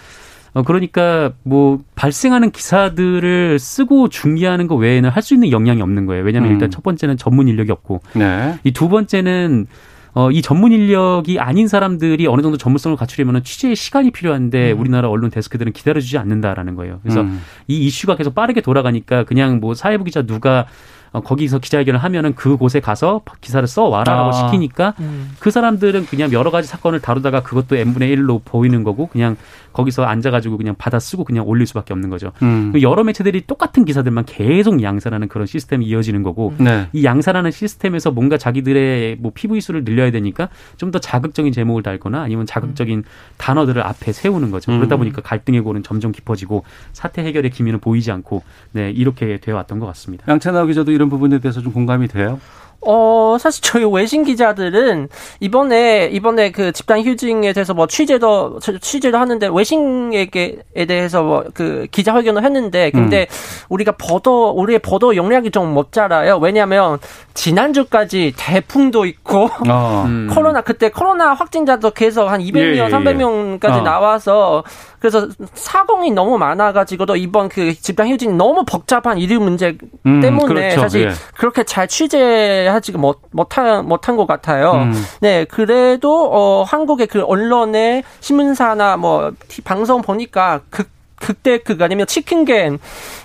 어, 0.54 0.64
그러니까 0.64 1.32
뭐 1.44 1.80
발생하는 1.96 2.52
기사들을 2.52 3.60
쓰고 3.60 4.10
중계하는 4.10 4.68
거 4.68 4.76
외에는 4.76 5.10
할 5.10 5.22
수 5.22 5.34
있는 5.34 5.52
역량이 5.52 5.82
없는 5.82 6.06
거예요. 6.06 6.24
왜냐하면 6.24 6.52
음. 6.52 6.54
일단 6.56 6.72
첫 6.72 6.84
번째는 6.84 7.18
전문 7.18 7.48
인력이 7.48 7.72
없고, 7.72 8.02
네. 8.14 8.58
이두 8.64 8.90
번째는 8.90 9.68
어, 10.14 10.32
이 10.32 10.42
전문 10.42 10.72
인력이 10.72 11.40
아닌 11.40 11.68
사람들이 11.68 12.26
어느 12.28 12.42
정도 12.42 12.58
전문성을 12.58 12.98
갖추려면 12.98 13.44
취재에 13.44 13.76
시간이 13.76 14.12
필요한데 14.12 14.72
음. 14.72 14.80
우리나라 14.80 15.08
언론 15.08 15.30
데스크들은 15.30 15.72
기다려주지 15.72 16.18
않는다라는 16.18 16.76
거예요. 16.76 17.00
그래서 17.04 17.22
음. 17.22 17.42
이 17.68 17.86
이슈가 17.86 18.16
계속 18.16 18.34
빠르게 18.34 18.62
돌아가니까 18.62 19.24
그냥 19.24 19.60
뭐 19.60 19.76
사회부 19.76 20.04
기자 20.04 20.24
누가 20.24 20.62
어, 20.62 20.66
거기서 21.12 21.60
기자회견을 21.60 22.00
하면은 22.00 22.36
그곳에 22.36 22.80
가서 22.80 23.22
기사를 23.42 23.68
써 23.68 23.86
와라라고 23.86 24.30
아. 24.30 24.32
시키니까 24.34 24.94
음. 25.00 25.36
그 25.40 25.52
사람들은 25.52 26.06
그냥 26.06 26.32
여러 26.32 26.52
가지 26.52 26.68
사건을 26.68 27.00
다루다가 27.00 27.42
그것도 27.42 27.76
n분의 27.76 28.16
1로 28.16 28.42
보이는 28.46 28.84
거고 28.84 29.08
그냥 29.08 29.36
거기서 29.80 30.04
앉아가지고 30.04 30.58
그냥 30.58 30.76
받아 30.78 31.00
쓰고 31.00 31.24
그냥 31.24 31.48
올릴 31.48 31.66
수밖에 31.66 31.94
없는 31.94 32.10
거죠. 32.10 32.32
음. 32.42 32.72
그 32.74 32.82
여러 32.82 33.04
매체들이 33.04 33.48
똑같은 33.48 33.86
기사들만 33.86 34.26
계속 34.26 34.84
양산하는 34.84 35.30
그런 35.30 35.48
시스템이 35.48 35.86
이어지는 35.86 36.22
거고 36.24 36.54
네. 36.58 36.88
이 36.92 37.06
양산하는 37.06 37.52
시스템에서 37.52 38.12
뭔가 38.12 38.38
자기들의 38.38 39.18
뭐 39.20 39.32
피부 39.34 39.56
이수를 39.58 39.84
늘려야 39.86 40.12
되니까 40.12 40.50
좀 40.78 40.90
더 40.90 40.98
자극적인 40.98 41.54
제목을 41.54 41.84
달거나 41.84 42.20
아니면 42.24 42.48
자극적인 42.48 43.04
단어들을 43.38 43.80
앞에 43.86 44.12
세우는 44.12 44.50
거죠. 44.50 44.72
그러다 44.72 44.96
음. 44.96 45.00
보니까 45.02 45.22
갈등의 45.22 45.62
골은 45.62 45.84
점점 45.84 46.12
깊어지고 46.12 46.64
사태 46.94 47.24
해결의 47.24 47.52
기미는 47.52 47.80
보이지 47.80 48.12
않고 48.12 48.42
네 48.72 48.90
이렇게 48.90 49.38
되어 49.38 49.54
왔던 49.56 49.78
것 49.78 49.86
같습니다. 49.86 50.26
양채나 50.28 50.66
기자도 50.66 50.92
이런 50.92 51.10
부분에 51.10 51.38
대해서 51.38 51.62
좀 51.62 51.72
공감이 51.72 52.08
돼요? 52.08 52.40
어, 52.82 53.38
사실 53.40 53.62
저희 53.64 53.84
외신 53.86 54.24
기자들은 54.24 55.10
이번에, 55.40 56.10
이번에 56.12 56.52
그 56.52 56.72
집단 56.72 57.02
휴징에 57.02 57.54
대해서 57.54 57.74
뭐 57.74 57.88
취재도, 57.88 58.60
취재를 58.82 59.20
하는데 59.20 59.50
외신에게 59.52 60.60
대해서 60.88 61.22
뭐 61.22 61.44
그 61.54 61.88
기자회견을 61.92 62.44
했는데 62.44 62.92
근데 62.92 63.28
음. 63.30 63.66
우리가 63.70 63.94
보도, 63.98 64.52
우리의 64.52 64.80
보도 64.80 65.16
용량이 65.16 65.52
좀 65.52 65.74
모자라요. 65.74 66.38
왜냐면 66.38 67.00
지난주까지 67.34 68.34
대풍도 68.38 69.06
있고 69.06 69.50
어. 69.70 70.04
음. 70.08 70.30
코로나, 70.34 70.62
그때 70.62 70.90
코로나 70.90 71.34
확진자도 71.34 71.92
계속 71.92 72.30
한 72.30 72.42
200명, 72.42 72.58
예, 72.58 72.78
예, 72.78 72.78
예. 72.78 72.88
300명까지 72.88 73.80
어. 73.80 73.82
나와서 73.82 74.64
그래서 75.00 75.28
사공이 75.54 76.12
너무 76.12 76.38
많아가지고도 76.38 77.16
이번 77.16 77.50
그 77.50 77.74
집단 77.74 78.10
휴진이 78.10 78.34
너무 78.34 78.66
복잡한 78.66 79.18
일류 79.18 79.40
문제 79.40 79.78
음, 80.06 80.20
때문에 80.20 80.54
그렇죠. 80.54 80.82
사실 80.82 81.08
예. 81.08 81.12
그렇게 81.38 81.64
잘 81.64 81.88
취재 81.88 82.68
하지 82.70 82.92
못 82.94 83.22
못한 83.32 83.88
못한 83.88 84.16
것 84.16 84.26
같아요. 84.26 84.72
음. 84.74 84.94
네, 85.22 85.46
그래도 85.46 86.30
어 86.32 86.64
한국의 86.64 87.08
그 87.08 87.24
언론의 87.24 88.04
신문사나 88.20 88.98
뭐 88.98 89.32
방송 89.64 90.02
보니까 90.02 90.62
극 90.70 90.90
극대 91.20 91.60
극 91.60 91.82
아니면 91.82 92.08
치킨겐 92.08 92.80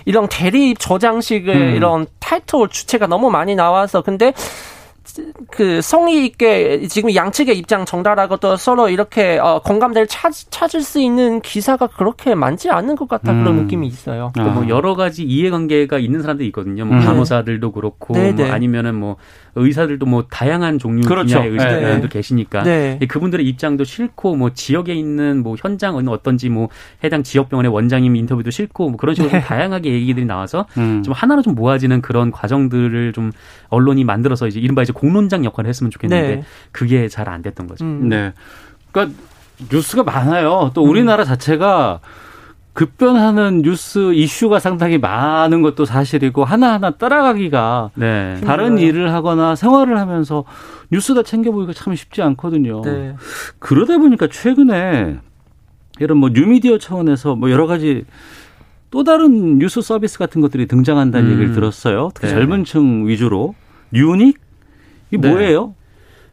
이런 0.05 0.27
대립 0.27 0.79
저장식의 0.79 1.55
음. 1.55 1.75
이런 1.75 2.07
타이틀 2.19 2.67
주체가 2.69 3.07
너무 3.07 3.29
많이 3.29 3.55
나와서 3.55 4.01
근데 4.01 4.33
그 5.51 5.81
성의 5.81 6.25
있게 6.25 6.87
지금 6.87 7.13
양측의 7.13 7.57
입장 7.57 7.85
정달하고 7.85 8.37
또 8.37 8.57
서로 8.57 8.89
이렇게 8.89 9.37
어, 9.37 9.61
공감대를 9.63 10.07
찾, 10.07 10.31
찾을 10.49 10.81
수 10.81 10.99
있는 10.99 11.41
기사가 11.41 11.87
그렇게 11.87 12.35
많지 12.35 12.69
않은 12.69 12.95
것 12.95 13.07
같다 13.07 13.31
음. 13.31 13.43
그런 13.43 13.55
느낌이 13.63 13.87
있어요. 13.87 14.31
아. 14.37 14.43
뭐 14.43 14.67
여러 14.67 14.95
가지 14.95 15.23
이해관계가 15.23 15.99
있는 15.99 16.21
사람들이 16.21 16.47
있거든요. 16.49 16.85
뭐 16.85 16.97
음. 16.97 17.01
간호사들도 17.03 17.71
그렇고 17.71 18.13
뭐 18.13 18.45
아니면은 18.45 18.95
뭐 18.95 19.17
의사들도 19.55 20.05
뭐 20.05 20.25
다양한 20.29 20.79
종류 20.79 21.07
그렇죠. 21.07 21.35
분야의 21.35 21.51
의사들도 21.51 22.01
네. 22.01 22.09
계시니까 22.09 22.63
네. 22.63 22.99
그분들의 23.07 23.45
입장도 23.47 23.83
싫고 23.83 24.35
뭐 24.35 24.53
지역에 24.53 24.93
있는 24.93 25.43
뭐 25.43 25.55
현장은 25.59 26.07
어떤지 26.07 26.49
뭐 26.49 26.69
해당 27.03 27.23
지역 27.23 27.49
병원의 27.49 27.71
원장님 27.71 28.15
인터뷰도 28.15 28.51
싫고 28.51 28.89
뭐 28.89 28.97
그런 28.97 29.15
식으로 29.15 29.31
네. 29.31 29.41
다양하게 29.41 29.91
얘기들이 29.91 30.25
나와서 30.25 30.67
음. 30.77 31.03
좀 31.03 31.13
하나로 31.13 31.41
좀 31.41 31.55
모아지는 31.55 32.01
그런 32.01 32.31
과정들을 32.31 33.13
좀 33.13 33.31
언론이 33.69 34.03
만들어서 34.03 34.47
이제 34.47 34.59
이른바 34.59 34.81
이제 34.83 34.93
공론장 34.93 35.43
역할을 35.45 35.67
했으면 35.67 35.91
좋겠는데 35.91 36.35
네. 36.35 36.43
그게 36.71 37.07
잘 37.09 37.25
안 37.25 37.41
됐던 37.41 37.65
거죠. 37.67 37.83
음. 37.85 38.07
네. 38.07 38.33
그러니까 38.91 39.17
뉴스가 39.71 40.03
많아요. 40.03 40.71
또 40.75 40.83
우리나라 40.83 41.23
음. 41.23 41.25
자체가 41.25 41.99
급변하는 42.75 43.61
뉴스 43.61 44.13
이슈가 44.13 44.59
상당히 44.59 44.97
많은 44.97 45.61
것도 45.61 45.85
사실이고 45.85 46.43
하나하나 46.43 46.91
따라가기가 46.91 47.91
네. 47.95 48.41
다른 48.43 48.77
일을 48.77 49.13
하거나 49.13 49.55
생활을 49.55 49.97
하면서 49.97 50.43
뉴스 50.91 51.15
다 51.15 51.23
챙겨보기가 51.23 51.71
참 51.71 51.95
쉽지 51.95 52.21
않거든요. 52.21 52.81
네. 52.81 53.15
그러다 53.59 53.97
보니까 53.97 54.27
최근에 54.27 55.17
이런 55.99 56.17
뭐 56.17 56.29
뉴미디어 56.29 56.77
차원에서 56.77 57.35
뭐 57.37 57.49
여러 57.49 57.65
가지 57.65 58.03
또 58.91 59.05
다른 59.05 59.57
뉴스 59.57 59.81
서비스 59.81 60.19
같은 60.19 60.41
것들이 60.41 60.67
등장한다는 60.67 61.27
음. 61.29 61.33
얘기를 61.33 61.53
들었어요. 61.53 62.09
특히 62.13 62.27
네. 62.27 62.33
젊은 62.33 62.65
층 62.65 63.07
위주로. 63.07 63.55
뉴닉? 63.93 64.37
이게 65.11 65.21
네. 65.21 65.29
뭐예요? 65.29 65.75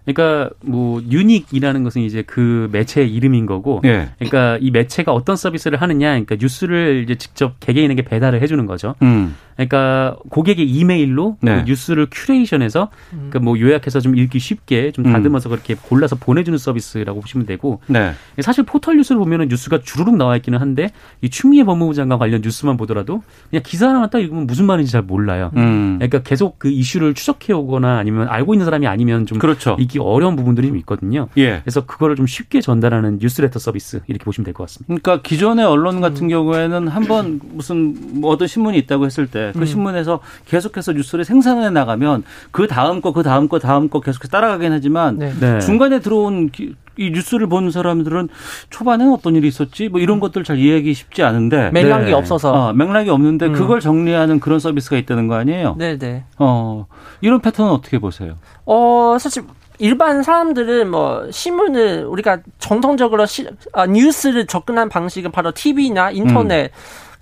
그러니까 0.04 0.50
뭐 0.64 1.00
뉴닉이라는 1.08 1.84
것은 1.84 2.02
이제 2.02 2.22
그 2.26 2.68
매체의 2.72 3.12
이름인 3.12 3.46
거고, 3.46 3.80
예. 3.84 4.08
그러니까 4.18 4.58
이 4.60 4.70
매체가 4.70 5.12
어떤 5.12 5.36
서비스를 5.36 5.80
하느냐, 5.80 6.10
그러니까 6.10 6.36
뉴스를 6.40 7.02
이제 7.04 7.14
직접 7.14 7.60
개개인에게 7.60 8.02
배달을 8.02 8.42
해주는 8.42 8.66
거죠. 8.66 8.94
음. 9.02 9.36
그러니까 9.54 10.16
고객의 10.30 10.68
이메일로 10.68 11.36
그 11.38 11.44
네. 11.44 11.56
그 11.56 11.68
뉴스를 11.68 12.08
curation해서 12.10 12.88
음. 13.12 13.28
그뭐 13.30 13.60
요약해서 13.60 14.00
좀 14.00 14.16
읽기 14.16 14.38
쉽게 14.38 14.92
좀 14.92 15.04
다듬어서 15.04 15.48
음. 15.48 15.50
그렇게 15.50 15.76
골라서 15.80 16.16
보내주는 16.16 16.58
서비스라고 16.58 17.20
보시면 17.20 17.46
되고, 17.46 17.80
네. 17.86 18.12
사실 18.40 18.64
포털 18.64 18.96
뉴스를 18.96 19.18
보면은 19.18 19.48
뉴스가 19.48 19.82
주르륵 19.82 20.16
나와 20.16 20.36
있기는 20.36 20.58
한데 20.58 20.90
이 21.20 21.28
추미애 21.28 21.64
법무부 21.64 21.94
장관 21.94 22.18
관련 22.18 22.40
뉴스만 22.40 22.76
보더라도 22.76 23.22
그냥 23.50 23.62
기사 23.64 23.88
하나만 23.88 24.10
딱 24.10 24.18
읽으면 24.18 24.46
무슨 24.46 24.64
말인지 24.66 24.90
잘 24.90 25.02
몰라요. 25.02 25.52
음. 25.56 25.98
그러니까 25.98 26.22
계속 26.22 26.58
그 26.58 26.70
이슈를 26.70 27.14
추적해 27.14 27.52
오거나 27.52 27.98
아니면 27.98 28.28
알고 28.28 28.54
있는 28.54 28.64
사람이 28.64 28.86
아니면 28.86 29.26
좀 29.26 29.38
그렇죠. 29.38 29.76
이 29.92 29.96
읽기 29.96 29.98
어려운 29.98 30.36
부분들이 30.36 30.68
좀 30.68 30.76
있거든요. 30.78 31.28
예. 31.36 31.60
그래서 31.60 31.84
그거를 31.84 32.16
좀 32.16 32.26
쉽게 32.26 32.60
전달하는 32.60 33.18
뉴스레터 33.20 33.58
서비스 33.58 34.00
이렇게 34.06 34.24
보시면 34.24 34.44
될 34.44 34.54
것 34.54 34.64
같습니다. 34.64 34.86
그러니까 34.86 35.22
기존의 35.22 35.64
언론 35.64 36.00
같은 36.00 36.24
음. 36.24 36.28
경우에는 36.28 36.88
한번 36.88 37.40
무슨 37.42 38.20
뭐 38.20 38.30
어떤 38.32 38.48
신문이 38.48 38.78
있다고 38.78 39.06
했을 39.06 39.26
때그 39.26 39.58
음. 39.58 39.64
신문에서 39.64 40.20
계속해서 40.46 40.92
뉴스를 40.92 41.24
생산해 41.24 41.70
나가면 41.70 42.24
그 42.50 42.66
다음 42.66 43.00
거, 43.00 43.12
그 43.12 43.22
다음 43.22 43.48
거, 43.48 43.58
다음 43.58 43.88
거 43.88 44.00
계속해서 44.00 44.30
따라가긴 44.30 44.72
하지만 44.72 45.18
네. 45.18 45.32
네. 45.38 45.60
중간에 45.60 46.00
들어온 46.00 46.50
기, 46.50 46.74
이 46.98 47.10
뉴스를 47.10 47.46
보는 47.46 47.70
사람들은 47.70 48.28
초반에는 48.70 49.12
어떤 49.12 49.34
일이 49.36 49.48
있었지 49.48 49.88
뭐 49.88 50.00
이런 50.00 50.18
음. 50.18 50.20
것들 50.20 50.44
잘 50.44 50.58
이해하기 50.58 50.92
쉽지 50.92 51.22
않은데 51.22 51.70
맥락이 51.70 52.06
네. 52.06 52.12
없어서 52.12 52.52
어, 52.52 52.72
맥락이 52.72 53.08
없는데 53.08 53.46
음. 53.46 53.52
그걸 53.54 53.80
정리하는 53.80 54.40
그런 54.40 54.58
서비스가 54.58 54.96
있다는 54.96 55.26
거 55.26 55.34
아니에요? 55.36 55.76
네, 55.78 55.96
네. 55.98 56.24
어 56.38 56.86
이런 57.20 57.40
패턴은 57.40 57.72
어떻게 57.72 57.98
보세요? 57.98 58.34
어 58.66 59.16
사실 59.18 59.44
일반 59.82 60.22
사람들은 60.22 60.88
뭐 60.90 61.28
신문을 61.30 62.04
우리가 62.06 62.38
정통적으로 62.60 63.26
시, 63.26 63.48
아, 63.72 63.84
뉴스를 63.86 64.46
접근한 64.46 64.88
방식은 64.88 65.32
바로 65.32 65.50
TV나 65.50 66.12
인터넷 66.12 66.66
음. 66.66 66.68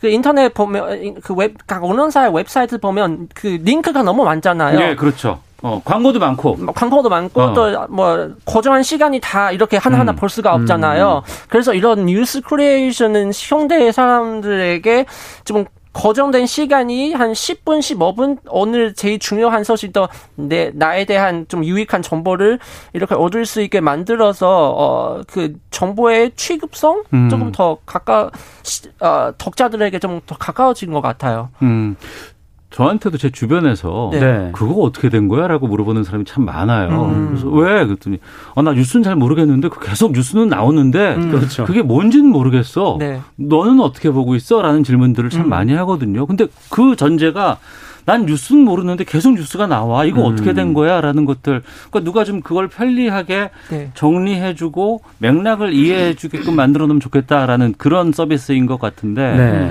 그 0.01 0.09
인터넷 0.09 0.53
보면 0.53 1.21
그 1.23 1.33
웹 1.35 1.55
각 1.67 1.83
언론사의 1.85 2.35
웹사이트 2.35 2.79
보면 2.79 3.29
그 3.35 3.47
링크가 3.63 4.03
너무 4.03 4.25
많잖아요. 4.25 4.79
네, 4.79 4.95
그렇죠. 4.95 5.41
어, 5.63 5.81
광고도 5.85 6.19
많고. 6.19 6.57
뭐 6.57 6.73
광고도 6.75 7.09
많고, 7.11 7.41
어. 7.43 7.53
또, 7.55 7.87
뭐, 7.91 8.31
고정한 8.47 8.83
시간이 8.83 9.21
다 9.21 9.53
이렇게 9.53 9.77
하나하나 9.77 10.13
음. 10.13 10.17
볼 10.17 10.29
수가 10.31 10.55
없잖아요. 10.55 11.23
음. 11.27 11.33
그래서 11.49 11.75
이런 11.75 12.07
뉴스 12.07 12.41
curation은 12.41 13.33
현대 13.35 13.93
사람들에게 13.93 15.05
좀 15.45 15.67
고정된 15.93 16.47
시간이 16.47 17.15
한 17.15 17.33
10분, 17.33 17.81
15분 17.81 18.39
오늘 18.49 18.95
제일 18.95 19.19
중요한 19.19 19.65
소식도 19.65 20.09
내 20.37 20.71
나에 20.75 21.05
대한 21.05 21.47
좀 21.49 21.65
유익한 21.65 22.01
정보를 22.03 22.59
이렇게 22.93 23.15
얻을 23.15 23.45
수 23.47 23.61
있게 23.61 23.81
만들어서 23.81 24.75
어 24.77 25.23
그 25.27 25.55
정보의 25.71 26.33
취급성 26.37 27.05
음. 27.13 27.29
조금 27.29 27.53
더 27.53 27.79
가까 27.87 28.31
어 29.01 29.33
독자들에게 29.39 29.99
좀 29.99 30.21
더 30.27 30.37
가까워진 30.37 30.93
것 30.93 31.01
같아요. 31.01 31.51
음. 31.63 31.97
저한테도 32.71 33.19
제 33.19 33.31
주변에서 33.31 34.11
네. 34.13 34.51
그거 34.53 34.75
어떻게 34.83 35.09
된 35.09 35.29
거야라고 35.29 35.67
물어보는 35.67 36.05
사람이 36.05 36.25
참 36.25 36.45
많아요. 36.45 37.07
음. 37.07 37.29
그래서 37.31 37.49
왜 37.49 37.85
그랬더니 37.85 38.19
아, 38.55 38.63
나 38.63 38.73
뉴스는 38.73 39.03
잘 39.03 39.17
모르겠는데 39.17 39.69
그 39.69 39.81
계속 39.81 40.13
뉴스는 40.13 40.49
나오는데 40.49 41.17
음. 41.17 41.31
그렇죠. 41.33 41.65
그게 41.65 41.83
뭔지는 41.83 42.31
모르겠어. 42.31 42.97
네. 42.99 43.21
너는 43.37 43.81
어떻게 43.81 44.11
보고 44.11 44.35
있어?라는 44.37 44.85
질문들을 44.85 45.31
참 45.31 45.45
음. 45.45 45.49
많이 45.49 45.73
하거든요. 45.75 46.27
근데 46.27 46.47
그 46.71 46.95
전제가 46.95 47.59
난 48.07 48.25
뉴스는 48.25 48.65
모르는데 48.65 49.05
계속 49.05 49.35
뉴스가 49.35 49.67
나와. 49.67 50.05
이거 50.05 50.27
음. 50.27 50.33
어떻게 50.33 50.53
된 50.53 50.73
거야? 50.73 51.01
라는 51.01 51.25
것들. 51.25 51.63
그러니까 51.91 52.01
누가 52.05 52.25
좀 52.25 52.41
그걸 52.41 52.69
편리하게 52.69 53.51
네. 53.71 53.91
정리해 53.95 54.55
주고 54.55 55.03
맥락을 55.19 55.75
이해해 55.75 56.15
주게끔 56.15 56.57
만들어 56.57 56.87
놓으면 56.87 57.01
좋겠다라는 57.01 57.75
그런 57.79 58.13
서비스인 58.13 58.67
것 58.67 58.81
같은데. 58.81 59.71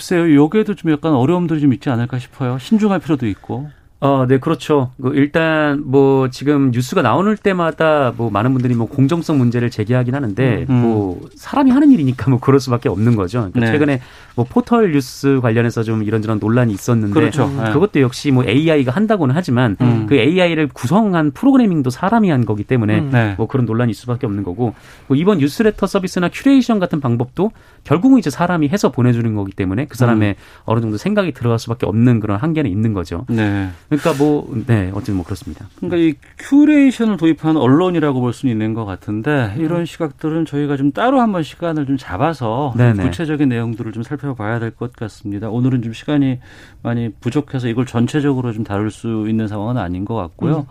네. 0.00 0.16
글쎄요, 0.16 0.42
여기에도 0.42 0.74
좀 0.74 0.90
약간 0.90 1.12
어려움들이 1.12 1.60
좀 1.60 1.72
있지 1.74 1.90
않을까 1.90 2.18
싶어요. 2.18 2.58
신중할 2.58 3.00
필요도 3.00 3.26
있고. 3.28 3.70
어, 4.02 4.24
네, 4.26 4.38
그렇죠. 4.38 4.92
그 5.00 5.12
일단 5.14 5.82
뭐 5.84 6.30
지금 6.30 6.70
뉴스가 6.70 7.02
나오는 7.02 7.36
때마다 7.36 8.14
뭐 8.16 8.30
많은 8.30 8.52
분들이 8.54 8.74
뭐 8.74 8.88
공정성 8.88 9.36
문제를 9.36 9.68
제기하긴 9.68 10.14
하는데 10.14 10.66
음. 10.70 10.74
뭐 10.74 11.28
사람이 11.34 11.70
하는 11.70 11.90
일이니까 11.90 12.30
뭐 12.30 12.40
그럴 12.40 12.60
수밖에 12.60 12.88
없는 12.88 13.14
거죠. 13.14 13.40
그러니까 13.40 13.60
네. 13.60 13.66
최근에 13.66 14.00
뭐 14.40 14.46
포털 14.48 14.92
뉴스 14.92 15.38
관련해서 15.42 15.82
좀 15.82 16.02
이런저런 16.02 16.38
논란이 16.38 16.72
있었는데 16.72 17.12
그렇죠. 17.12 17.44
음. 17.44 17.72
그것도 17.74 18.00
역시 18.00 18.30
뭐 18.30 18.42
AI가 18.42 18.90
한다고는 18.90 19.34
하지만 19.34 19.76
음. 19.82 20.06
그 20.08 20.14
AI를 20.14 20.68
구성한 20.68 21.32
프로그래밍도 21.32 21.90
사람이 21.90 22.30
한 22.30 22.46
거기 22.46 22.64
때문에 22.64 23.00
음. 23.00 23.10
네. 23.12 23.34
뭐 23.36 23.46
그런 23.46 23.66
논란이 23.66 23.90
있을 23.90 24.00
수밖에 24.00 24.26
없는 24.26 24.42
거고 24.42 24.72
뭐 25.08 25.16
이번 25.18 25.38
뉴스레터 25.38 25.86
서비스나 25.86 26.30
큐레이션 26.32 26.78
같은 26.78 27.00
방법도 27.00 27.50
결국은 27.84 28.18
이제 28.18 28.30
사람이 28.30 28.68
해서 28.68 28.90
보내주는 28.90 29.34
거기 29.34 29.52
때문에 29.52 29.84
그 29.84 29.98
사람의 29.98 30.30
음. 30.30 30.34
어느 30.64 30.80
정도 30.80 30.96
생각이 30.96 31.32
들어갈 31.32 31.58
수밖에 31.58 31.84
없는 31.84 32.20
그런 32.20 32.38
한계는 32.38 32.70
있는 32.70 32.94
거죠. 32.94 33.26
네. 33.28 33.68
그러니까 33.90 34.14
뭐, 34.14 34.50
네, 34.66 34.90
어쨌든 34.94 35.16
뭐 35.16 35.24
그렇습니다. 35.26 35.66
그러니까 35.76 35.98
이 35.98 36.14
curation을 36.38 37.18
도입한 37.18 37.58
언론이라고 37.58 38.20
볼 38.20 38.32
수는 38.32 38.52
있는 38.52 38.72
것 38.72 38.86
같은데 38.86 39.54
이런 39.58 39.84
시각들은 39.84 40.46
저희가 40.46 40.78
좀 40.78 40.92
따로 40.92 41.20
한번 41.20 41.42
시간을 41.42 41.84
좀 41.84 41.98
잡아서 41.98 42.72
네네. 42.78 43.02
구체적인 43.02 43.50
내용들을 43.50 43.92
좀 43.92 44.02
살펴 44.02 44.29
봐야 44.34 44.58
될 44.58 44.70
것 44.70 44.92
같습니다. 44.94 45.48
오늘은 45.50 45.82
좀 45.82 45.92
시간이 45.92 46.38
많이 46.82 47.10
부족해서 47.20 47.68
이걸 47.68 47.86
전체적으로 47.86 48.52
좀 48.52 48.64
다룰 48.64 48.90
수 48.90 49.26
있는 49.28 49.48
상황은 49.48 49.76
아닌 49.78 50.04
것 50.04 50.14
같고요. 50.14 50.58
음. 50.60 50.64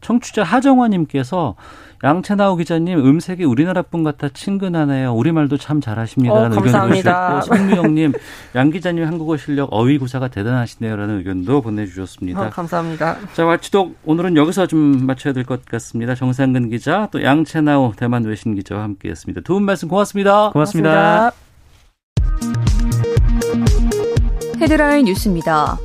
청취자 0.00 0.44
하정화님께서 0.44 1.56
양채나오 2.04 2.54
기자님 2.54 3.00
음색이 3.04 3.42
우리나라 3.42 3.82
분 3.82 4.04
같아 4.04 4.28
친근하네요. 4.28 5.12
우리말도 5.12 5.56
참 5.56 5.80
잘하십니다라는 5.80 6.56
어, 6.56 6.60
의견을 6.64 6.94
주셨고 6.94 7.40
송무영님 7.56 8.12
양 8.54 8.70
기자님 8.70 9.04
한국어 9.04 9.36
실력 9.36 9.70
어휘 9.72 9.98
구사가 9.98 10.28
대단하시네요라는 10.28 11.18
의견도 11.18 11.60
보내주셨습니다. 11.62 12.46
어, 12.46 12.50
감사합니다. 12.50 13.16
자 13.34 13.44
와치독 13.44 13.96
오늘은 14.04 14.36
여기서 14.36 14.68
좀 14.68 15.04
마쳐야 15.06 15.32
될 15.32 15.42
것 15.42 15.64
같습니다. 15.64 16.14
정상근 16.14 16.70
기자 16.70 17.08
또 17.10 17.20
양채나오 17.24 17.94
대만 17.96 18.22
외신 18.22 18.54
기자와 18.54 18.84
함께했습니다. 18.84 19.40
두 19.40 19.54
분 19.54 19.64
말씀 19.64 19.88
고맙습니다. 19.88 20.50
고맙습니다. 20.52 20.90
고맙습니다. 20.90 21.47
헤드라인 24.60 25.04
뉴스입니다. 25.04 25.78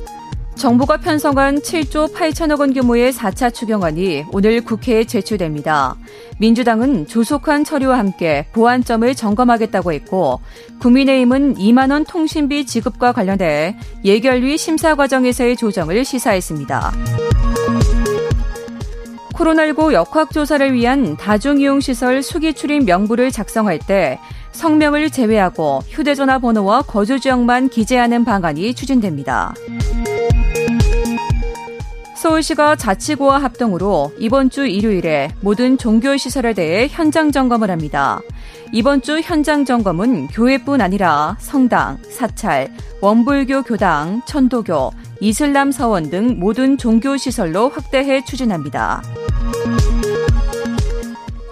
정부가 0.56 0.96
편성한 0.96 1.60
7조 1.60 2.12
8천억 2.12 2.58
원 2.60 2.72
규모의 2.72 3.12
4차 3.12 3.54
추경안이 3.54 4.24
오늘 4.32 4.60
국회에 4.62 5.04
제출됩니다. 5.04 5.96
민주당은 6.38 7.06
조속한 7.06 7.62
처리와 7.64 7.98
함께 7.98 8.46
보완점을 8.52 9.14
점검하겠다고 9.14 9.92
했고 9.92 10.40
국민의힘은 10.80 11.54
2만 11.54 11.92
원 11.92 12.04
통신비 12.04 12.66
지급과 12.66 13.12
관련해 13.12 13.76
예결위 14.04 14.58
심사 14.58 14.96
과정에서의 14.96 15.56
조정을 15.56 16.04
시사했습니다. 16.04 16.92
코로나19 19.34 19.92
역학조사를 19.92 20.72
위한 20.72 21.16
다중이용시설 21.16 22.22
수기 22.22 22.54
출입 22.54 22.84
명부를 22.84 23.30
작성할 23.30 23.78
때 23.78 24.18
성명을 24.54 25.10
제외하고 25.10 25.82
휴대전화 25.88 26.38
번호와 26.38 26.82
거주 26.82 27.20
지역만 27.20 27.68
기재하는 27.68 28.24
방안이 28.24 28.74
추진됩니다. 28.74 29.54
서울시가 32.16 32.76
자치구와 32.76 33.42
합동으로 33.42 34.10
이번 34.18 34.48
주 34.48 34.66
일요일에 34.66 35.28
모든 35.42 35.76
종교시설에 35.76 36.54
대해 36.54 36.88
현장 36.90 37.30
점검을 37.30 37.70
합니다. 37.70 38.20
이번 38.72 39.02
주 39.02 39.20
현장 39.20 39.66
점검은 39.66 40.28
교회뿐 40.28 40.80
아니라 40.80 41.36
성당, 41.38 41.98
사찰, 42.08 42.74
원불교 43.02 43.64
교당, 43.64 44.22
천도교, 44.24 44.92
이슬람 45.20 45.70
서원 45.70 46.08
등 46.08 46.38
모든 46.40 46.78
종교시설로 46.78 47.68
확대해 47.68 48.24
추진합니다. 48.24 49.02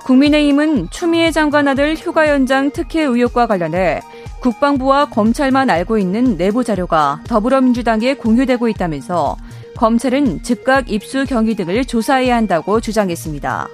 국민의힘은 0.04 0.90
추미애 0.90 1.30
장관 1.30 1.68
아들 1.68 1.94
휴가 1.94 2.28
연장 2.28 2.70
특혜 2.70 3.02
의혹과 3.02 3.46
관련해 3.46 4.00
국방부와 4.40 5.06
검찰만 5.06 5.70
알고 5.70 5.98
있는 5.98 6.36
내부 6.36 6.64
자료가 6.64 7.20
더불어민주당에 7.28 8.14
공유되고 8.14 8.68
있다면서 8.68 9.36
검찰은 9.76 10.42
즉각 10.42 10.90
입수 10.90 11.24
경위 11.24 11.54
등을 11.54 11.84
조사해야 11.84 12.36
한다고 12.36 12.80
주장했습니다. 12.80 13.68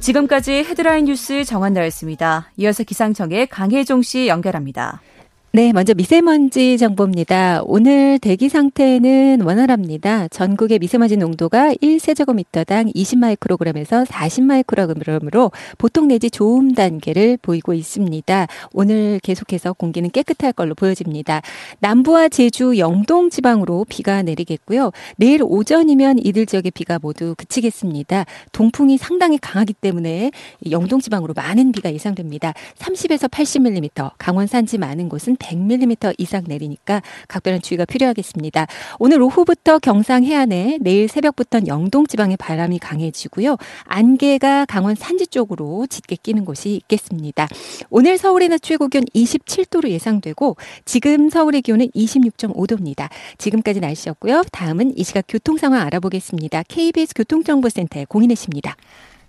지금까지 0.00 0.52
헤드라인 0.52 1.06
뉴스 1.06 1.44
정한나였습니다. 1.44 2.50
이어서 2.58 2.84
기상청의 2.84 3.48
강혜종 3.48 4.02
씨 4.02 4.28
연결합니다. 4.28 5.00
네, 5.56 5.72
먼저 5.72 5.94
미세먼지 5.94 6.76
정보입니다. 6.76 7.62
오늘 7.64 8.18
대기 8.18 8.50
상태는 8.50 9.40
원활합니다. 9.40 10.28
전국의 10.28 10.78
미세먼지 10.80 11.16
농도가 11.16 11.72
1세제곱미터당 11.72 12.94
20마이크로그램에서 12.94 14.04
40마이크로그램으로 14.04 15.50
보통 15.78 16.08
내지 16.08 16.30
좋음 16.30 16.74
단계를 16.74 17.38
보이고 17.40 17.72
있습니다. 17.72 18.46
오늘 18.74 19.18
계속해서 19.22 19.72
공기는 19.72 20.10
깨끗할 20.10 20.52
걸로 20.52 20.74
보여집니다. 20.74 21.40
남부와 21.78 22.28
제주, 22.28 22.76
영동 22.76 23.30
지방으로 23.30 23.86
비가 23.88 24.20
내리겠고요. 24.20 24.90
내일 25.16 25.40
오전이면 25.42 26.18
이들 26.18 26.44
지역의 26.44 26.72
비가 26.72 26.98
모두 27.00 27.34
그치겠습니다. 27.34 28.26
동풍이 28.52 28.98
상당히 28.98 29.38
강하기 29.38 29.72
때문에 29.72 30.32
영동 30.70 31.00
지방으로 31.00 31.32
많은 31.34 31.72
비가 31.72 31.90
예상됩니다. 31.94 32.52
30에서 32.76 33.30
80mm, 33.30 34.10
강원 34.18 34.46
산지 34.46 34.76
많은 34.76 35.08
곳은 35.08 35.38
100mm 35.46 36.14
이상 36.18 36.44
내리니까 36.46 37.02
각별한 37.28 37.62
주의가 37.62 37.84
필요하겠습니다. 37.84 38.66
오늘 38.98 39.22
오후부터 39.22 39.78
경상 39.78 40.24
해안에 40.24 40.78
내일 40.80 41.08
새벽부터 41.08 41.60
영동 41.66 42.06
지방에 42.06 42.36
바람이 42.36 42.78
강해지고요. 42.78 43.56
안개가 43.84 44.66
강원 44.66 44.94
산지 44.94 45.26
쪽으로 45.26 45.86
짙게 45.86 46.16
끼는 46.16 46.44
곳이 46.44 46.70
있겠습니다. 46.82 47.48
오늘 47.90 48.18
서울의 48.18 48.48
낮 48.48 48.62
최고 48.62 48.88
기온 48.88 49.04
27도로 49.14 49.88
예상되고 49.88 50.56
지금 50.84 51.30
서울의 51.30 51.62
기온은 51.62 51.88
26.5도입니다. 51.88 53.08
지금까지 53.38 53.80
날씨였고요. 53.80 54.44
다음은 54.50 54.98
이 54.98 55.04
시각 55.04 55.24
교통 55.28 55.56
상황 55.56 55.82
알아보겠습니다. 55.86 56.64
KBS 56.68 57.14
교통정보센터의 57.14 58.06
공인혜 58.06 58.34
씨입니다. 58.34 58.76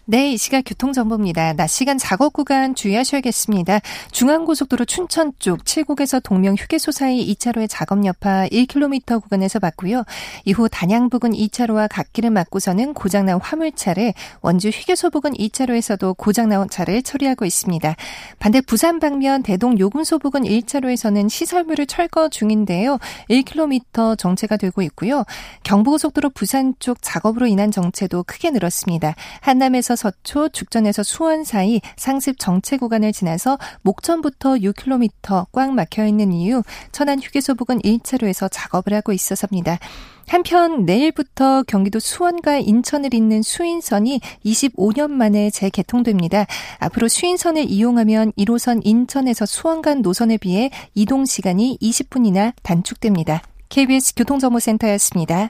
네, 0.09 0.31
이 0.31 0.37
시각 0.37 0.61
교통정보입니다. 0.61 1.51
낮 1.51 1.67
시간 1.67 1.97
작업 1.97 2.31
구간 2.31 2.75
주의하셔야겠습니다. 2.75 3.81
중앙고속도로 4.13 4.85
춘천 4.85 5.33
쪽 5.37 5.65
7곡에서 5.65 6.23
동명 6.23 6.55
휴게소 6.55 6.93
사이 6.93 7.29
2차로의 7.33 7.67
작업 7.69 8.05
여파 8.05 8.47
1km 8.47 9.21
구간에서 9.21 9.59
봤고요. 9.59 10.05
이후 10.45 10.69
단양 10.69 11.09
부근 11.09 11.31
2차로와 11.31 11.89
갓길을 11.91 12.29
막고서는 12.29 12.93
고장난 12.93 13.37
화물차를 13.41 14.13
원주 14.39 14.69
휴게소 14.69 15.09
부근 15.09 15.33
2차로에서도 15.33 16.15
고장난 16.15 16.69
차를 16.69 17.03
처리하고 17.03 17.43
있습니다. 17.43 17.93
반대 18.39 18.61
부산 18.61 19.01
방면 19.01 19.43
대동 19.43 19.77
요금소 19.77 20.19
부근 20.19 20.43
1차로에서는 20.43 21.29
시설물을 21.29 21.85
철거 21.85 22.29
중인데요. 22.29 22.97
1km 23.29 24.17
정체가 24.17 24.55
되고 24.55 24.81
있고요. 24.83 25.25
경부고속도로 25.63 26.29
부산 26.29 26.75
쪽 26.79 26.99
작업으로 27.01 27.45
인한 27.45 27.71
정체도 27.71 28.23
크게 28.23 28.51
늘었습니다. 28.51 29.13
한남에서 29.41 29.96
서초, 29.97 30.49
죽전에서 30.49 31.03
수원 31.03 31.43
사이 31.43 31.81
상습 31.97 32.39
정체 32.39 32.77
구간을 32.77 33.11
지나서 33.11 33.57
목천부터 33.81 34.55
6km 34.55 35.47
꽉 35.51 35.73
막혀 35.73 36.05
있는 36.05 36.31
이유 36.31 36.63
천안 36.93 37.19
휴게소 37.19 37.55
부근 37.55 37.79
1차로에서 37.79 38.47
작업을 38.49 38.93
하고 38.93 39.11
있어서입니다. 39.11 39.79
한편 40.27 40.85
내일부터 40.85 41.63
경기도 41.63 41.99
수원과 41.99 42.59
인천을 42.59 43.13
잇는 43.13 43.41
수인선이 43.41 44.19
25년 44.45 45.09
만에 45.09 45.49
재개통됩니다. 45.49 46.45
앞으로 46.79 47.07
수인선을 47.07 47.69
이용하면 47.69 48.33
1호선 48.33 48.81
인천에서 48.83 49.45
수원 49.45 49.81
간 49.81 50.01
노선에 50.01 50.37
비해 50.37 50.69
이동 50.93 51.25
시간이 51.25 51.77
20분이나 51.81 52.53
단축됩니다. 52.61 53.41
KBS 53.69 54.15
교통정보센터였습니다. 54.15 55.49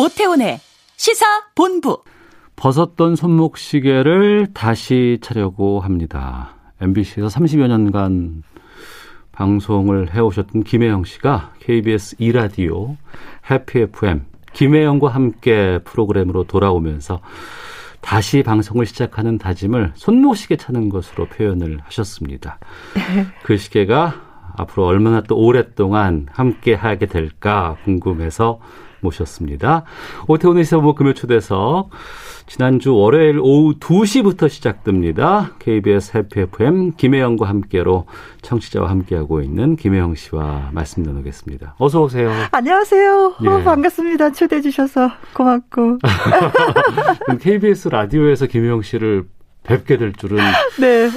오태훈의 0.00 0.58
시사 0.96 1.26
본부. 1.54 2.02
벗었던 2.56 3.16
손목시계를 3.16 4.48
다시 4.54 5.18
차려고 5.20 5.80
합니다. 5.80 6.54
MBC에서 6.80 7.26
30여 7.28 7.68
년간 7.68 8.42
방송을 9.32 10.14
해오셨던 10.14 10.64
김혜영 10.64 11.04
씨가 11.04 11.52
KBS 11.60 12.16
2라디오 12.16 12.96
해피 13.50 13.80
FM 13.80 14.24
김혜영과 14.54 15.08
함께 15.08 15.80
프로그램으로 15.84 16.44
돌아오면서 16.44 17.20
다시 18.00 18.42
방송을 18.42 18.86
시작하는 18.86 19.36
다짐을 19.36 19.92
손목시계 19.96 20.56
차는 20.56 20.88
것으로 20.88 21.26
표현을 21.26 21.80
하셨습니다. 21.84 22.58
그 23.44 23.58
시계가 23.58 24.54
앞으로 24.56 24.86
얼마나 24.86 25.20
또 25.20 25.36
오랫동안 25.36 26.26
함께 26.30 26.72
하게 26.72 27.04
될까 27.04 27.76
궁금해서 27.84 28.60
모셨습니다. 29.02 29.84
오태훈의 30.28 30.64
시사부 30.64 30.94
금요 30.94 31.14
초대석 31.14 31.90
지난주 32.46 32.94
월요일 32.94 33.38
오후 33.40 33.74
2시부터 33.78 34.48
시작됩니다. 34.48 35.52
KBS 35.60 36.16
해피 36.16 36.40
FM 36.40 36.96
김혜영과 36.96 37.48
함께로 37.48 38.06
청취자와 38.42 38.90
함께하고 38.90 39.40
있는 39.40 39.76
김혜영 39.76 40.16
씨와 40.16 40.70
말씀 40.72 41.02
나누겠습니다. 41.04 41.76
어서 41.78 42.02
오세요. 42.02 42.30
안녕하세요. 42.50 43.34
예. 43.44 43.48
어, 43.48 43.62
반갑습니다. 43.62 44.32
초대해 44.32 44.60
주셔서 44.62 45.10
고맙고. 45.32 45.98
KBS 47.40 47.88
라디오에서 47.88 48.46
김혜영 48.46 48.82
씨를 48.82 49.24
뵙게 49.62 49.96
될 49.98 50.12
줄은 50.12 50.38
네. 50.80 51.08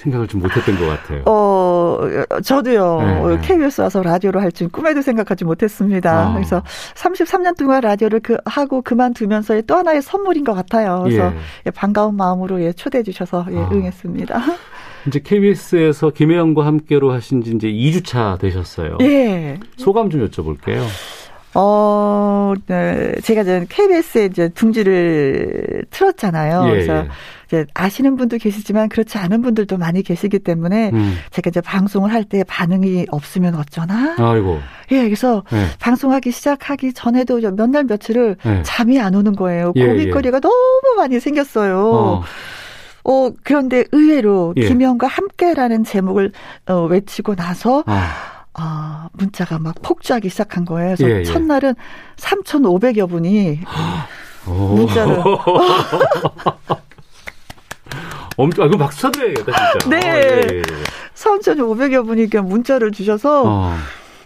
생각을 0.00 0.26
좀 0.26 0.40
못했던 0.40 0.78
것 0.78 0.86
같아요. 0.86 1.22
어, 1.26 2.00
저도요. 2.42 3.28
네, 3.28 3.38
KBS 3.42 3.80
와서 3.82 4.02
라디오를 4.02 4.40
할 4.40 4.50
줄 4.50 4.68
꿈에도 4.68 5.00
생각하지 5.00 5.44
못했습니다. 5.44 6.30
어. 6.30 6.32
그래서 6.34 6.62
33년 6.94 7.56
동안 7.56 7.82
라디오를 7.82 8.18
그, 8.20 8.36
하고 8.44 8.82
그만두면서의 8.82 9.62
또 9.66 9.76
하나의 9.76 10.02
선물인 10.02 10.42
것 10.44 10.54
같아요. 10.54 11.02
그래서 11.04 11.26
예. 11.32 11.38
예, 11.66 11.70
반가운 11.70 12.16
마음으로 12.16 12.60
예, 12.62 12.72
초대해 12.72 13.04
주셔서 13.04 13.46
예, 13.50 13.56
어. 13.56 13.68
응했습니다. 13.72 14.40
이제 15.06 15.20
KBS에서 15.22 16.10
김혜영과 16.10 16.66
함께로 16.66 17.12
하신 17.12 17.42
지 17.42 17.52
이제 17.52 17.68
2주차 17.68 18.38
되셨어요. 18.40 18.98
예. 19.02 19.58
소감 19.76 20.10
좀 20.10 20.26
여쭤볼게요. 20.26 20.82
어, 21.54 22.54
네. 22.66 23.12
제가 23.22 23.42
이제 23.42 23.66
KBS에 23.68 24.26
이제 24.26 24.48
둥지를 24.50 25.84
틀었잖아요. 25.90 26.64
예, 26.66 26.70
그래서 26.70 26.96
예. 26.98 27.08
이제 27.46 27.66
아시는 27.74 28.16
분도 28.16 28.38
계시지만 28.38 28.88
그렇지 28.88 29.18
않은 29.18 29.42
분들도 29.42 29.76
많이 29.76 30.02
계시기 30.04 30.38
때문에 30.38 30.90
음. 30.92 31.16
제가 31.32 31.48
이제 31.50 31.60
방송을 31.60 32.12
할 32.12 32.24
때 32.24 32.44
반응이 32.44 33.06
없으면 33.10 33.56
어쩌나. 33.56 34.14
아이고. 34.18 34.60
예, 34.92 35.02
그래서 35.02 35.42
예. 35.52 35.66
방송하기 35.80 36.30
시작하기 36.30 36.92
전에도 36.92 37.40
몇 37.40 37.70
날 37.70 37.84
며칠을 37.84 38.36
예. 38.46 38.62
잠이 38.62 39.00
안 39.00 39.14
오는 39.16 39.34
거예요. 39.34 39.72
예, 39.74 39.86
고민거리가 39.86 40.36
예. 40.36 40.40
너무 40.40 40.94
많이 40.96 41.18
생겼어요. 41.18 41.78
어. 41.92 42.22
어, 43.02 43.30
그런데 43.42 43.84
의외로 43.92 44.54
예. 44.56 44.68
김영과 44.68 45.08
함께라는 45.08 45.82
제목을 45.84 46.30
어, 46.68 46.84
외치고 46.84 47.34
나서 47.34 47.82
아. 47.86 48.12
아, 48.54 49.08
문자가 49.12 49.58
막 49.58 49.74
폭주하기 49.82 50.28
시작한 50.28 50.64
거예요. 50.64 50.96
그래서 50.96 51.14
예, 51.14 51.20
예. 51.20 51.24
첫날은 51.24 51.74
3,500여 52.16 53.08
분이 53.08 53.60
문자를. 54.46 55.22
엄청, 58.36 58.64
아, 58.64 58.68
이거 58.68 58.78
박수 58.78 59.00
쳐드려야겠다, 59.02 59.52
진짜. 59.80 59.88
네. 59.88 60.10
어, 60.10 60.16
예, 60.16 60.46
예. 60.58 60.62
3,500여 61.14 62.06
분이 62.06 62.30
그냥 62.30 62.48
문자를 62.48 62.90
주셔서, 62.90 63.42
어. 63.46 63.76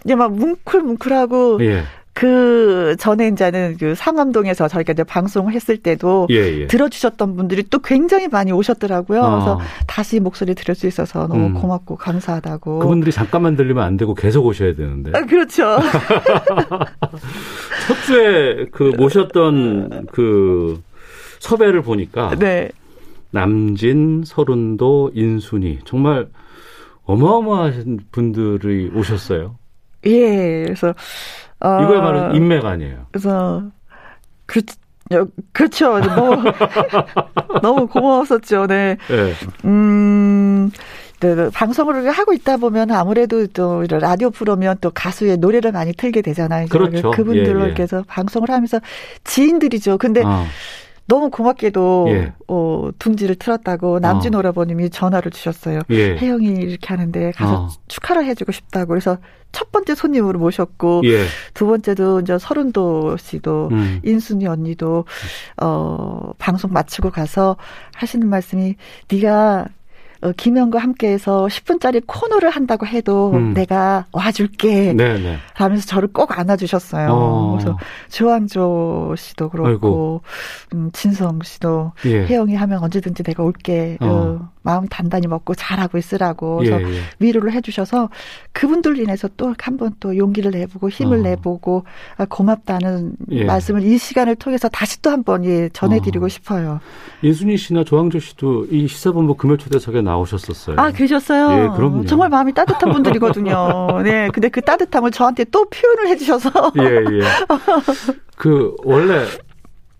이제 0.05 0.15
막 0.15 0.33
뭉클뭉클하고, 0.33 1.63
예. 1.65 1.83
그 2.15 2.95
전에 2.97 3.27
이제는 3.27 3.75
그 3.77 3.93
상암동에서 3.93 4.69
저희가 4.69 4.93
이제 4.93 5.03
방송을 5.03 5.51
했을 5.51 5.75
때도 5.75 6.27
예, 6.31 6.61
예. 6.61 6.67
들어주셨던 6.67 7.35
분들이 7.35 7.61
또 7.69 7.79
굉장히 7.79 8.29
많이 8.29 8.53
오셨더라고요. 8.53 9.19
어. 9.19 9.31
그래서 9.31 9.59
다시 9.85 10.21
목소리 10.21 10.55
들을 10.55 10.75
수 10.75 10.87
있어서 10.87 11.27
너무 11.27 11.47
음. 11.47 11.53
고맙고 11.55 11.97
감사하다고. 11.97 12.79
그분들이 12.79 13.11
잠깐만 13.11 13.57
들리면 13.57 13.83
안 13.83 13.97
되고 13.97 14.15
계속 14.15 14.45
오셔야 14.45 14.75
되는데. 14.75 15.11
아, 15.13 15.25
그렇죠. 15.25 15.77
첫 17.85 17.95
주에 18.05 18.65
그 18.71 18.93
모셨던 18.97 20.07
그 20.13 20.81
섭외를 21.39 21.81
보니까 21.81 22.33
네. 22.39 22.69
남진, 23.31 24.23
서른도, 24.25 25.11
인순이 25.13 25.79
정말 25.83 26.29
어마어마하신 27.03 27.99
분들이 28.13 28.89
오셨어요. 28.95 29.57
예, 30.05 30.63
그래서 30.65 30.93
어, 31.59 31.81
이거야말로 31.81 32.35
인맥 32.35 32.65
아니에요. 32.65 33.07
그래서 33.11 33.63
그 34.45 34.61
그렇죠. 35.51 35.99
너무 35.99 36.51
너무 37.61 37.87
고마웠었죠. 37.87 38.67
네. 38.67 38.97
네. 39.07 39.33
음. 39.65 40.71
네, 41.21 41.33
네, 41.33 41.49
방송을 41.49 42.09
하고 42.11 42.33
있다 42.33 42.57
보면 42.57 42.91
아무래도 42.91 43.47
또 43.47 43.85
라디오 43.89 44.29
프로면 44.29 44.77
또 44.81 44.91
가수의 44.91 45.37
노래를 45.37 45.71
많이 45.71 45.93
틀게 45.93 46.21
되잖아요. 46.21 46.67
그렇죠. 46.67 47.11
그분들로 47.11 47.69
예, 47.69 47.75
예. 47.79 47.87
서 47.87 48.03
방송을 48.05 48.49
하면서 48.49 48.79
지인들이죠. 49.23 49.97
근데 49.97 50.23
어. 50.23 50.45
너무 51.07 51.29
고맙게도 51.29 52.07
예. 52.09 52.33
어, 52.47 52.89
둥지를 52.97 53.35
틀었다고 53.35 53.99
남진 53.99 54.33
어. 54.33 54.39
오라버님이 54.39 54.89
전화를 54.89 55.31
주셨어요. 55.31 55.81
예. 55.91 56.17
혜영이 56.17 56.47
이렇게 56.47 56.87
하는데 56.87 57.31
가서 57.31 57.65
어. 57.65 57.69
축하를 57.87 58.25
해주고 58.25 58.51
싶다고 58.51 58.87
그래서 58.87 59.17
첫 59.51 59.71
번째 59.71 59.95
손님으로 59.95 60.39
모셨고 60.39 61.03
예. 61.05 61.25
두 61.53 61.67
번째도 61.67 62.21
이제 62.21 62.37
서른도 62.37 63.17
씨도 63.17 63.69
음. 63.71 64.01
인순이 64.03 64.47
언니도 64.47 65.05
어 65.61 66.31
방송 66.39 66.73
마치고 66.73 67.11
가서 67.11 67.55
하시는 67.93 68.27
말씀이 68.27 68.75
네가 69.11 69.67
어, 70.25 70.31
김영과 70.35 70.79
함께해서 70.79 71.45
10분짜리 71.45 72.01
코너를 72.07 72.49
한다고 72.49 72.87
해도 72.87 73.31
음. 73.33 73.53
내가 73.53 74.05
와줄게. 74.11 74.93
네네. 74.93 75.19
네. 75.19 75.37
하면서 75.53 75.85
저를 75.85 76.09
꼭 76.11 76.37
안아주셨어요. 76.37 77.09
어. 77.11 77.51
그래서 77.51 77.77
조항조 78.09 79.13
씨도 79.17 79.49
그렇고, 79.49 80.21
음, 80.73 80.89
진성 80.93 81.39
씨도 81.43 81.91
예. 82.05 82.25
혜영이 82.25 82.55
하면 82.55 82.79
언제든지 82.83 83.21
내가 83.21 83.43
올게. 83.43 83.97
어. 84.01 84.07
어. 84.07 84.54
마음 84.65 84.87
단단히 84.87 85.27
먹고 85.27 85.53
잘하고 85.53 85.97
있으라고 85.97 86.65
예, 86.65 86.71
예. 86.71 87.01
위로를 87.19 87.53
해주셔서 87.53 88.09
그분들 88.51 88.97
인해서 88.97 89.29
또 89.37 89.53
한번 89.59 89.93
또 89.99 90.17
용기를 90.17 90.51
내보고 90.51 90.89
힘을 90.89 91.19
어. 91.19 91.21
내보고 91.21 91.85
아, 92.17 92.25
고맙다는 92.25 93.13
예. 93.31 93.45
말씀을 93.45 93.83
이 93.83 93.97
시간을 93.97 94.35
통해서 94.35 94.67
다시 94.67 95.01
또 95.03 95.11
한번 95.11 95.45
예, 95.45 95.69
전해드리고 95.69 96.25
어. 96.25 96.29
싶어요. 96.29 96.79
인순이 97.21 97.57
씨나 97.57 97.83
조항조 97.83 98.19
씨도 98.19 98.67
이 98.71 98.87
시사본부 98.87 99.35
금요초대석에 99.35 100.01
나오셨었어요. 100.01 100.77
아 100.79 100.91
계셨어요. 100.91 101.63
예, 101.63 101.77
그럼요. 101.77 102.05
정말 102.05 102.29
마음이 102.29 102.53
따뜻한 102.53 102.91
분들이거든요. 102.91 104.01
네, 104.03 104.29
근데 104.33 104.49
그 104.49 104.61
따뜻함을 104.61 105.11
저한테 105.11 105.45
또 105.45 105.65
표현을 105.69 106.07
해주셔서. 106.07 106.71
예, 106.79 106.83
예. 106.83 107.21
그 108.35 108.75
원래 108.83 109.25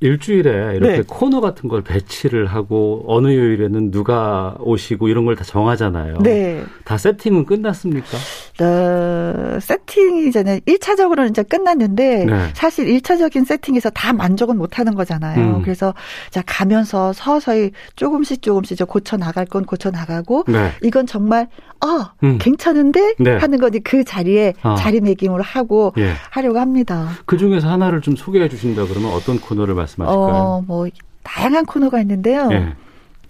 일주일에 0.01 0.75
이렇게 0.75 0.97
네. 0.97 1.03
코너 1.07 1.39
같은 1.41 1.69
걸 1.69 1.81
배치를 1.81 2.47
하고 2.47 3.03
어느 3.07 3.27
요일에는 3.27 3.91
누가 3.91 4.55
오시고 4.59 5.07
이런 5.07 5.25
걸 5.25 5.35
다 5.35 5.43
정하잖아요. 5.43 6.19
네. 6.19 6.63
다 6.85 6.97
세팅은 6.97 7.45
끝났습니까? 7.45 8.17
어, 8.61 9.59
세팅이 9.59 10.27
이제는 10.29 10.59
1차적으로는 10.61 11.29
이제 11.31 11.43
끝났는데 11.43 12.25
네. 12.25 12.49
사실 12.53 12.85
1차적인 12.87 13.45
세팅에서 13.45 13.89
다 13.89 14.13
만족은 14.13 14.57
못 14.57 14.79
하는 14.79 14.95
거잖아요. 14.95 15.57
음. 15.57 15.61
그래서 15.61 15.93
자 16.29 16.41
가면서 16.45 17.11
서서히 17.13 17.71
조금씩 17.95 18.41
조금씩 18.41 18.77
고쳐 18.87 19.17
나갈 19.17 19.45
건 19.45 19.65
고쳐 19.65 19.91
나가고 19.91 20.45
네. 20.47 20.71
이건 20.83 21.05
정말 21.05 21.47
어, 21.85 22.11
음. 22.23 22.37
괜찮은데 22.39 23.15
네. 23.19 23.37
하는 23.37 23.59
거지 23.59 23.79
그 23.79 24.03
자리에 24.03 24.53
어. 24.63 24.75
자리매김을 24.75 25.41
하고 25.41 25.93
예. 25.97 26.13
하려고 26.31 26.59
합니다. 26.59 27.09
그 27.25 27.37
중에서 27.37 27.69
하나를 27.69 28.01
좀 28.01 28.15
소개해 28.15 28.49
주신다 28.49 28.85
그러면 28.85 29.11
어떤 29.13 29.39
코너를 29.39 29.75
말씀하실까요? 29.75 30.33
어, 30.33 30.63
뭐 30.65 30.87
다양한 31.23 31.65
코너가 31.65 32.01
있는데요. 32.01 32.49
예. 32.51 32.73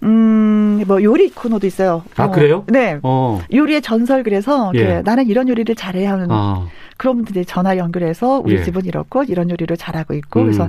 음, 0.02 0.84
뭐 0.86 1.02
요리 1.02 1.30
코너도 1.30 1.66
있어요. 1.66 2.02
아 2.16 2.24
어, 2.24 2.30
그래요? 2.30 2.64
네. 2.68 2.98
어. 3.02 3.40
요리의 3.52 3.82
전설 3.82 4.22
그래서 4.22 4.70
예. 4.74 5.02
나는 5.02 5.26
이런 5.26 5.48
요리를 5.48 5.74
잘해야 5.74 6.12
하는 6.12 6.30
어. 6.30 6.68
그런 6.96 7.16
분들이 7.16 7.44
전화 7.44 7.76
연결해서 7.76 8.40
우리 8.44 8.56
예. 8.56 8.62
집은 8.62 8.84
이렇고 8.84 9.24
이런 9.24 9.50
요리를 9.50 9.76
잘하고 9.76 10.14
있고 10.14 10.40
음. 10.40 10.44
그래서 10.46 10.68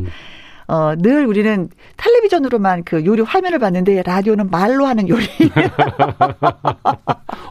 어, 0.67 0.93
늘 0.97 1.25
우리는 1.25 1.69
텔레비전으로만 1.95 2.83
그 2.83 3.05
요리 3.05 3.21
화면을 3.21 3.57
봤는데 3.59 4.03
라디오는 4.05 4.49
말로 4.49 4.85
하는 4.85 5.07
요리. 5.07 5.25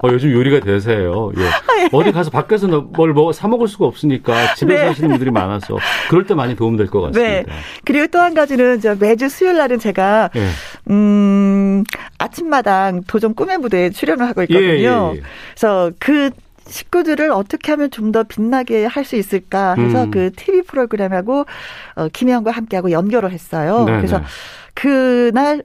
어, 0.03 0.09
요즘 0.11 0.33
요리가 0.33 0.61
대세예요. 0.61 1.33
예. 1.37 1.89
어디 1.93 2.13
가서 2.13 2.31
밖에서 2.31 2.67
뭘 2.69 3.13
뭐 3.15 3.33
사 3.33 3.49
먹을 3.49 3.69
수가 3.69 3.87
없으니까 3.87 4.55
집에서 4.55 4.83
네. 4.83 4.87
하시는 4.89 5.09
분들이 5.11 5.31
많아서 5.31 5.77
그럴 6.11 6.27
때 6.27 6.35
많이 6.35 6.55
도움될 6.55 6.87
것 6.89 7.01
같습니다. 7.01 7.23
네. 7.23 7.45
그리고 7.85 8.07
또 8.09 8.19
한 8.19 8.35
가지는 8.35 8.81
저 8.81 8.95
매주 8.95 9.29
수요일 9.29 9.57
날은 9.59 9.79
제가 9.79 10.31
예. 10.37 10.49
음, 10.91 11.85
아침마당 12.19 13.03
도전 13.07 13.35
꿈의 13.35 13.59
무대에 13.59 13.91
출연을 13.91 14.27
하고 14.27 14.43
있거든요. 14.43 14.67
예, 14.67 14.79
예, 14.79 15.17
예. 15.17 15.23
그래서 15.55 15.91
그 15.99 16.31
식구들을 16.67 17.31
어떻게 17.31 17.73
하면 17.73 17.91
좀 17.91 18.13
더 18.13 18.23
빛나게 18.23 18.87
할 18.87 19.05
수 19.05 19.17
있을까 19.17 19.75
해서 19.75 20.05
음. 20.05 20.11
그 20.11 20.31
TV 20.33 20.63
프로그램하고 20.63 21.45
어, 21.97 22.09
김혜영과 22.13 22.51
함께하고 22.51 22.91
연결을 22.91 23.33
했어요. 23.33 23.85
네네. 23.85 23.97
그래서 23.99 24.19
네. 24.19 24.25
그날 24.75 25.63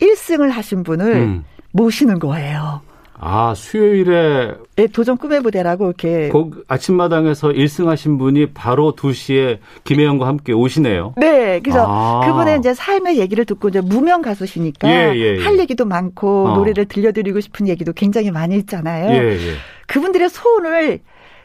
1승을 0.00 0.50
하신 0.50 0.82
분을 0.82 1.12
음. 1.14 1.44
모시는 1.72 2.18
거예요. 2.18 2.80
아, 3.18 3.54
수요일에. 3.54 4.54
네, 4.76 4.86
도전 4.88 5.16
꿈의 5.16 5.40
무대라고 5.40 5.86
이렇게. 5.86 6.28
그 6.28 6.64
아침마당에서 6.68 7.48
1승 7.48 7.86
하신 7.86 8.18
분이 8.18 8.52
바로 8.52 8.94
2시에 8.94 9.58
김혜영과 9.84 10.26
함께 10.26 10.52
오시네요. 10.52 11.14
네, 11.16 11.60
그래서 11.60 11.86
아. 11.88 12.26
그분의 12.26 12.58
이제 12.58 12.74
삶의 12.74 13.18
얘기를 13.18 13.44
듣고 13.44 13.68
이제 13.68 13.80
무명 13.80 14.20
가수시니까 14.22 14.88
예, 14.88 15.14
예, 15.14 15.36
예. 15.38 15.42
할 15.42 15.58
얘기도 15.58 15.86
많고 15.86 16.48
어. 16.48 16.56
노래를 16.56 16.86
들려드리고 16.86 17.40
싶은 17.40 17.68
얘기도 17.68 17.92
굉장히 17.92 18.30
많이 18.30 18.56
있잖아요. 18.56 19.10
예, 19.12 19.32
예. 19.32 19.54
그분들의 19.86 20.28
소원을 20.28 21.00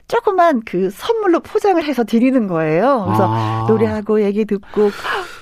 조그만 0.08 0.62
그 0.66 0.90
선물로 0.90 1.40
포장을 1.40 1.82
해서 1.82 2.04
드리는 2.04 2.48
거예요. 2.48 3.04
그래서 3.06 3.28
아. 3.30 3.66
노래하고 3.70 4.24
얘기 4.24 4.44
듣고. 4.44 4.92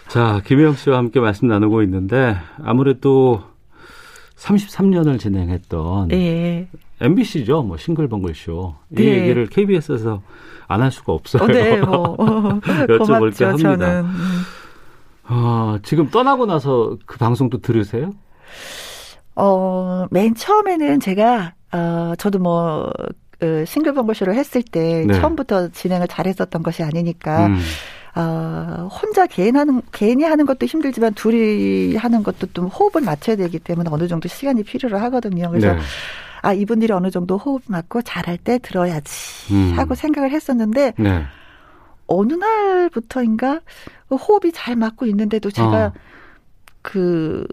자, 0.09 0.41
김혜영 0.45 0.73
씨와 0.73 0.97
함께 0.97 1.19
말씀 1.19 1.47
나누고 1.47 1.82
있는데 1.84 2.36
아무래도 2.63 3.41
33년을 4.39 5.19
진행했던 5.19 6.11
예. 6.11 6.67
MBC죠. 7.01 7.61
뭐 7.63 7.77
싱글벙글 7.77 8.33
쇼. 8.35 8.75
이 8.91 8.95
네. 8.95 9.03
얘기를 9.05 9.47
KBS에서 9.47 10.21
안 10.67 10.81
할 10.81 10.91
수가 10.91 11.13
없어요. 11.13 11.43
어, 11.43 11.47
네, 11.47 11.77
뭐. 11.81 12.15
여쭤볼 12.87 13.37
게 13.37 13.45
합니다. 13.45 13.75
저는. 13.77 14.05
어, 15.29 15.77
지금 15.83 16.09
떠나고 16.09 16.45
나서 16.45 16.97
그 17.05 17.17
방송도 17.17 17.59
들으세요? 17.59 18.11
어, 19.35 20.05
맨 20.11 20.35
처음에는 20.35 20.99
제가 20.99 21.53
어, 21.71 22.13
저도 22.17 22.39
뭐, 22.39 22.89
그 23.39 23.63
싱글벙글 23.65 24.15
쇼를 24.15 24.35
했을 24.35 24.61
때 24.63 25.05
네. 25.07 25.13
처음부터 25.19 25.69
진행을 25.69 26.07
잘했었던 26.07 26.63
것이 26.63 26.83
아니니까, 26.83 27.47
음. 27.47 27.59
어, 28.16 28.89
혼자 28.91 29.28
개인 29.28 29.55
하는, 29.55 29.82
개인이 29.91 30.24
하는 30.24 30.45
것도 30.45 30.66
힘들지만 30.66 31.14
둘이 31.14 31.95
하는 31.95 32.24
것도 32.24 32.47
좀 32.53 32.66
호흡을 32.66 33.01
맞춰야 33.01 33.36
되기 33.36 33.60
때문에 33.60 33.89
어느 33.91 34.07
정도 34.07 34.28
시간이 34.28 34.64
필요로 34.64 34.97
하거든요. 34.97 35.49
그래서 35.49 35.74
네. 35.74 35.80
아, 36.41 36.53
이분들이 36.53 36.91
어느 36.93 37.12
정도 37.12 37.38
호흡 37.38 37.62
맞고 37.68 38.01
잘할 38.01 38.38
때 38.38 38.60
들어야지 38.60 39.53
음. 39.53 39.74
하고 39.76 39.95
생각을 39.95 40.32
했었는데, 40.32 40.93
네. 40.97 41.24
어느 42.07 42.34
날부터인가 42.34 43.62
호흡이 44.10 44.51
잘 44.51 44.76
맞고 44.76 45.05
있는데도 45.07 45.51
제가 45.51 45.86
어. 45.88 45.93
그 46.82 47.45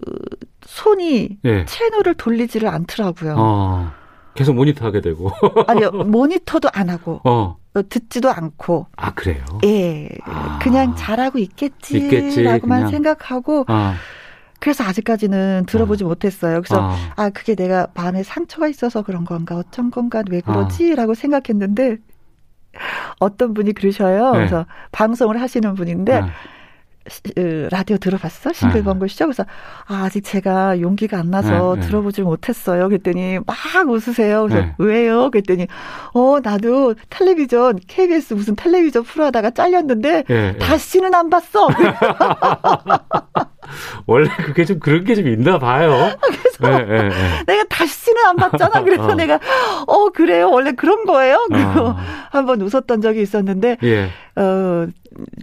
손이 0.64 1.38
네. 1.42 1.64
채널을 1.66 2.14
돌리지를 2.14 2.68
않더라고요. 2.68 3.34
어. 3.36 3.92
계속 4.34 4.54
모니터하게 4.54 5.00
되고. 5.00 5.30
아니요, 5.66 5.90
모니터도 6.06 6.68
안 6.72 6.90
하고. 6.90 7.20
어. 7.24 7.56
듣지도 7.82 8.30
않고. 8.30 8.86
아, 8.96 9.12
그래요? 9.14 9.44
예. 9.64 10.08
아. 10.24 10.58
그냥 10.62 10.94
잘하고 10.96 11.38
있겠지라고만 11.38 12.80
있겠지, 12.80 12.92
생각하고. 12.92 13.64
아. 13.68 13.94
그래서 14.58 14.84
아직까지는 14.84 15.64
들어보지 15.66 16.04
어. 16.04 16.08
못했어요. 16.08 16.62
그래서 16.62 16.88
어. 16.88 16.94
아 17.16 17.30
그게 17.30 17.54
내가 17.54 17.88
마음에 17.94 18.22
상처가 18.22 18.68
있어서 18.68 19.02
그런 19.02 19.24
건가 19.24 19.56
어쩐 19.56 19.90
건가 19.90 20.22
왜 20.30 20.40
그러지라고 20.40 21.12
어. 21.12 21.14
생각했는데 21.14 21.98
어떤 23.18 23.54
분이 23.54 23.72
그러셔요. 23.72 24.32
네. 24.32 24.38
그래서 24.38 24.66
방송을 24.92 25.40
하시는 25.40 25.74
분인데 25.74 26.20
네. 26.20 26.26
라디오 27.70 27.96
들어봤어? 27.98 28.52
싱글벙글 28.52 29.08
쇼? 29.08 29.26
그래서 29.26 29.44
아, 29.86 30.04
아직 30.04 30.22
제가 30.22 30.80
용기가 30.80 31.18
안 31.18 31.30
나서 31.30 31.74
네, 31.74 31.80
네. 31.80 31.86
들어보질 31.86 32.24
못했어요. 32.24 32.88
그랬더니 32.88 33.38
막 33.46 33.56
웃으세요. 33.88 34.46
그래서 34.48 34.66
네. 34.66 34.74
왜요? 34.78 35.30
그랬더니 35.30 35.66
어 36.14 36.38
나도 36.42 36.94
텔레비전 37.10 37.78
KBS 37.86 38.34
무슨 38.34 38.56
텔레비전 38.56 39.04
프로 39.04 39.24
하다가 39.26 39.50
잘렸는데 39.50 40.24
네, 40.26 40.56
다시는 40.58 41.14
안 41.14 41.30
봤어. 41.30 41.68
원래 44.06 44.28
그게 44.36 44.64
좀 44.64 44.78
그런 44.78 45.04
게 45.04 45.14
좀 45.16 45.26
있나 45.28 45.58
봐요. 45.58 46.10
그래서 46.20 46.78
네, 46.78 46.84
네, 46.84 47.08
네. 47.08 47.44
내가 47.46 47.64
다시는 47.68 48.26
안 48.26 48.36
봤잖아. 48.36 48.82
그래서 48.82 49.06
어. 49.08 49.14
내가 49.14 49.40
어 49.86 50.10
그래요. 50.10 50.50
원래 50.50 50.72
그런 50.72 51.04
거예요. 51.06 51.46
그리고 51.50 51.80
어. 51.88 51.96
한번 52.30 52.60
웃었던 52.60 53.00
적이 53.00 53.22
있었는데 53.22 53.78
예. 53.82 54.08
어 54.36 54.86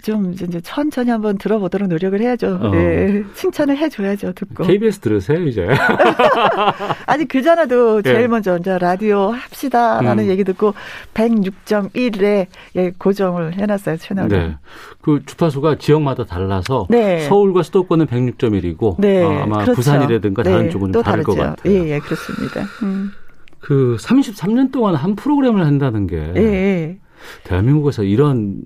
좀 0.04 0.34
이제 0.34 0.62
천천히 0.62 1.10
한번 1.10 1.38
들어보도록 1.38 1.88
노력을 1.88 2.20
해야죠. 2.20 2.60
어. 2.62 2.70
네. 2.72 3.24
칭찬을 3.36 3.78
해줘야죠. 3.78 4.34
듣고. 4.34 4.64
KBS 4.64 5.00
들으세요 5.00 5.46
이제. 5.48 5.68
아니 7.06 7.26
그전에도 7.26 8.02
제일 8.02 8.22
예. 8.22 8.28
먼저 8.28 8.58
이제 8.58 8.78
라디오 8.78 9.32
합시다라는 9.32 10.26
음. 10.26 10.30
얘기 10.30 10.44
듣고 10.44 10.74
106.1에 11.14 12.48
예, 12.76 12.92
고정을 12.98 13.58
해놨어요 13.60 13.98
채널을. 13.98 14.30
네. 14.30 14.58
그 15.02 15.22
주파수가 15.26 15.78
지역마다 15.78 16.24
달라서 16.26 16.88
네. 16.90 17.22
서울과 17.22 17.64
수도권은 17.64 18.08
106.1이고 18.08 18.96
네. 19.00 19.24
어, 19.24 19.44
아마 19.44 19.58
그렇죠. 19.58 19.74
부산이라든가 19.74 20.44
다른 20.44 20.64
네. 20.64 20.70
쪽은 20.70 20.92
또 20.92 21.02
다를 21.02 21.24
다르죠. 21.24 21.42
것 21.42 21.48
같아요. 21.56 21.74
예, 21.74 21.92
예 21.92 22.00
그렇습니다. 22.00 22.62
음. 22.84 23.12
그 23.60 23.98
33년 24.00 24.72
동안 24.72 24.96
한 24.96 25.16
프로그램을 25.16 25.66
한다는 25.66 26.08
게 26.08 26.34
예. 26.36 26.42
예. 26.42 27.00
대한민국에서 27.44 28.04
이런 28.04 28.62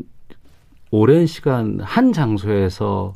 오랜 0.91 1.25
시간 1.27 1.79
한 1.81 2.13
장소에서 2.13 3.13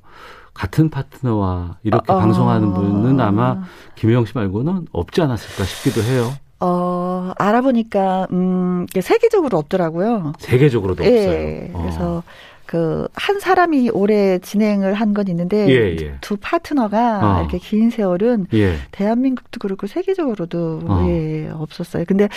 같은 0.54 0.90
파트너와 0.90 1.78
이렇게 1.84 2.12
어, 2.12 2.20
방송하는 2.20 2.74
분은 2.74 3.20
아마 3.20 3.64
김혜영 3.96 4.26
씨 4.26 4.34
말고는 4.36 4.88
없지 4.92 5.22
않았을까 5.22 5.64
싶기도 5.64 6.02
해요. 6.04 6.32
어, 6.60 7.32
알아보니까, 7.40 8.28
음, 8.32 8.86
세계적으로 9.02 9.58
없더라고요. 9.58 10.34
세계적으로도 10.38 11.04
예, 11.06 11.70
없어요. 11.74 11.82
그래서 11.82 12.18
어. 12.18 12.24
그, 12.68 13.08
한 13.16 13.40
사람이 13.40 13.90
오래 13.90 14.38
진행을 14.38 14.94
한 14.94 15.14
건 15.16 15.28
있는데, 15.30 15.68
예, 15.70 15.96
예. 16.00 16.18
두 16.22 16.38
파트너가 16.38 17.38
어. 17.38 17.40
이렇게 17.42 17.58
긴 17.58 17.90
세월은 17.90 18.48
예. 18.54 18.76
대한민국도 18.92 19.60
그렇고 19.60 19.88
세계적으로도 19.88 20.82
어. 20.86 21.06
예, 21.08 21.50
없었어요. 21.52 22.06
근데 22.08 22.30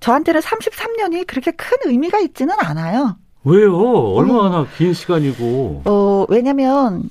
저한테는 0.00 0.40
33년이 0.40 1.26
그렇게 1.26 1.50
큰 1.50 1.76
의미가 1.84 2.20
있지는 2.20 2.54
않아요. 2.58 3.16
왜요? 3.44 3.76
얼마나 4.14 4.60
어. 4.60 4.66
긴 4.76 4.94
시간이고. 4.94 5.82
어, 5.84 6.26
왜냐면, 6.28 7.08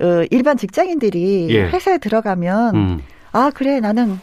어, 0.00 0.24
일반 0.30 0.56
직장인들이 0.56 1.48
예. 1.50 1.62
회사에 1.68 1.98
들어가면, 1.98 2.74
음. 2.74 3.02
아 3.32 3.50
그래 3.52 3.80
나는 3.80 4.18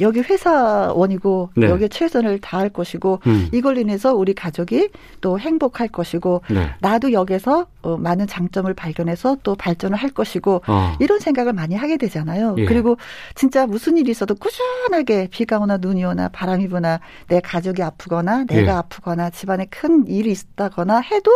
여기 0.00 0.20
회사원이고 0.20 1.50
네. 1.56 1.68
여기에 1.68 1.88
최선을 1.88 2.40
다할 2.40 2.68
것이고 2.68 3.20
음. 3.26 3.48
이걸 3.52 3.78
인해서 3.78 4.14
우리 4.14 4.34
가족이 4.34 4.90
또 5.20 5.38
행복할 5.38 5.88
것이고 5.88 6.42
네. 6.50 6.70
나도 6.80 7.12
여기서 7.12 7.66
어, 7.82 7.96
많은 7.96 8.26
장점을 8.26 8.72
발견해서 8.74 9.38
또 9.42 9.54
발전을 9.54 9.96
할 9.96 10.10
것이고 10.10 10.62
어. 10.66 10.96
이런 11.00 11.20
생각을 11.20 11.52
많이 11.52 11.74
하게 11.74 11.96
되잖아요. 11.96 12.56
예. 12.58 12.64
그리고 12.64 12.96
진짜 13.34 13.66
무슨 13.66 13.96
일이 13.96 14.10
있어도 14.10 14.34
꾸준하게 14.34 15.28
비가 15.30 15.58
오나 15.58 15.76
눈이 15.76 16.04
오나 16.04 16.28
바람이 16.28 16.68
부나 16.68 17.00
내 17.28 17.40
가족이 17.40 17.82
아프거나 17.82 18.44
내가 18.44 18.72
예. 18.72 18.76
아프거나 18.76 19.30
집안에 19.30 19.66
큰 19.70 20.06
일이 20.06 20.32
있다거나 20.32 21.00
해도 21.00 21.30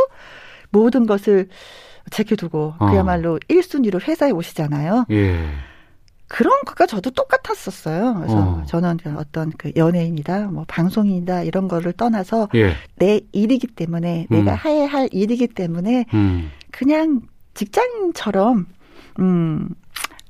모든 0.70 1.06
것을 1.06 1.48
제껴두고 2.10 2.74
어. 2.78 2.86
그야말로 2.90 3.38
1순위로 3.48 4.02
회사에 4.02 4.30
오시잖아요. 4.30 5.06
예. 5.10 5.38
그런 6.32 6.62
것과 6.64 6.86
저도 6.86 7.10
똑같았었어요. 7.10 8.14
그래서 8.14 8.38
어. 8.38 8.62
저는 8.66 8.96
어떤 9.18 9.50
그 9.50 9.70
연예인이다, 9.76 10.46
뭐 10.46 10.64
방송인이다 10.66 11.42
이런 11.42 11.68
거를 11.68 11.92
떠나서 11.92 12.48
예. 12.54 12.72
내 12.96 13.20
일이기 13.32 13.66
때문에 13.66 14.28
음. 14.30 14.36
내가 14.36 14.54
해야 14.54 14.86
할 14.86 15.10
일이기 15.12 15.48
때문에 15.48 16.06
음. 16.14 16.50
그냥 16.70 17.20
직장인처럼 17.52 18.66
음 19.18 19.68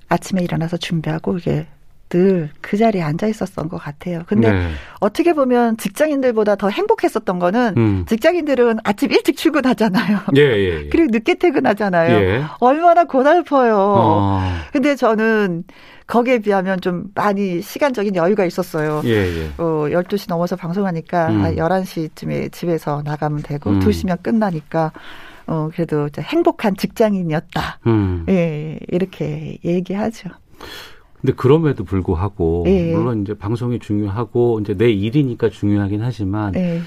아침에 0.08 0.42
일어나서 0.42 0.76
준비하고 0.76 1.38
이게 1.38 1.68
늘 2.12 2.50
그 2.60 2.76
자리에 2.76 3.02
앉아 3.02 3.26
있었던 3.26 3.68
것 3.68 3.76
같아요. 3.76 4.22
근데 4.26 4.50
네. 4.50 4.70
어떻게 5.00 5.32
보면 5.32 5.76
직장인들보다 5.76 6.56
더 6.56 6.70
행복했었던 6.70 7.38
거는 7.38 7.74
음. 7.76 8.04
직장인들은 8.08 8.78
아침 8.84 9.10
일찍 9.10 9.36
출근하잖아요. 9.36 10.20
예, 10.36 10.40
예, 10.42 10.84
예. 10.84 10.88
그리고 10.88 11.08
늦게 11.10 11.34
퇴근하잖아요. 11.34 12.16
예. 12.16 12.44
얼마나 12.60 13.04
고달퍼요. 13.04 13.76
어. 13.76 14.40
근데 14.72 14.94
저는 14.96 15.64
거기에 16.06 16.38
비하면 16.38 16.80
좀 16.80 17.04
많이 17.14 17.60
시간적인 17.60 18.16
여유가 18.16 18.44
있었어요. 18.44 19.02
예, 19.04 19.10
예. 19.10 19.46
어, 19.58 19.86
12시 19.90 20.26
넘어서 20.28 20.56
방송하니까 20.56 21.28
음. 21.28 21.42
11시쯤에 21.56 22.52
집에서 22.52 23.02
나가면 23.04 23.42
되고 23.42 23.70
음. 23.70 23.80
2시면 23.80 24.22
끝나니까 24.22 24.92
어, 25.46 25.68
그래도 25.72 26.08
행복한 26.18 26.76
직장인이었다. 26.76 27.80
음. 27.86 28.24
예, 28.28 28.78
이렇게 28.88 29.58
얘기하죠. 29.64 30.30
근데 31.22 31.34
그럼에도 31.34 31.84
불구하고 31.84 32.64
예. 32.66 32.92
물론 32.92 33.22
이제 33.22 33.32
방송이 33.32 33.78
중요하고 33.78 34.58
이제 34.60 34.74
내 34.74 34.90
일이니까 34.90 35.48
중요하긴 35.50 36.02
하지만 36.02 36.54
예. 36.56 36.80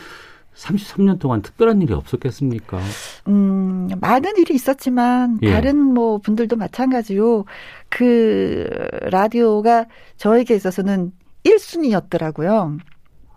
33년 0.54 1.20
동안 1.20 1.42
특별한 1.42 1.82
일이 1.82 1.94
없었겠습니까? 1.94 2.80
음, 3.28 3.90
많은 4.00 4.38
일이 4.38 4.54
있었지만 4.54 5.40
예. 5.42 5.52
다른 5.52 5.78
뭐 5.78 6.18
분들도 6.18 6.58
마찬가지요. 6.58 7.46
그 7.90 8.68
라디오가 9.04 9.86
저에게 10.18 10.56
있어서는 10.56 11.12
1순위였더라고요. 11.46 12.80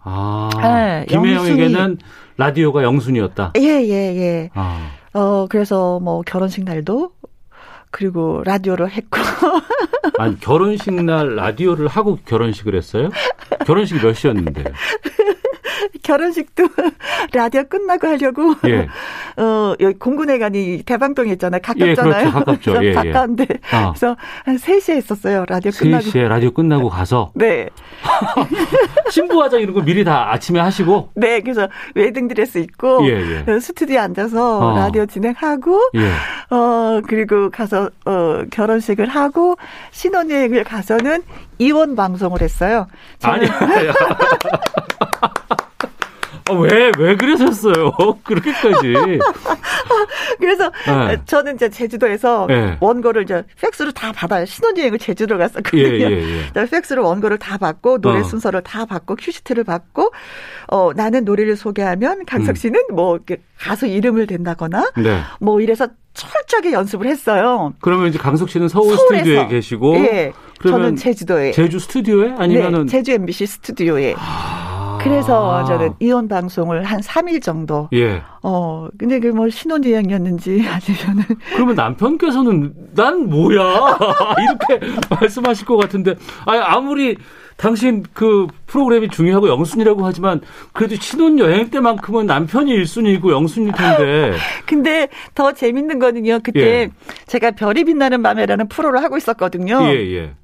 아, 0.03 0.51
네, 0.63 1.07
김혜영에게는 1.09 1.99
라디오가 2.37 2.83
영순이었다. 2.83 3.53
예, 3.59 3.63
예, 3.63 4.17
예. 4.17 4.51
아. 4.55 4.91
어, 5.13 5.47
그래서 5.49 6.01
뭐 6.01 6.23
결혼식 6.23 6.65
날도 6.65 7.13
그리고 7.91 8.43
라디오를 8.45 8.91
했고. 8.91 9.19
아니, 10.19 10.39
결혼식 10.41 10.93
날 10.93 11.37
라디오를 11.37 11.89
하고 11.89 12.19
결혼식을 12.25 12.75
했어요? 12.75 13.11
결혼식이 13.67 14.01
몇 14.05 14.13
시였는데? 14.15 14.65
결혼식도 16.09 16.69
라디오 17.35 17.65
끝나고 17.65 18.07
하려고 18.07 18.55
예. 18.67 18.89
어 19.37 19.75
여기 19.79 19.99
공군회관이 19.99 20.85
대방동에 20.87 21.33
있잖아요. 21.33 21.61
가깝잖아요. 21.63 21.91
예, 21.91 21.95
그렇죠. 21.95 22.31
가깝죠. 22.39 22.77
예, 22.83 22.89
예, 22.89 22.93
가까운데 22.95 23.45
어. 23.75 23.93
그래서 23.93 24.17
한 24.45 24.57
3시에 24.57 24.97
했었어요. 24.97 25.45
라디오 25.47 25.71
3시에 25.71 25.79
끝나고. 25.83 26.05
3시에 26.05 26.29
라디오 26.29 26.51
끝나고 26.51 26.89
가서 26.89 27.33
네. 27.35 27.69
신부 29.11 29.43
화장 29.43 29.61
이런 29.61 29.75
거 29.75 29.83
미리 29.83 30.03
다 30.03 30.33
아침에 30.33 30.59
하시고 30.61 31.11
네. 31.15 31.41
그래서 31.41 31.69
웨딩 31.95 32.29
드레스 32.29 32.57
입고 32.57 33.07
예, 33.07 33.45
예. 33.47 33.61
스튜디오에 33.61 33.99
앉아서 33.99 34.61
어. 34.61 34.77
라디오 34.79 35.05
진행하고 35.05 35.91
예. 35.97 36.11
어 36.55 37.03
그리고 37.07 37.51
가서 37.51 37.91
어 38.07 38.45
결혼식을 38.51 39.09
하고 39.09 39.57
신혼여행을 39.91 40.65
가서는 40.65 41.23
이원 41.59 41.97
방송을 41.97 42.41
했어요. 42.41 42.87
아니 43.23 43.47
아, 43.47 43.59
왜, 46.55 46.91
왜 46.99 47.17
그러셨어요? 47.17 47.93
그렇게까지. 48.25 48.95
그래서 50.39 50.71
네. 50.87 51.17
저는 51.25 51.57
이제 51.57 51.69
제주도에서 51.69 52.47
네. 52.49 52.77
원고를 52.81 53.23
이제 53.23 53.43
팩스로 53.61 53.93
다 53.93 54.13
받아요. 54.13 54.45
신혼여행을 54.45 54.99
제주도 54.99 55.39
갔었거든요. 55.39 55.83
예, 55.83 56.01
예, 56.01 56.43
예. 56.55 56.67
팩스로 56.67 57.05
원고를 57.05 57.39
다 57.39 57.59
받고 57.59 58.01
노래 58.01 58.21
어. 58.21 58.23
순서를 58.25 58.63
다 58.63 58.85
받고 58.85 59.17
큐시트를 59.17 59.65
받고 59.65 60.13
어, 60.69 60.93
나는 60.95 61.25
노래를 61.25 61.57
소개하면 61.57 62.25
강석 62.27 62.51
음. 62.51 62.55
씨는 62.55 62.81
음. 62.91 62.95
뭐 62.95 63.19
가수 63.59 63.87
이름을 63.87 64.27
댄다거나 64.27 64.93
네. 64.97 65.21
뭐 65.41 65.61
이래서 65.61 65.89
철저하게 66.15 66.73
연습을 66.73 67.07
했어요. 67.07 67.73
그러면 67.81 68.09
이제 68.09 68.19
강석 68.19 68.51
씨는 68.51 68.69
서울 68.69 68.97
서울에서. 68.97 69.25
스튜디오에 69.25 69.47
계시고 69.47 69.97
예. 69.99 70.33
저는 70.63 70.97
제주도에 70.97 71.53
제주 71.53 71.79
스튜디오에 71.79 72.35
아니면은 72.37 72.87
네, 72.87 72.91
제주 72.91 73.13
MBC 73.13 73.47
스튜디오에. 73.47 74.15
아. 74.19 74.58
그래서 74.99 75.65
저는 75.65 75.95
이혼 76.01 76.29
방송을 76.29 76.85
한 76.85 77.01
3일 77.01 77.43
정도. 77.43 77.89
예. 77.93 78.23
어, 78.43 78.89
근데 78.99 79.19
그 79.21 79.29
뭐 79.29 79.49
신혼여행이었는지 79.49 80.65
아니면은. 80.67 81.25
그러면 81.55 81.75
남편께서는 81.75 82.73
난 82.95 83.29
뭐야? 83.29 83.61
이렇게 84.69 84.87
말씀하실 85.11 85.67
것 85.67 85.77
같은데. 85.77 86.15
아니, 86.47 86.61
아무리 86.61 87.17
당신 87.57 88.05
그 88.15 88.47
프로그램이 88.67 89.09
중요하고 89.09 89.49
영순이라고 89.49 90.05
하지만 90.07 90.41
그래도 90.73 90.95
신혼여행 90.95 91.71
때만큼은 91.71 92.27
남편이 92.27 92.73
1순위고 92.83 93.33
영순일 93.33 93.73
텐데. 93.73 94.33
근데 94.67 95.09
더 95.35 95.53
재밌는 95.53 95.99
거는요. 95.99 96.39
그때 96.43 96.61
예. 96.61 96.91
제가 97.27 97.51
별이 97.53 97.85
빛나는 97.85 98.23
밤에라는 98.23 98.69
프로를 98.69 99.03
하고 99.03 99.17
있었거든요. 99.17 99.81
예, 99.87 99.95
예. 100.15 100.35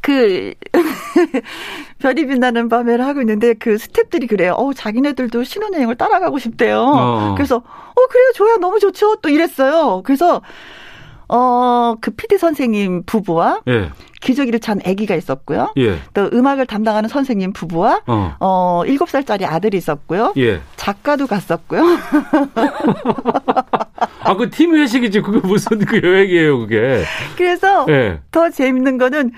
그 0.00 0.54
별이 1.98 2.26
빛나는 2.26 2.68
밤에를 2.68 3.04
하고 3.06 3.20
있는데 3.20 3.54
그 3.54 3.74
스탭들이 3.76 4.28
그래요. 4.28 4.54
어 4.56 4.72
자기네들도 4.72 5.44
신혼여행을 5.44 5.96
따라가고 5.96 6.38
싶대요. 6.38 6.80
어. 6.80 7.34
그래서 7.36 7.56
어 7.56 8.06
그래요 8.10 8.32
좋아요 8.34 8.56
너무 8.58 8.78
좋죠 8.78 9.16
또 9.16 9.28
이랬어요. 9.28 10.02
그래서 10.04 10.40
어그 11.30 12.12
PD 12.12 12.38
선생님 12.38 13.02
부부와 13.04 13.60
예. 13.68 13.90
기저귀를 14.22 14.60
찬 14.60 14.80
아기가 14.84 15.14
있었고요. 15.14 15.74
예. 15.76 15.98
또 16.14 16.30
음악을 16.32 16.64
담당하는 16.66 17.08
선생님 17.08 17.52
부부와 17.52 18.00
어, 18.06 18.34
어 18.40 18.82
7살짜리 18.86 19.44
아들이 19.44 19.76
있었고요. 19.76 20.32
예. 20.38 20.60
작가도 20.76 21.26
갔었고요. 21.26 21.82
아, 24.24 24.36
그 24.36 24.50
팀 24.50 24.74
회식이지. 24.74 25.20
그게 25.20 25.38
무슨 25.46 25.78
그 25.78 26.00
여행이에요, 26.02 26.58
그게. 26.60 27.02
그래서 27.36 27.86
예. 27.88 28.20
더 28.30 28.50
재밌는 28.50 28.98
거는 28.98 29.32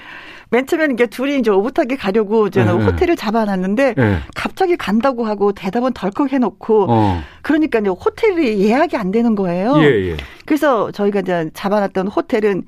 맨 0.51 0.67
처음에는 0.67 0.95
이게 0.95 1.07
둘이 1.07 1.39
이제 1.39 1.51
오붓하게 1.51 1.97
가려고 1.97 2.51
저는 2.51 2.79
네. 2.79 2.85
호텔을 2.85 3.17
잡아놨는데 3.17 3.95
네. 3.95 4.19
갑자기 4.35 4.77
간다고 4.77 5.25
하고 5.25 5.53
대답은 5.53 5.93
덜컥 5.93 6.33
해놓고 6.33 6.87
어. 6.89 7.23
그러니까 7.43 7.79
이제 7.79 7.89
호텔이 7.89 8.61
예약이 8.61 8.97
안 8.97 9.13
되는 9.13 9.35
거예요. 9.37 9.77
예, 9.79 10.11
예. 10.11 10.17
그래서 10.45 10.91
저희가 10.91 11.21
이제 11.21 11.51
잡아놨던 11.55 12.09
호텔은 12.09 12.65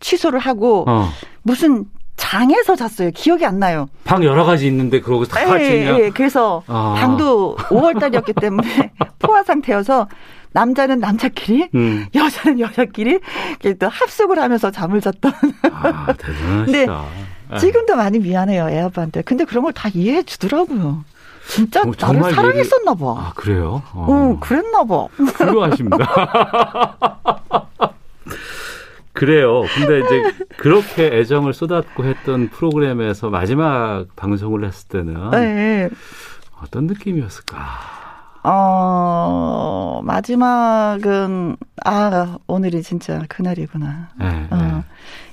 취소를 0.00 0.38
하고 0.38 0.84
어. 0.88 1.08
무슨 1.42 1.84
장에서 2.16 2.76
잤어요. 2.76 3.10
기억이 3.14 3.44
안 3.44 3.58
나요. 3.58 3.88
방 4.04 4.24
여러 4.24 4.44
가지 4.44 4.66
있는데 4.66 5.00
그러고 5.00 5.24
다 5.24 5.44
같이 5.44 5.64
예, 5.64 5.98
예. 6.04 6.10
그래서 6.10 6.62
아. 6.66 6.94
방도 6.98 7.56
5월 7.56 8.00
달이었기 8.00 8.32
때문에 8.34 8.90
포화 9.20 9.42
상태여서 9.42 10.08
남자는 10.52 10.98
남자끼리, 11.00 11.68
음. 11.74 12.06
여자는 12.14 12.60
여자끼리 12.60 13.20
또 13.78 13.88
합숙을 13.88 14.38
하면서 14.38 14.70
잠을 14.70 15.00
잤던. 15.00 15.32
아, 15.72 16.12
대단하시다. 16.16 16.64
근데 16.64 16.86
지금도 17.58 17.96
많이 17.96 18.18
미안해요, 18.18 18.68
애 18.70 18.80
아빠한테. 18.80 19.22
근데 19.22 19.44
그런 19.44 19.64
걸 19.64 19.72
다 19.72 19.88
이해해 19.92 20.22
주더라고요. 20.22 21.04
진짜 21.48 21.80
어, 21.82 21.92
나를 21.98 22.32
사랑했었나 22.34 22.94
봐. 22.94 23.06
아, 23.18 23.32
그래요? 23.34 23.82
어, 23.94 24.06
응, 24.10 24.40
그랬나 24.40 24.84
봐. 24.84 25.06
훌륭하십니다. 25.16 25.96
그래요. 29.14 29.62
근데 29.74 29.98
이제 30.00 30.32
그렇게 30.58 31.06
애정을 31.06 31.52
쏟았고 31.52 32.04
했던 32.04 32.48
프로그램에서 32.50 33.30
마지막 33.30 34.04
방송을 34.14 34.64
했을 34.64 34.86
때는 34.88 35.30
네. 35.30 35.88
어떤 36.62 36.86
느낌이었을까? 36.86 37.58
어, 38.42 40.00
마지막은, 40.04 41.56
아, 41.84 42.38
오늘이 42.46 42.82
진짜 42.82 43.22
그날이구나. 43.28 44.08
네, 44.18 44.46
어, 44.50 44.56
네. 44.56 44.82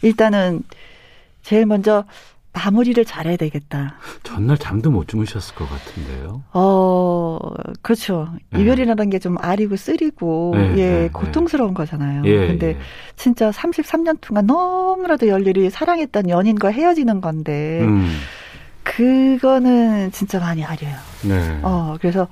일단은, 0.02 0.64
제일 1.42 1.66
먼저, 1.66 2.04
마무리를 2.54 3.04
잘해야 3.04 3.36
되겠다. 3.36 3.96
전날 4.24 4.58
잠도 4.58 4.90
못 4.90 5.10
주무셨을 5.10 5.56
것 5.56 5.68
같은데요. 5.70 6.42
어, 6.54 7.38
그렇죠. 7.82 8.30
네. 8.52 8.62
이별이라는 8.62 9.10
게 9.10 9.20
좀 9.20 9.36
아리고 9.42 9.76
쓰리고, 9.76 10.54
네, 10.56 10.70
예, 10.78 10.90
네, 11.02 11.10
고통스러운 11.10 11.74
거잖아요. 11.74 12.24
예, 12.24 12.48
근데 12.48 12.68
예. 12.70 12.78
진짜 13.18 13.52
33년 13.52 14.20
동안 14.22 14.46
너무나도 14.46 15.28
열렬히 15.28 15.70
사랑했던 15.70 16.30
연인과 16.30 16.70
헤어지는 16.70 17.20
건데, 17.20 17.82
음. 17.82 18.10
그거는 18.84 20.12
진짜 20.14 20.40
많이 20.40 20.64
아려요. 20.64 20.96
네. 21.24 21.60
어, 21.62 21.98
그래서 22.00 22.28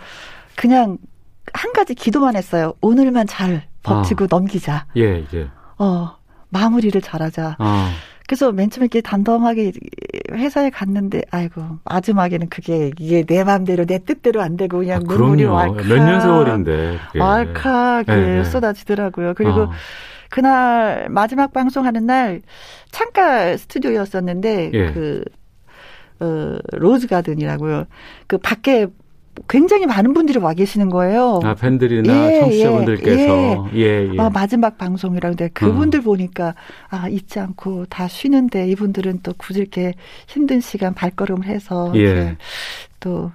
그냥 0.55 0.97
한 1.53 1.73
가지 1.73 1.93
기도만 1.93 2.35
했어요. 2.35 2.73
오늘만 2.81 3.27
잘 3.27 3.67
버티고 3.83 4.25
아. 4.25 4.27
넘기자. 4.29 4.85
예, 4.95 5.25
예. 5.33 5.47
어, 5.77 6.15
마무리를 6.49 6.99
잘하자. 7.01 7.57
아. 7.59 7.91
그래서 8.27 8.51
맨 8.51 8.69
처음에 8.69 8.85
이렇게 8.85 9.01
단덤하게 9.01 9.73
회사에 10.31 10.69
갔는데 10.69 11.23
아이고 11.29 11.61
마지막에는 11.83 12.47
그게 12.49 12.91
이게 12.97 13.23
내 13.23 13.43
마음대로 13.43 13.85
내 13.85 13.99
뜻대로 13.99 14.41
안 14.41 14.55
되고 14.55 14.79
그냥 14.79 15.03
아, 15.07 15.13
눈물이 15.13 15.43
왈칵 15.43 15.87
몇년 15.87 16.21
세월인데 16.21 16.99
왈칵 17.19 18.05
네, 18.07 18.15
네. 18.15 18.43
쏟아지더라고요. 18.45 19.33
그리고 19.35 19.63
아. 19.63 19.71
그날 20.29 21.09
마지막 21.09 21.53
방송하는 21.53 22.05
날 22.05 22.41
창가 22.91 23.57
스튜디오였었는데 23.57 24.71
예. 24.73 24.91
그 24.93 25.23
어, 26.21 26.57
로즈 26.71 27.07
가든이라고요. 27.07 27.85
그 28.27 28.37
밖에 28.37 28.87
굉장히 29.47 29.85
많은 29.85 30.13
분들이 30.13 30.39
와 30.39 30.53
계시는 30.53 30.89
거예요. 30.89 31.39
아, 31.43 31.55
팬들이나 31.55 32.31
예, 32.31 32.39
청취자분들께서. 32.39 33.69
예, 33.73 33.79
예. 33.79 34.09
예. 34.13 34.19
어, 34.19 34.29
마지막 34.29 34.77
방송이라는데 34.77 35.49
그분들 35.49 36.01
음. 36.01 36.03
보니까 36.03 36.55
아, 36.89 37.09
잊지 37.09 37.39
않고 37.39 37.85
다 37.87 38.07
쉬는데 38.07 38.67
이분들은 38.69 39.21
또 39.23 39.33
굳이 39.37 39.59
이렇게 39.61 39.93
힘든 40.27 40.59
시간 40.59 40.93
발걸음을 40.93 41.45
해서 41.45 41.91
예. 41.95 42.37
또 42.99 43.31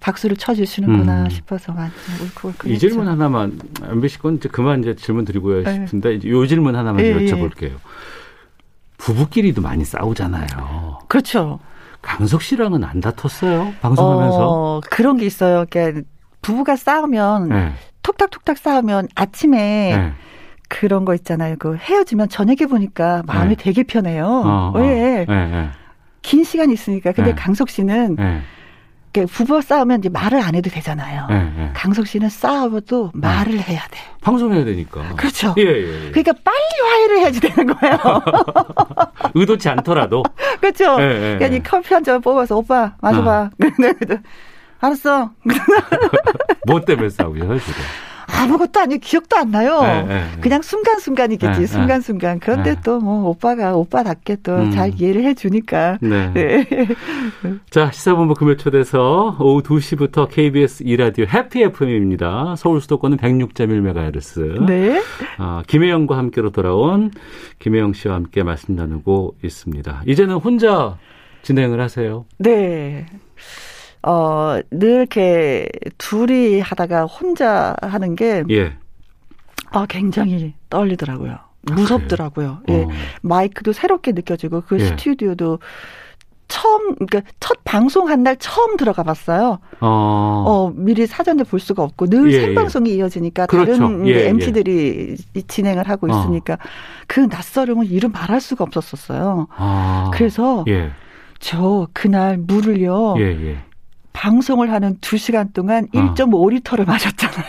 박수를 0.00 0.36
쳐주시는구나 0.36 1.24
음. 1.24 1.30
싶어서 1.30 1.72
많이 1.72 1.92
울컥울컥. 2.22 2.70
이 2.70 2.78
질문 2.78 3.08
하나만 3.08 3.58
MBC 3.90 4.18
건 4.18 4.36
이제 4.36 4.48
그만 4.48 4.80
이제 4.80 4.94
질문 4.94 5.24
드리고 5.24 5.62
네. 5.62 5.86
싶은데 5.86 6.14
이제 6.14 6.28
요 6.30 6.46
질문 6.46 6.76
하나만 6.76 7.04
예, 7.04 7.14
여쭤볼게요. 7.14 7.72
부부끼리도 8.98 9.60
많이 9.60 9.84
싸우잖아요. 9.84 11.00
그렇죠. 11.08 11.60
강석 12.06 12.40
씨랑은 12.42 12.84
안 12.84 13.00
다퉜어요? 13.00 13.74
방송하면서? 13.80 14.48
어, 14.48 14.80
그런 14.90 15.16
게 15.16 15.26
있어요. 15.26 15.66
그러니까 15.68 16.02
부부가 16.40 16.76
싸우면 16.76 17.48
네. 17.48 17.72
톡탁톡탁 18.02 18.56
싸우면 18.58 19.08
아침에 19.16 19.96
네. 19.96 20.12
그런 20.68 21.04
거 21.04 21.14
있잖아요. 21.14 21.56
그 21.58 21.74
헤어지면 21.76 22.28
저녁에 22.28 22.66
보니까 22.70 23.24
마음이 23.26 23.56
네. 23.56 23.62
되게 23.62 23.82
편해요. 23.82 24.24
어, 24.24 24.72
어. 24.72 24.78
왜? 24.78 25.26
어. 25.28 25.70
긴 26.22 26.44
시간 26.44 26.70
있으니까. 26.70 27.10
근데 27.10 27.30
네. 27.30 27.36
강석 27.36 27.70
씨는 27.70 28.14
네. 28.16 28.40
부부 29.24 29.62
싸우면 29.62 30.00
이제 30.00 30.08
말을 30.10 30.40
안 30.42 30.54
해도 30.54 30.68
되잖아요. 30.68 31.26
네, 31.30 31.52
네. 31.56 31.70
강석 31.74 32.06
씨는 32.06 32.28
싸워도 32.28 33.12
말을 33.14 33.56
네. 33.56 33.62
해야 33.62 33.80
돼. 33.90 33.98
방송해야 34.20 34.64
되니까. 34.64 35.14
그렇죠. 35.16 35.54
예, 35.56 35.62
예, 35.62 36.06
예. 36.06 36.10
그러니까 36.10 36.32
빨리 36.44 36.90
화해를 36.90 37.18
해야지 37.20 37.40
되는 37.40 37.74
거예요. 37.74 37.96
의도치 39.34 39.68
않더라도. 39.70 40.22
그렇죠. 40.60 40.96
예, 41.00 41.32
예, 41.32 41.38
그러니까 41.38 41.70
커피 41.70 41.94
한 41.94 42.04
잔 42.04 42.20
뽑아서 42.20 42.56
오빠 42.56 42.92
마셔봐. 43.00 43.50
어. 43.62 44.16
알았어. 44.80 45.30
뭐 46.66 46.80
때문에 46.82 47.08
싸우죠, 47.08 47.40
지금? 47.60 47.82
아무것도 48.36 48.80
아니고 48.80 49.00
기억도 49.00 49.36
안 49.36 49.50
나요. 49.50 49.80
네, 49.82 50.02
네, 50.02 50.14
네. 50.14 50.40
그냥 50.40 50.62
순간순간이겠지, 50.62 51.52
네, 51.52 51.60
네. 51.60 51.66
순간순간. 51.66 52.38
그런데 52.40 52.74
네. 52.74 52.80
또뭐 52.82 53.28
오빠가 53.30 53.74
오빠답게 53.76 54.36
또잘 54.42 54.90
음. 54.90 54.94
이해를 54.96 55.24
해주니까. 55.24 55.98
네. 56.00 56.32
네. 56.32 56.66
자, 57.70 57.90
시사본부 57.90 58.34
금요 58.34 58.56
초대서 58.56 59.36
오후 59.40 59.62
2시부터 59.62 60.28
KBS 60.30 60.82
이라디오 60.84 61.26
해피 61.26 61.62
FM입니다. 61.62 62.54
서울 62.56 62.80
수도권은 62.80 63.18
106.1MHz. 63.18 64.66
네. 64.66 65.02
아, 65.38 65.62
김혜영과 65.66 66.16
함께로 66.16 66.50
돌아온 66.50 67.10
김혜영 67.58 67.92
씨와 67.94 68.14
함께 68.14 68.42
말씀 68.42 68.74
나누고 68.74 69.36
있습니다. 69.42 70.02
이제는 70.06 70.36
혼자 70.36 70.98
진행을 71.42 71.80
하세요. 71.80 72.24
네. 72.38 73.06
어, 74.06 74.60
늘 74.70 74.88
이렇게 74.90 75.68
둘이 75.98 76.60
하다가 76.60 77.06
혼자 77.06 77.74
하는 77.82 78.14
게, 78.14 78.44
예. 78.50 78.76
아, 79.70 79.84
굉장히 79.86 80.54
떨리더라고요. 80.70 81.32
아, 81.32 81.74
무섭더라고요. 81.74 82.48
아, 82.48 82.62
예. 82.72 82.84
어. 82.84 82.88
마이크도 83.22 83.72
새롭게 83.72 84.12
느껴지고, 84.12 84.62
그 84.68 84.78
예. 84.78 84.84
스튜디오도 84.84 85.58
처음, 86.46 86.94
그러니까 86.94 87.22
첫 87.40 87.58
방송 87.64 88.08
한 88.08 88.22
날 88.22 88.36
처음 88.36 88.76
들어가 88.76 89.02
봤어요. 89.02 89.58
어. 89.80 90.44
어 90.46 90.72
미리 90.76 91.08
사전에 91.08 91.42
볼 91.42 91.58
수가 91.58 91.82
없고, 91.82 92.06
늘 92.06 92.32
예, 92.32 92.36
예. 92.36 92.40
생방송이 92.42 92.94
이어지니까, 92.94 93.46
그렇죠. 93.46 93.72
다른 93.72 94.06
예, 94.06 94.28
MC들이 94.28 95.16
예. 95.34 95.42
진행을 95.42 95.88
하고 95.88 96.06
어. 96.06 96.16
있으니까, 96.16 96.54
어. 96.54 96.58
그 97.08 97.20
낯설음을 97.28 97.90
이루 97.90 98.08
말할 98.08 98.40
수가 98.40 98.62
없었었어요. 98.62 99.48
아. 99.56 100.12
그래서, 100.14 100.64
예. 100.68 100.92
저 101.40 101.88
그날 101.92 102.38
물을요, 102.38 103.16
방송을 104.16 104.72
하는 104.72 104.96
2시간 105.00 105.52
동안 105.52 105.88
어. 105.94 106.14
1.5리터를 106.14 106.86
마셨잖아요. 106.86 107.44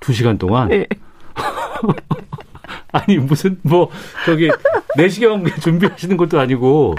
2시간 0.00 0.38
동안? 0.38 0.68
네. 0.68 0.86
아니 2.92 3.18
무슨 3.18 3.58
뭐 3.62 3.88
저기 4.26 4.50
내시경 4.96 5.44
준비하시는 5.60 6.16
것도 6.16 6.38
아니고 6.38 6.96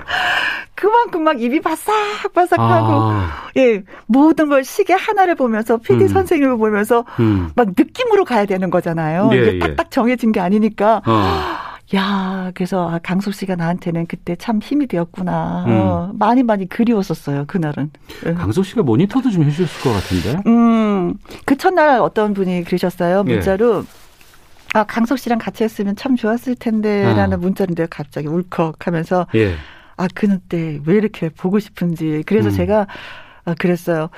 그만큼 0.75 1.23
막 1.23 1.41
입이 1.41 1.61
바삭바삭하고 1.61 2.93
아. 2.93 3.49
예 3.57 3.83
모든 4.05 4.49
걸 4.49 4.63
시계 4.63 4.93
하나를 4.93 5.35
보면서 5.35 5.77
PD 5.77 6.03
음. 6.03 6.07
선생님을 6.07 6.57
보면서 6.57 7.05
음. 7.19 7.51
막 7.55 7.67
느낌으로 7.69 8.25
가야 8.25 8.45
되는 8.45 8.69
거잖아요. 8.69 9.29
예, 9.33 9.37
이게 9.37 9.59
딱딱 9.59 9.91
정해진 9.91 10.31
게 10.31 10.39
아니니까 10.39 11.01
어. 11.05 11.66
야, 11.95 12.51
그래서 12.53 12.89
아, 12.89 12.99
강석 12.99 13.33
씨가 13.33 13.55
나한테는 13.55 14.07
그때 14.07 14.35
참 14.35 14.59
힘이 14.61 14.88
되었구나. 14.88 15.65
음. 15.67 15.71
어, 15.71 16.11
많이 16.13 16.43
많이 16.43 16.67
그리웠었어요, 16.67 17.45
그날은. 17.47 17.91
예. 18.25 18.33
강석 18.33 18.65
씨가 18.65 18.83
모니터도 18.83 19.29
좀 19.29 19.43
해주셨을 19.43 19.81
것 19.81 19.93
같은데? 19.93 20.41
음, 20.49 21.13
그 21.45 21.55
첫날 21.55 22.01
어떤 22.01 22.33
분이 22.33 22.65
그러셨어요, 22.65 23.23
예. 23.27 23.33
문자로. 23.33 23.79
예. 23.79 23.83
아, 24.73 24.83
강석 24.83 25.17
씨랑 25.17 25.39
같이 25.39 25.63
했으면 25.63 25.95
참 25.95 26.17
좋았을 26.17 26.55
텐데, 26.55 27.05
아. 27.05 27.13
라는 27.13 27.39
문자인데 27.39 27.88
갑자기 27.89 28.27
울컥 28.27 28.85
하면서. 28.85 29.25
예. 29.35 29.55
아, 29.95 30.07
그때 30.13 30.79
왜 30.85 30.95
이렇게 30.95 31.29
보고 31.29 31.57
싶은지. 31.57 32.23
그래서 32.25 32.49
음. 32.49 32.53
제가, 32.53 32.88
아, 33.45 33.53
그랬어요. 33.57 34.09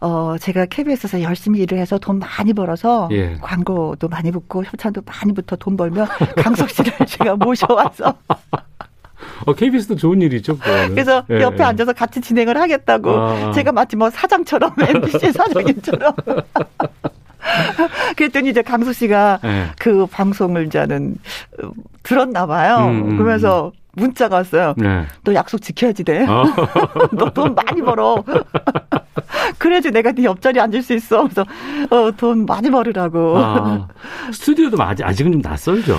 어, 0.00 0.36
제가 0.38 0.66
KBS에서 0.66 1.22
열심히 1.22 1.60
일을 1.60 1.78
해서 1.78 1.98
돈 1.98 2.18
많이 2.18 2.52
벌어서 2.52 3.08
예. 3.10 3.36
광고도 3.40 4.08
많이 4.08 4.30
붙고 4.30 4.64
협찬도 4.64 5.02
많이 5.04 5.32
붙어 5.32 5.56
돈 5.56 5.76
벌면 5.76 6.06
강석 6.36 6.70
씨를 6.70 6.92
제가 7.06 7.36
모셔와서 7.36 8.14
어, 9.46 9.52
KBS도 9.52 9.96
좋은 9.96 10.20
일이죠. 10.22 10.58
그거는. 10.58 10.90
그래서 10.90 11.24
예, 11.30 11.40
옆에 11.40 11.58
예. 11.58 11.62
앉아서 11.64 11.92
같이 11.92 12.20
진행을 12.20 12.56
하겠다고 12.56 13.10
아. 13.10 13.52
제가 13.52 13.72
마치 13.72 13.96
뭐 13.96 14.10
사장처럼 14.10 14.74
MBC 14.78 15.32
사장님처럼 15.32 16.14
그랬더니 18.16 18.50
이제 18.50 18.62
강수 18.62 18.92
씨가 18.92 19.40
네. 19.42 19.66
그 19.78 20.06
방송을 20.06 20.66
이제는 20.66 21.16
들었나 22.02 22.46
봐요. 22.46 22.86
음, 22.88 23.10
음, 23.10 23.16
그러면서 23.16 23.72
문자가 23.98 24.36
왔어요. 24.36 24.74
네. 24.76 25.06
너 25.24 25.34
약속 25.34 25.60
지켜야지 25.60 26.04
돼. 26.04 26.24
어. 26.26 26.44
너돈 27.12 27.54
많이 27.54 27.82
벌어. 27.82 28.22
그래야지 29.58 29.90
내가 29.90 30.12
네 30.12 30.24
옆자리에 30.24 30.62
앉을 30.62 30.82
수 30.82 30.94
있어. 30.94 31.22
그래서 31.22 31.42
어, 31.90 32.10
돈 32.16 32.46
많이 32.46 32.70
벌으라고. 32.70 33.38
아, 33.38 33.88
스튜디오도 34.32 34.80
아직, 34.82 35.04
아직은 35.04 35.32
좀 35.32 35.40
낯설죠? 35.40 35.96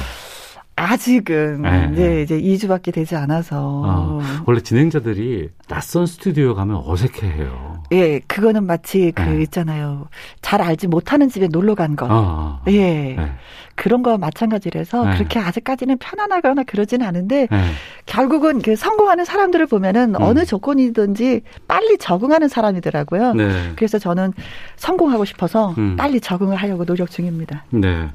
아직은 0.75 1.61
네. 1.63 1.87
네, 1.87 2.21
이제 2.21 2.39
2주밖에 2.39 2.93
되지 2.93 3.15
않아서 3.15 3.83
어, 3.85 4.21
원래 4.45 4.61
진행자들이 4.61 5.49
낯선 5.67 6.05
스튜디오 6.05 6.55
가면 6.55 6.81
어색해해요. 6.85 7.78
예, 7.91 8.19
그거는 8.27 8.65
마치 8.65 9.11
그 9.13 9.21
네. 9.21 9.41
있잖아요. 9.43 10.07
잘 10.41 10.61
알지 10.61 10.87
못하는 10.87 11.29
집에 11.29 11.47
놀러 11.47 11.75
간 11.75 11.95
것. 11.95 12.05
어, 12.05 12.11
어. 12.11 12.61
예. 12.67 13.15
네. 13.15 13.31
그런 13.75 14.03
거와 14.03 14.17
마찬가지라서 14.17 15.05
네. 15.05 15.15
그렇게 15.15 15.39
아직까지는 15.39 15.97
편안하거나 15.99 16.63
그러지는 16.63 17.07
않은데 17.07 17.47
네. 17.49 17.71
결국은 18.05 18.61
그 18.61 18.75
성공하는 18.75 19.23
사람들을 19.23 19.67
보면은 19.67 20.15
음. 20.15 20.21
어느 20.21 20.43
조건이든지 20.43 21.41
빨리 21.67 21.97
적응하는 21.97 22.49
사람이더라고요. 22.49 23.33
네. 23.35 23.71
그래서 23.77 23.97
저는 23.97 24.33
성공하고 24.75 25.23
싶어서 25.23 25.73
음. 25.77 25.95
빨리 25.95 26.19
적응을 26.19 26.57
하려고 26.57 26.83
노력 26.83 27.09
중입니다. 27.09 27.63
네. 27.69 28.09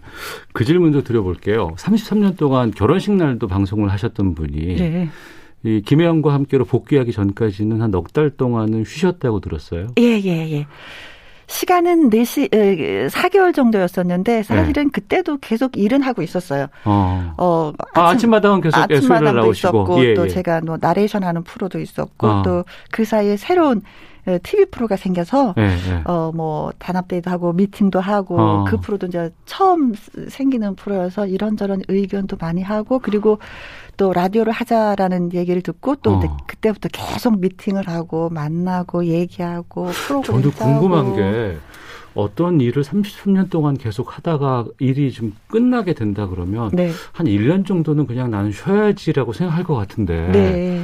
그 0.53 0.67
질문도 0.67 1.03
드려볼게요. 1.03 1.71
33년 1.77 2.37
동안 2.37 2.71
결혼식 2.71 3.13
날도 3.13 3.49
방송을 3.49 3.91
하셨던 3.91 4.35
분이 4.35 4.77
네. 4.77 5.09
이 5.65 5.81
김혜영과 5.83 6.33
함께로 6.35 6.65
복귀하기 6.67 7.13
전까지는 7.13 7.81
한 7.81 7.91
넉 7.91 8.13
달 8.13 8.31
동안은 8.31 8.85
쉬셨다고 8.85 9.41
들었어요. 9.41 9.89
예, 9.99 10.21
예, 10.21 10.51
예. 10.53 10.67
시간은 11.47 12.11
4시, 12.11 12.51
4개월 13.11 13.55
정도였었는데 13.55 14.43
사실은 14.43 14.85
네. 14.85 14.91
그때도 14.93 15.39
계속 15.39 15.77
일은 15.77 16.03
하고 16.03 16.23
있었어요. 16.23 16.67
어. 16.85 17.35
어 17.37 17.73
아침, 17.79 18.03
아, 18.03 18.11
아침마당은 18.11 18.61
계속 18.63 18.79
아침마당도 18.79 19.51
있었고 19.53 20.05
예, 20.05 20.15
또 20.15 20.25
예. 20.25 20.29
제가 20.29 20.61
뭐 20.63 20.79
나레이션 20.81 21.23
하는 21.23 21.43
프로도 21.45 21.81
있었고 21.81 22.27
어. 22.27 22.43
또그 22.43 23.05
사이에 23.05 23.37
새로운 23.37 23.83
TV 24.43 24.67
프로가 24.67 24.97
생겨서 24.97 25.55
네, 25.57 25.69
네. 25.69 26.03
어뭐 26.05 26.73
단합대회도 26.79 27.31
하고 27.31 27.53
미팅도 27.53 28.01
하고 28.01 28.41
어. 28.41 28.65
그 28.65 28.79
프로도 28.79 29.09
이제 29.09 29.31
처음 29.45 29.95
생기는 30.29 30.75
프로여서 30.77 31.27
이런저런 31.27 31.83
의견도 31.89 32.37
많이 32.41 32.63
하고 32.63 32.99
그리고 32.99 33.39
또 33.97 34.13
라디오를 34.13 34.53
하자라는 34.53 35.33
얘기를 35.35 35.63
듣고 35.63 35.97
또 35.97 36.15
어. 36.15 36.37
그때부터 36.47 36.89
계속 36.93 37.39
미팅을 37.41 37.89
하고 37.89 38.31
만나고 38.31 39.07
얘기하고 39.07 39.87
프로그램 39.87 40.43
저도 40.43 40.51
궁금한 40.53 41.15
게 41.15 41.57
어떤 42.15 42.61
일을 42.61 42.83
33년 42.83 43.51
동안 43.51 43.77
계속 43.77 44.17
하다가 44.17 44.67
일이 44.79 45.11
좀 45.13 45.35
끝나게 45.49 45.95
된다 45.95 46.27
그러면 46.29 46.71
네. 46.73 46.91
한 47.13 47.27
1년 47.27 47.67
정도는 47.67 48.07
그냥 48.07 48.31
나는 48.31 48.53
쉬어야지라고 48.53 49.33
생각할 49.33 49.65
것 49.65 49.75
같은데 49.75 50.29
네. 50.33 50.83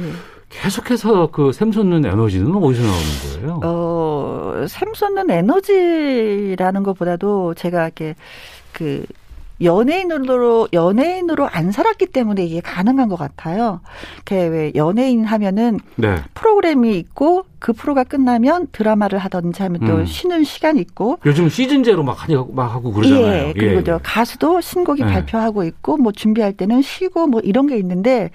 계속해서 0.51 1.27
그 1.31 1.51
샘솟는 1.51 2.05
에너지는 2.05 2.55
어디서 2.55 2.83
나오는 2.83 3.41
거예요? 3.41 3.59
어, 3.63 4.65
샘솟는 4.67 5.29
에너지라는 5.29 6.83
것보다도 6.83 7.53
제가 7.55 7.83
이렇게 7.85 8.15
그 8.73 9.05
연예인으로 9.63 10.69
연예인으로 10.73 11.47
안 11.47 11.71
살았기 11.71 12.07
때문에 12.07 12.43
이게 12.45 12.61
가능한 12.61 13.09
것 13.09 13.15
같아요. 13.15 13.81
왜 14.31 14.71
연예인 14.75 15.23
하면은 15.23 15.79
네. 15.95 16.15
프로그램이 16.33 16.97
있고 16.97 17.45
그 17.59 17.73
프로가 17.73 18.03
끝나면 18.03 18.67
드라마를 18.71 19.19
하든지 19.19 19.61
하면 19.61 19.81
또 19.85 19.97
음. 19.97 20.05
쉬는 20.05 20.43
시간 20.43 20.77
있고 20.77 21.19
요즘 21.25 21.47
시즌제로 21.47 22.01
막 22.03 22.27
하고 22.27 22.51
막 22.53 22.73
하고 22.73 22.91
그러잖아요. 22.91 23.47
예, 23.49 23.53
그리고 23.53 23.83
예. 23.91 23.99
가수도 24.01 24.61
신곡이 24.61 25.03
예. 25.03 25.05
발표하고 25.05 25.63
있고 25.65 25.97
뭐 25.97 26.11
준비할 26.11 26.53
때는 26.53 26.81
쉬고 26.81 27.27
뭐 27.27 27.39
이런 27.41 27.67
게 27.67 27.77
있는데 27.77 28.31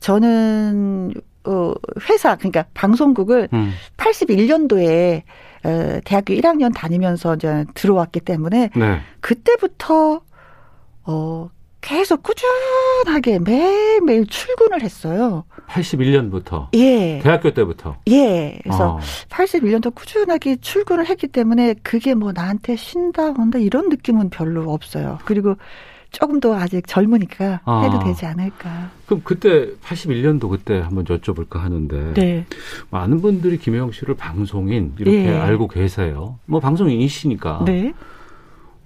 저는 0.00 1.14
어 1.44 1.72
회사 2.08 2.36
그러니까 2.36 2.64
방송국을 2.74 3.48
음. 3.52 3.72
81년도에 3.96 5.22
어, 5.64 6.00
대학교 6.04 6.34
1학년 6.34 6.74
다니면서 6.74 7.36
이제 7.36 7.64
들어왔기 7.74 8.20
때문에 8.20 8.70
네. 8.74 9.00
그때부터 9.20 10.22
어, 11.04 11.50
계속 11.80 12.22
꾸준하게 12.22 13.40
매일매일 13.40 14.26
출근을 14.26 14.82
했어요. 14.82 15.44
81년부터? 15.68 16.68
예. 16.74 17.18
대학교 17.22 17.52
때부터? 17.52 17.96
예. 18.08 18.58
그래서 18.62 18.94
어. 18.94 19.00
81년도 19.28 19.94
꾸준하게 19.94 20.56
출근을 20.56 21.06
했기 21.06 21.26
때문에 21.26 21.74
그게 21.82 22.14
뭐 22.14 22.32
나한테 22.32 22.76
쉰다, 22.76 23.30
온다 23.32 23.58
이런 23.58 23.88
느낌은 23.88 24.30
별로 24.30 24.72
없어요. 24.72 25.18
그리고 25.24 25.56
조금 26.12 26.40
더 26.40 26.54
아직 26.54 26.86
젊으니까 26.86 27.60
아. 27.64 27.82
해도 27.82 27.98
되지 28.04 28.26
않을까. 28.26 28.90
그럼 29.06 29.22
그때 29.24 29.72
81년도 29.82 30.50
그때 30.50 30.78
한번 30.78 31.04
여쭤볼까 31.04 31.58
하는데 31.58 32.12
네. 32.14 32.46
많은 32.90 33.22
분들이 33.22 33.58
김혜영 33.58 33.92
씨를 33.92 34.14
방송인 34.14 34.94
이렇게 34.98 35.26
예. 35.26 35.34
알고 35.34 35.68
계세요. 35.68 36.38
뭐 36.44 36.60
방송인이시니까. 36.60 37.64
네. 37.64 37.94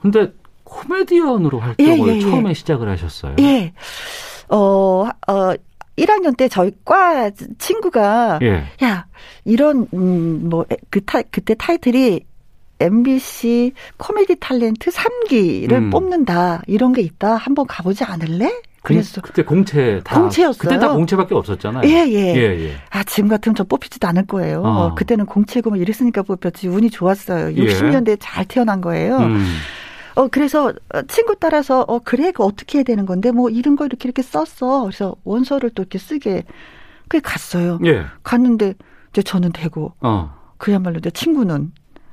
근데 0.00 0.32
코미디언으로 0.64 1.58
활동을 1.58 1.98
예, 1.98 2.12
예, 2.12 2.16
예. 2.16 2.20
처음에 2.20 2.54
시작을 2.54 2.88
하셨어요. 2.88 3.36
예. 3.40 3.72
어, 4.48 5.08
어, 5.26 5.54
1학년 5.96 6.36
때 6.36 6.48
저희 6.48 6.70
과 6.84 7.30
친구가 7.58 8.38
예. 8.42 8.64
야 8.84 9.06
이런 9.44 9.88
음, 9.94 10.48
뭐그 10.48 11.04
타, 11.06 11.22
그때 11.22 11.54
타이틀이 11.54 12.20
MBC 12.80 13.72
코미디 13.96 14.36
탤런트 14.36 14.90
3기를 14.90 15.72
음. 15.72 15.90
뽑는다 15.90 16.62
이런 16.66 16.92
게 16.92 17.02
있다 17.02 17.36
한번 17.36 17.66
가보지 17.66 18.04
않을래? 18.04 18.60
그래서 18.82 19.20
그때 19.20 19.42
공채 19.42 20.00
다 20.04 20.20
공채였어요. 20.20 20.58
그때 20.58 20.78
다 20.78 20.92
공채밖에 20.92 21.34
없었잖아요. 21.34 21.88
예, 21.88 22.06
예. 22.08 22.34
예, 22.36 22.68
예. 22.68 22.76
아, 22.90 23.02
지금 23.02 23.28
같으면 23.28 23.56
저 23.56 23.64
뽑히지도 23.64 24.06
않을 24.06 24.26
거예요. 24.26 24.62
어. 24.62 24.94
그때는 24.94 25.26
공채고 25.26 25.70
뭐 25.70 25.78
이랬으니까 25.78 26.22
뽑혔지 26.22 26.68
운이 26.68 26.90
좋았어요. 26.90 27.56
60년대에 27.56 28.10
예. 28.10 28.16
잘 28.20 28.44
태어난 28.44 28.80
거예요. 28.80 29.16
음. 29.16 29.44
어, 30.14 30.28
그래서 30.28 30.72
친구 31.08 31.36
따라서, 31.38 31.82
어, 31.82 31.98
그래, 31.98 32.32
그 32.32 32.42
어떻게 32.42 32.78
해야 32.78 32.84
되는 32.84 33.04
건데, 33.04 33.32
뭐, 33.32 33.50
이런 33.50 33.76
거 33.76 33.84
이렇게 33.84 34.08
이렇게 34.08 34.22
썼어. 34.22 34.84
그래서 34.84 35.14
원서를 35.24 35.70
또 35.70 35.82
이렇게 35.82 35.98
쓰게, 35.98 36.44
그게 37.06 37.20
갔어요. 37.20 37.78
예. 37.84 38.04
갔는데, 38.22 38.74
이제 39.10 39.22
저는 39.22 39.52
되고, 39.52 39.92
어. 40.00 40.34
그야말로 40.56 41.00
내 41.00 41.10
친구는, 41.10 41.70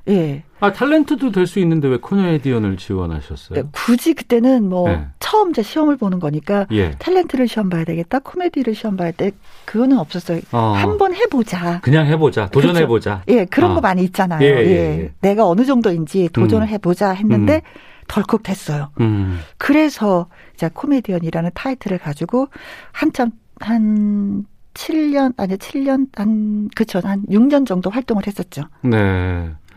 예. 0.10 0.44
아, 0.60 0.72
탤런트도 0.74 1.34
될 1.34 1.48
수 1.48 1.60
있는데 1.60 1.88
왜 1.88 1.98
코미디언을 1.98 2.78
지원하셨어요? 2.78 3.62
네, 3.62 3.70
굳이 3.72 4.14
그때는 4.14 4.68
뭐 4.68 4.90
네. 4.90 5.08
처음 5.20 5.52
이제 5.52 5.62
시험을 5.64 5.98
보는 5.98 6.20
거니까 6.20 6.66
예. 6.72 6.92
탤런트를 6.92 7.48
시험 7.48 7.70
봐야 7.70 7.84
되겠다, 7.86 8.20
코미디를 8.20 8.76
시험 8.76 8.98
봐야 8.98 9.12
돼. 9.12 9.32
그거는 9.66 9.98
없었어요. 9.98 10.42
어. 10.52 10.74
한번 10.76 11.14
해보자. 11.14 11.80
그냥 11.82 12.08
해보자. 12.08 12.50
도전해보자. 12.50 13.24
그렇죠. 13.26 13.40
예, 13.40 13.46
그런 13.46 13.72
어. 13.72 13.76
거 13.76 13.82
많이 13.82 14.04
있잖아요. 14.04 14.42
예, 14.42 14.48
예, 14.48 14.66
예, 14.66 15.00
예. 15.04 15.12
내가 15.22 15.48
어느 15.48 15.64
정도인지 15.66 16.30
도전을 16.34 16.68
음. 16.68 16.70
해보자 16.70 17.12
했는데 17.12 17.56
음. 17.56 17.80
덜컥 18.08 18.44
됐어요. 18.44 18.90
음. 19.00 19.40
그래서 19.58 20.28
이제 20.54 20.70
코미디언이라는 20.74 21.52
타이틀을 21.54 21.98
가지고 21.98 22.48
한참 22.92 23.32
한 23.60 24.46
7년 24.74 25.34
아니 25.38 25.56
7년 25.56 26.08
한 26.16 26.70
그쵸 26.76 27.00
한 27.04 27.24
6년 27.28 27.66
정도 27.66 27.90
활동을 27.90 28.26
했었죠. 28.28 28.64
네. 28.82 28.98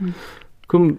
음. 0.01 0.15
그럼 0.67 0.99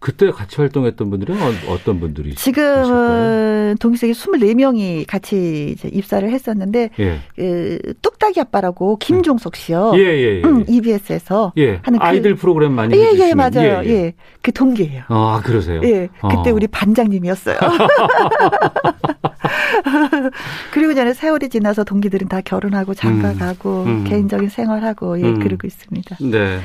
그때 0.00 0.30
같이 0.30 0.56
활동했던 0.56 1.10
분들은 1.10 1.36
어, 1.36 1.78
떤 1.84 1.98
분들이 1.98 2.34
지금 2.36 3.74
동기생이 3.80 4.12
24명이 4.12 5.04
같이 5.08 5.70
이제 5.72 5.88
입사를 5.88 6.30
했었는데 6.30 6.90
예. 7.00 7.18
그 7.34 7.94
뚝딱이 8.00 8.40
아빠라고 8.40 8.96
김종석 8.98 9.56
씨요. 9.56 9.92
예, 9.96 10.00
예, 10.00 10.36
예. 10.36 10.42
음, 10.44 10.64
EBS에서 10.68 11.52
예. 11.58 11.80
하는 11.82 11.98
그, 11.98 12.04
아이들 12.04 12.36
프로그램 12.36 12.74
많이 12.74 12.96
예, 12.96 13.10
예, 13.12 13.34
맞아요. 13.34 13.82
예, 13.84 13.88
예. 13.88 13.90
예. 13.90 14.14
그 14.40 14.52
동기예요. 14.52 15.02
아, 15.08 15.40
그러세요? 15.44 15.80
예. 15.82 16.08
그때 16.30 16.50
어. 16.50 16.54
우리 16.54 16.68
반장님이었어요. 16.68 17.58
그리고 20.72 20.94
전에 20.94 21.12
세월이 21.14 21.48
지나서 21.48 21.84
동기들은 21.84 22.28
다 22.28 22.40
결혼하고 22.40 22.94
장가 22.94 23.32
음, 23.32 23.38
가고 23.38 23.84
음. 23.84 24.04
개인적인 24.04 24.48
생활하고 24.48 25.20
예, 25.20 25.24
음. 25.24 25.38
그러고 25.38 25.66
있습니다. 25.66 26.16
네. 26.20 26.60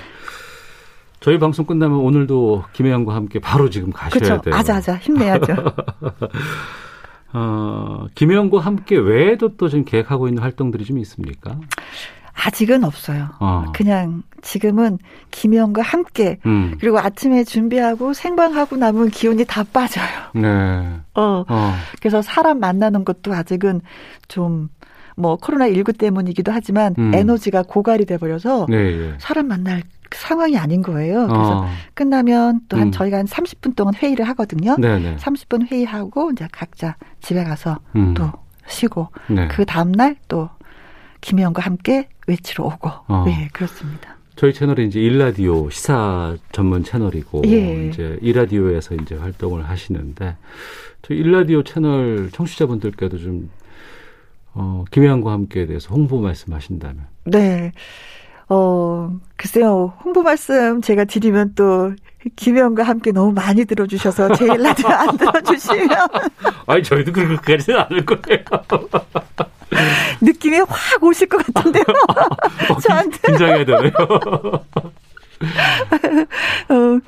저희 1.20 1.40
방송 1.40 1.66
끝나면 1.66 2.00
오늘도 2.00 2.66
김혜영과 2.74 3.16
함께 3.16 3.40
바로 3.40 3.70
지금 3.70 3.92
가셔야 3.92 4.20
그렇죠. 4.20 4.42
돼요. 4.42 4.56
아자아자 4.56 4.98
힘내야죠. 4.98 5.56
어, 7.34 8.08
김혜영과 8.14 8.60
함께 8.60 8.98
외에도 8.98 9.56
또 9.56 9.70
지금 9.70 9.86
계획하고 9.86 10.28
있는 10.28 10.44
활동들이 10.44 10.84
좀 10.86 11.00
있습니까? 11.00 11.58
아직은 12.46 12.84
없어요. 12.84 13.30
어. 13.39 13.66
그냥 13.74 14.24
지금은 14.41 14.98
김혜영과 15.32 15.82
함께 15.82 16.39
음. 16.46 16.76
그리고 16.80 17.00
아침에 17.00 17.44
준비하고 17.44 18.14
생방하고 18.14 18.76
나면 18.76 19.10
기운이 19.10 19.46
다 19.46 19.64
빠져요. 19.64 20.08
네. 20.36 20.50
어. 21.14 21.46
어. 21.48 21.74
그래서 22.00 22.22
사람 22.22 22.60
만나는 22.60 23.06
것도 23.06 23.34
아직은 23.34 23.82
좀 24.28 24.70
뭐 25.16 25.36
코로나 25.36 25.68
19 25.68 25.94
때문이기도 25.94 26.52
하지만 26.52 26.96
음. 26.98 27.14
에너지가 27.14 27.64
고갈이 27.64 28.06
돼 28.06 28.18
버려서 28.18 28.66
네, 28.70 28.98
네. 28.98 29.14
사람 29.20 29.48
만날 29.48 29.84
상황이 30.12 30.58
아닌 30.58 30.82
거예요. 30.82 31.28
그래서 31.28 31.60
어. 31.60 31.68
끝나면 31.94 32.62
또한 32.70 32.88
음. 32.88 32.91
저희가 32.91 33.18
한 33.18 33.26
30분 33.26 33.76
동안 33.76 33.94
회의를 33.96 34.28
하거든요. 34.30 34.76
네 34.78 35.00
네. 35.00 35.16
30분 35.18 35.72
회의하고 35.72 36.32
이제 36.32 36.48
각자 36.52 36.96
집에 37.22 37.44
가서 37.44 37.80
음. 37.96 38.14
또 38.14 38.32
쉬고 38.68 39.10
네. 39.28 39.48
그 39.48 39.66
다음 39.66 39.91
날 39.91 40.16
또 40.28 40.50
김혜영과 41.22 41.62
함께 41.62 42.10
외치러 42.28 42.66
오고. 42.66 42.90
어. 43.08 43.24
네, 43.26 43.50
그렇습니다. 43.54 44.16
저희 44.36 44.54
채널이 44.54 44.88
이제 44.88 45.00
일라디오 45.00 45.70
시사 45.70 46.36
전문 46.52 46.84
채널이고 46.84 47.44
예. 47.46 47.88
이제 47.88 48.18
일라디오에서 48.22 48.96
이제 48.96 49.16
활동을 49.16 49.70
하시는데 49.70 50.36
저희 51.04 51.20
일라디오 51.20 51.64
채널 51.64 52.32
청취자분들께도 52.32 53.20
좀 53.20 53.52
어, 54.56 54.86
김혜영과 54.92 55.32
함께에 55.32 55.66
대해서 55.66 55.94
홍보 55.94 56.20
말씀하신다면. 56.20 57.06
네. 57.26 57.72
어, 58.50 59.12
글쎄요, 59.36 59.94
홍보 60.04 60.22
말씀 60.22 60.82
제가 60.82 61.06
드리면 61.06 61.54
또, 61.56 61.94
김혜영과 62.36 62.84
함께 62.84 63.12
너무 63.12 63.34
많이 63.34 63.66
들어주셔서 63.66 64.36
제일 64.36 64.62
라디오 64.62 64.88
안 64.90 65.18
들어주시면. 65.18 65.90
아니, 66.68 66.84
저희도 66.84 67.12
그렇게까지는 67.12 67.80
않을 67.80 68.06
거예요. 68.06 68.44
느낌이 70.22 70.60
확 70.60 71.04
오실 71.04 71.28
것 71.28 71.46
같은데요. 71.46 71.84
어, 72.70 72.80
저한테. 72.80 73.18
긴장해야 73.26 73.66
되네요. 73.66 73.92
어, 76.70 77.00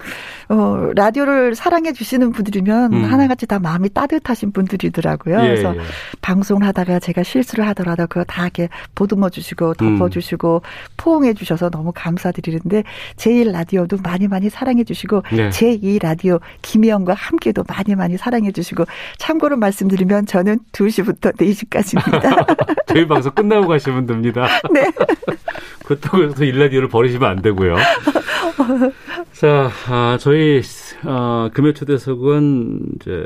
어, 0.49 0.91
라디오를 0.95 1.55
사랑해 1.55 1.93
주시는 1.93 2.31
분들이면 2.31 2.93
음. 2.93 3.03
하나같이 3.05 3.47
다 3.47 3.59
마음이 3.59 3.89
따뜻하신 3.89 4.51
분들이더라고요. 4.51 5.39
예, 5.39 5.47
그래서 5.47 5.75
예. 5.75 5.81
방송을 6.21 6.65
하다가 6.67 6.99
제가 6.99 7.23
실수를 7.23 7.67
하더라도 7.69 8.07
그거 8.07 8.23
다 8.23 8.43
이렇게 8.43 8.69
보듬어 8.93 9.29
주시고 9.29 9.75
덮어 9.75 10.09
주시고 10.09 10.61
음. 10.63 10.69
포옹해 10.97 11.33
주셔서 11.33 11.69
너무 11.69 11.91
감사드리는데 11.93 12.83
제1 13.15 13.51
라디오도 13.51 13.97
많이 14.03 14.27
많이 14.27 14.49
사랑해 14.49 14.83
주시고 14.83 15.23
네. 15.31 15.49
제2 15.49 16.01
라디오 16.01 16.39
김희영과 16.61 17.13
함께도 17.13 17.63
많이 17.67 17.95
많이 17.95 18.17
사랑해 18.17 18.51
주시고 18.51 18.85
참고로 19.17 19.57
말씀드리면 19.57 20.25
저는 20.25 20.59
2시부터 20.71 21.35
4시까지입니다. 21.37 22.85
저희 22.87 23.07
방송 23.07 23.31
끝나고 23.33 23.67
가시면 23.67 24.05
됩니다. 24.05 24.47
네. 24.71 24.85
그렇다고 25.85 26.23
해서 26.23 26.43
일라디오를 26.43 26.89
버리시면 26.89 27.29
안 27.29 27.41
되고요. 27.41 27.75
자, 29.33 29.69
아, 29.87 30.17
저희 30.19 30.34
어, 31.05 31.49
금요 31.53 31.73
초대석은 31.73 32.79
이제 32.95 33.25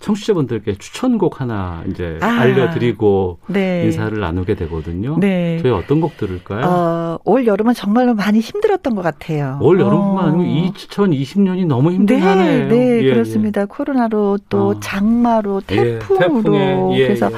청취자분들께 0.00 0.76
추천곡 0.78 1.40
하나 1.40 1.82
이제 1.88 2.18
아, 2.20 2.26
알려드리고 2.26 3.40
네. 3.48 3.84
인사를 3.84 4.18
나누게 4.18 4.54
되거든요. 4.54 5.18
네. 5.18 5.58
저희 5.62 5.72
어떤 5.72 6.00
곡 6.00 6.16
들을까요? 6.16 6.64
어, 6.64 7.18
올 7.24 7.46
여름은 7.46 7.74
정말로 7.74 8.14
많이 8.14 8.40
힘들었던 8.40 8.94
것 8.94 9.02
같아요. 9.02 9.58
올 9.60 9.80
여름만 9.80 10.34
아니고 10.34 10.42
어. 10.42 10.72
2020년이 10.72 11.66
너무 11.66 11.92
힘든 11.92 12.20
한 12.20 12.38
네, 12.38 12.68
네, 12.68 12.76
예, 12.76 13.02
예. 13.02 13.10
그렇습니다. 13.12 13.62
예. 13.62 13.66
코로나로 13.66 14.38
또 14.48 14.68
어. 14.68 14.80
장마로 14.80 15.62
태풍으로 15.62 16.94
예, 16.96 17.08
그래서 17.08 17.30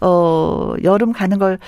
어, 0.00 0.74
여름 0.82 1.12
가는 1.12 1.38
걸 1.38 1.58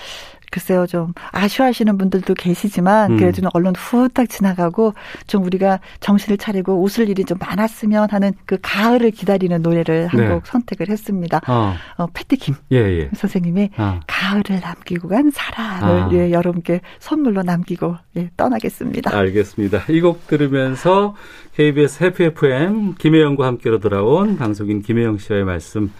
글쎄요, 0.51 0.87
좀 0.87 1.13
아쉬워하시는 1.31 1.97
분들도 1.99 2.35
계시지만, 2.35 3.13
음. 3.13 3.17
그래도 3.19 3.49
얼른 3.53 3.75
후딱 3.77 4.29
지나가고, 4.29 4.95
좀 5.27 5.45
우리가 5.45 5.79
정신을 6.01 6.39
차리고 6.39 6.83
웃을 6.83 7.09
일이 7.09 7.25
좀 7.25 7.39
많았으면 7.39 8.09
하는 8.11 8.33
그 8.47 8.59
가을을 8.61 9.11
기다리는 9.11 9.61
노래를 9.63 10.09
한곡 10.09 10.43
네. 10.45 10.51
선택을 10.51 10.89
했습니다. 10.89 11.41
어. 11.47 11.75
어 11.99 12.07
패티킴 12.13 12.55
예, 12.73 12.77
예. 12.79 13.11
선생님의 13.15 13.71
어. 13.77 14.01
가을을 14.07 14.61
남기고 14.61 15.09
간 15.09 15.31
사랑을 15.33 16.03
아. 16.03 16.11
예, 16.13 16.33
여러분께 16.33 16.81
선물로 16.99 17.43
남기고 17.43 17.97
예, 18.17 18.31
떠나겠습니다. 18.37 19.17
알겠습니다. 19.17 19.85
이 19.89 20.01
곡 20.01 20.27
들으면서 20.27 21.15
KBS 21.55 22.05
해피 22.05 22.25
FM 22.25 22.95
김혜영과 22.95 23.47
함께로 23.47 23.79
돌아온 23.81 24.37
방송인 24.37 24.81
김혜영 24.83 25.19
씨와의 25.19 25.45
말씀 25.45 25.93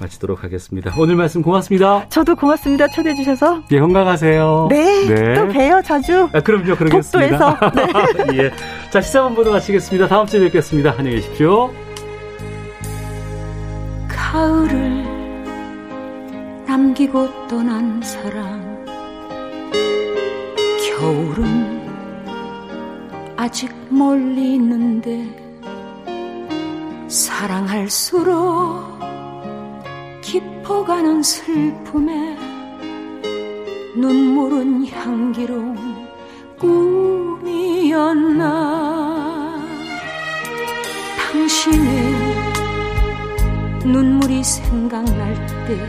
마치도록 0.00 0.42
하겠습니다. 0.44 0.92
오늘 0.98 1.16
말씀 1.16 1.42
고맙습니다. 1.42 2.06
저도 2.08 2.36
고맙습니다. 2.36 2.88
초대해 2.88 3.14
주셔서. 3.14 3.62
예, 3.70 3.80
건강하세요. 3.80 4.68
네. 4.70 5.06
네. 5.06 5.34
또 5.34 5.48
봬요, 5.48 5.82
자주. 5.82 6.28
아, 6.32 6.40
그럼요, 6.40 6.76
그러겠습니다. 6.76 7.58
복도에서. 7.58 8.26
네. 8.32 8.38
예. 8.44 8.50
자, 8.90 9.00
시사본부도 9.00 9.52
마치겠습니다. 9.52 10.08
다음 10.08 10.26
주에 10.26 10.40
뵙겠습니다. 10.40 10.94
안녕히 10.96 11.16
계십시오. 11.16 11.72
가을을 14.08 15.04
남기고 16.66 17.48
떠난 17.48 18.00
사랑. 18.02 18.70
겨울은 20.98 21.80
아직 23.36 23.74
멀리 23.88 24.54
있는데 24.54 25.26
사랑할수록 27.08 28.89
깊어가는 30.70 31.20
슬픔에 31.24 32.38
눈물은 33.96 34.86
향기로운 34.86 35.76
꿈이었나. 36.60 38.40
당신의 41.18 42.14
눈물이 43.84 44.44
생각날 44.44 45.34
때 45.66 45.86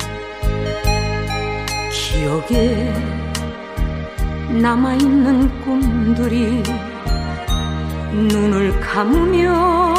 기억에 1.92 2.92
남아있는 4.60 5.62
꿈들이 5.62 6.64
눈을 8.14 8.80
감으면 8.80 9.92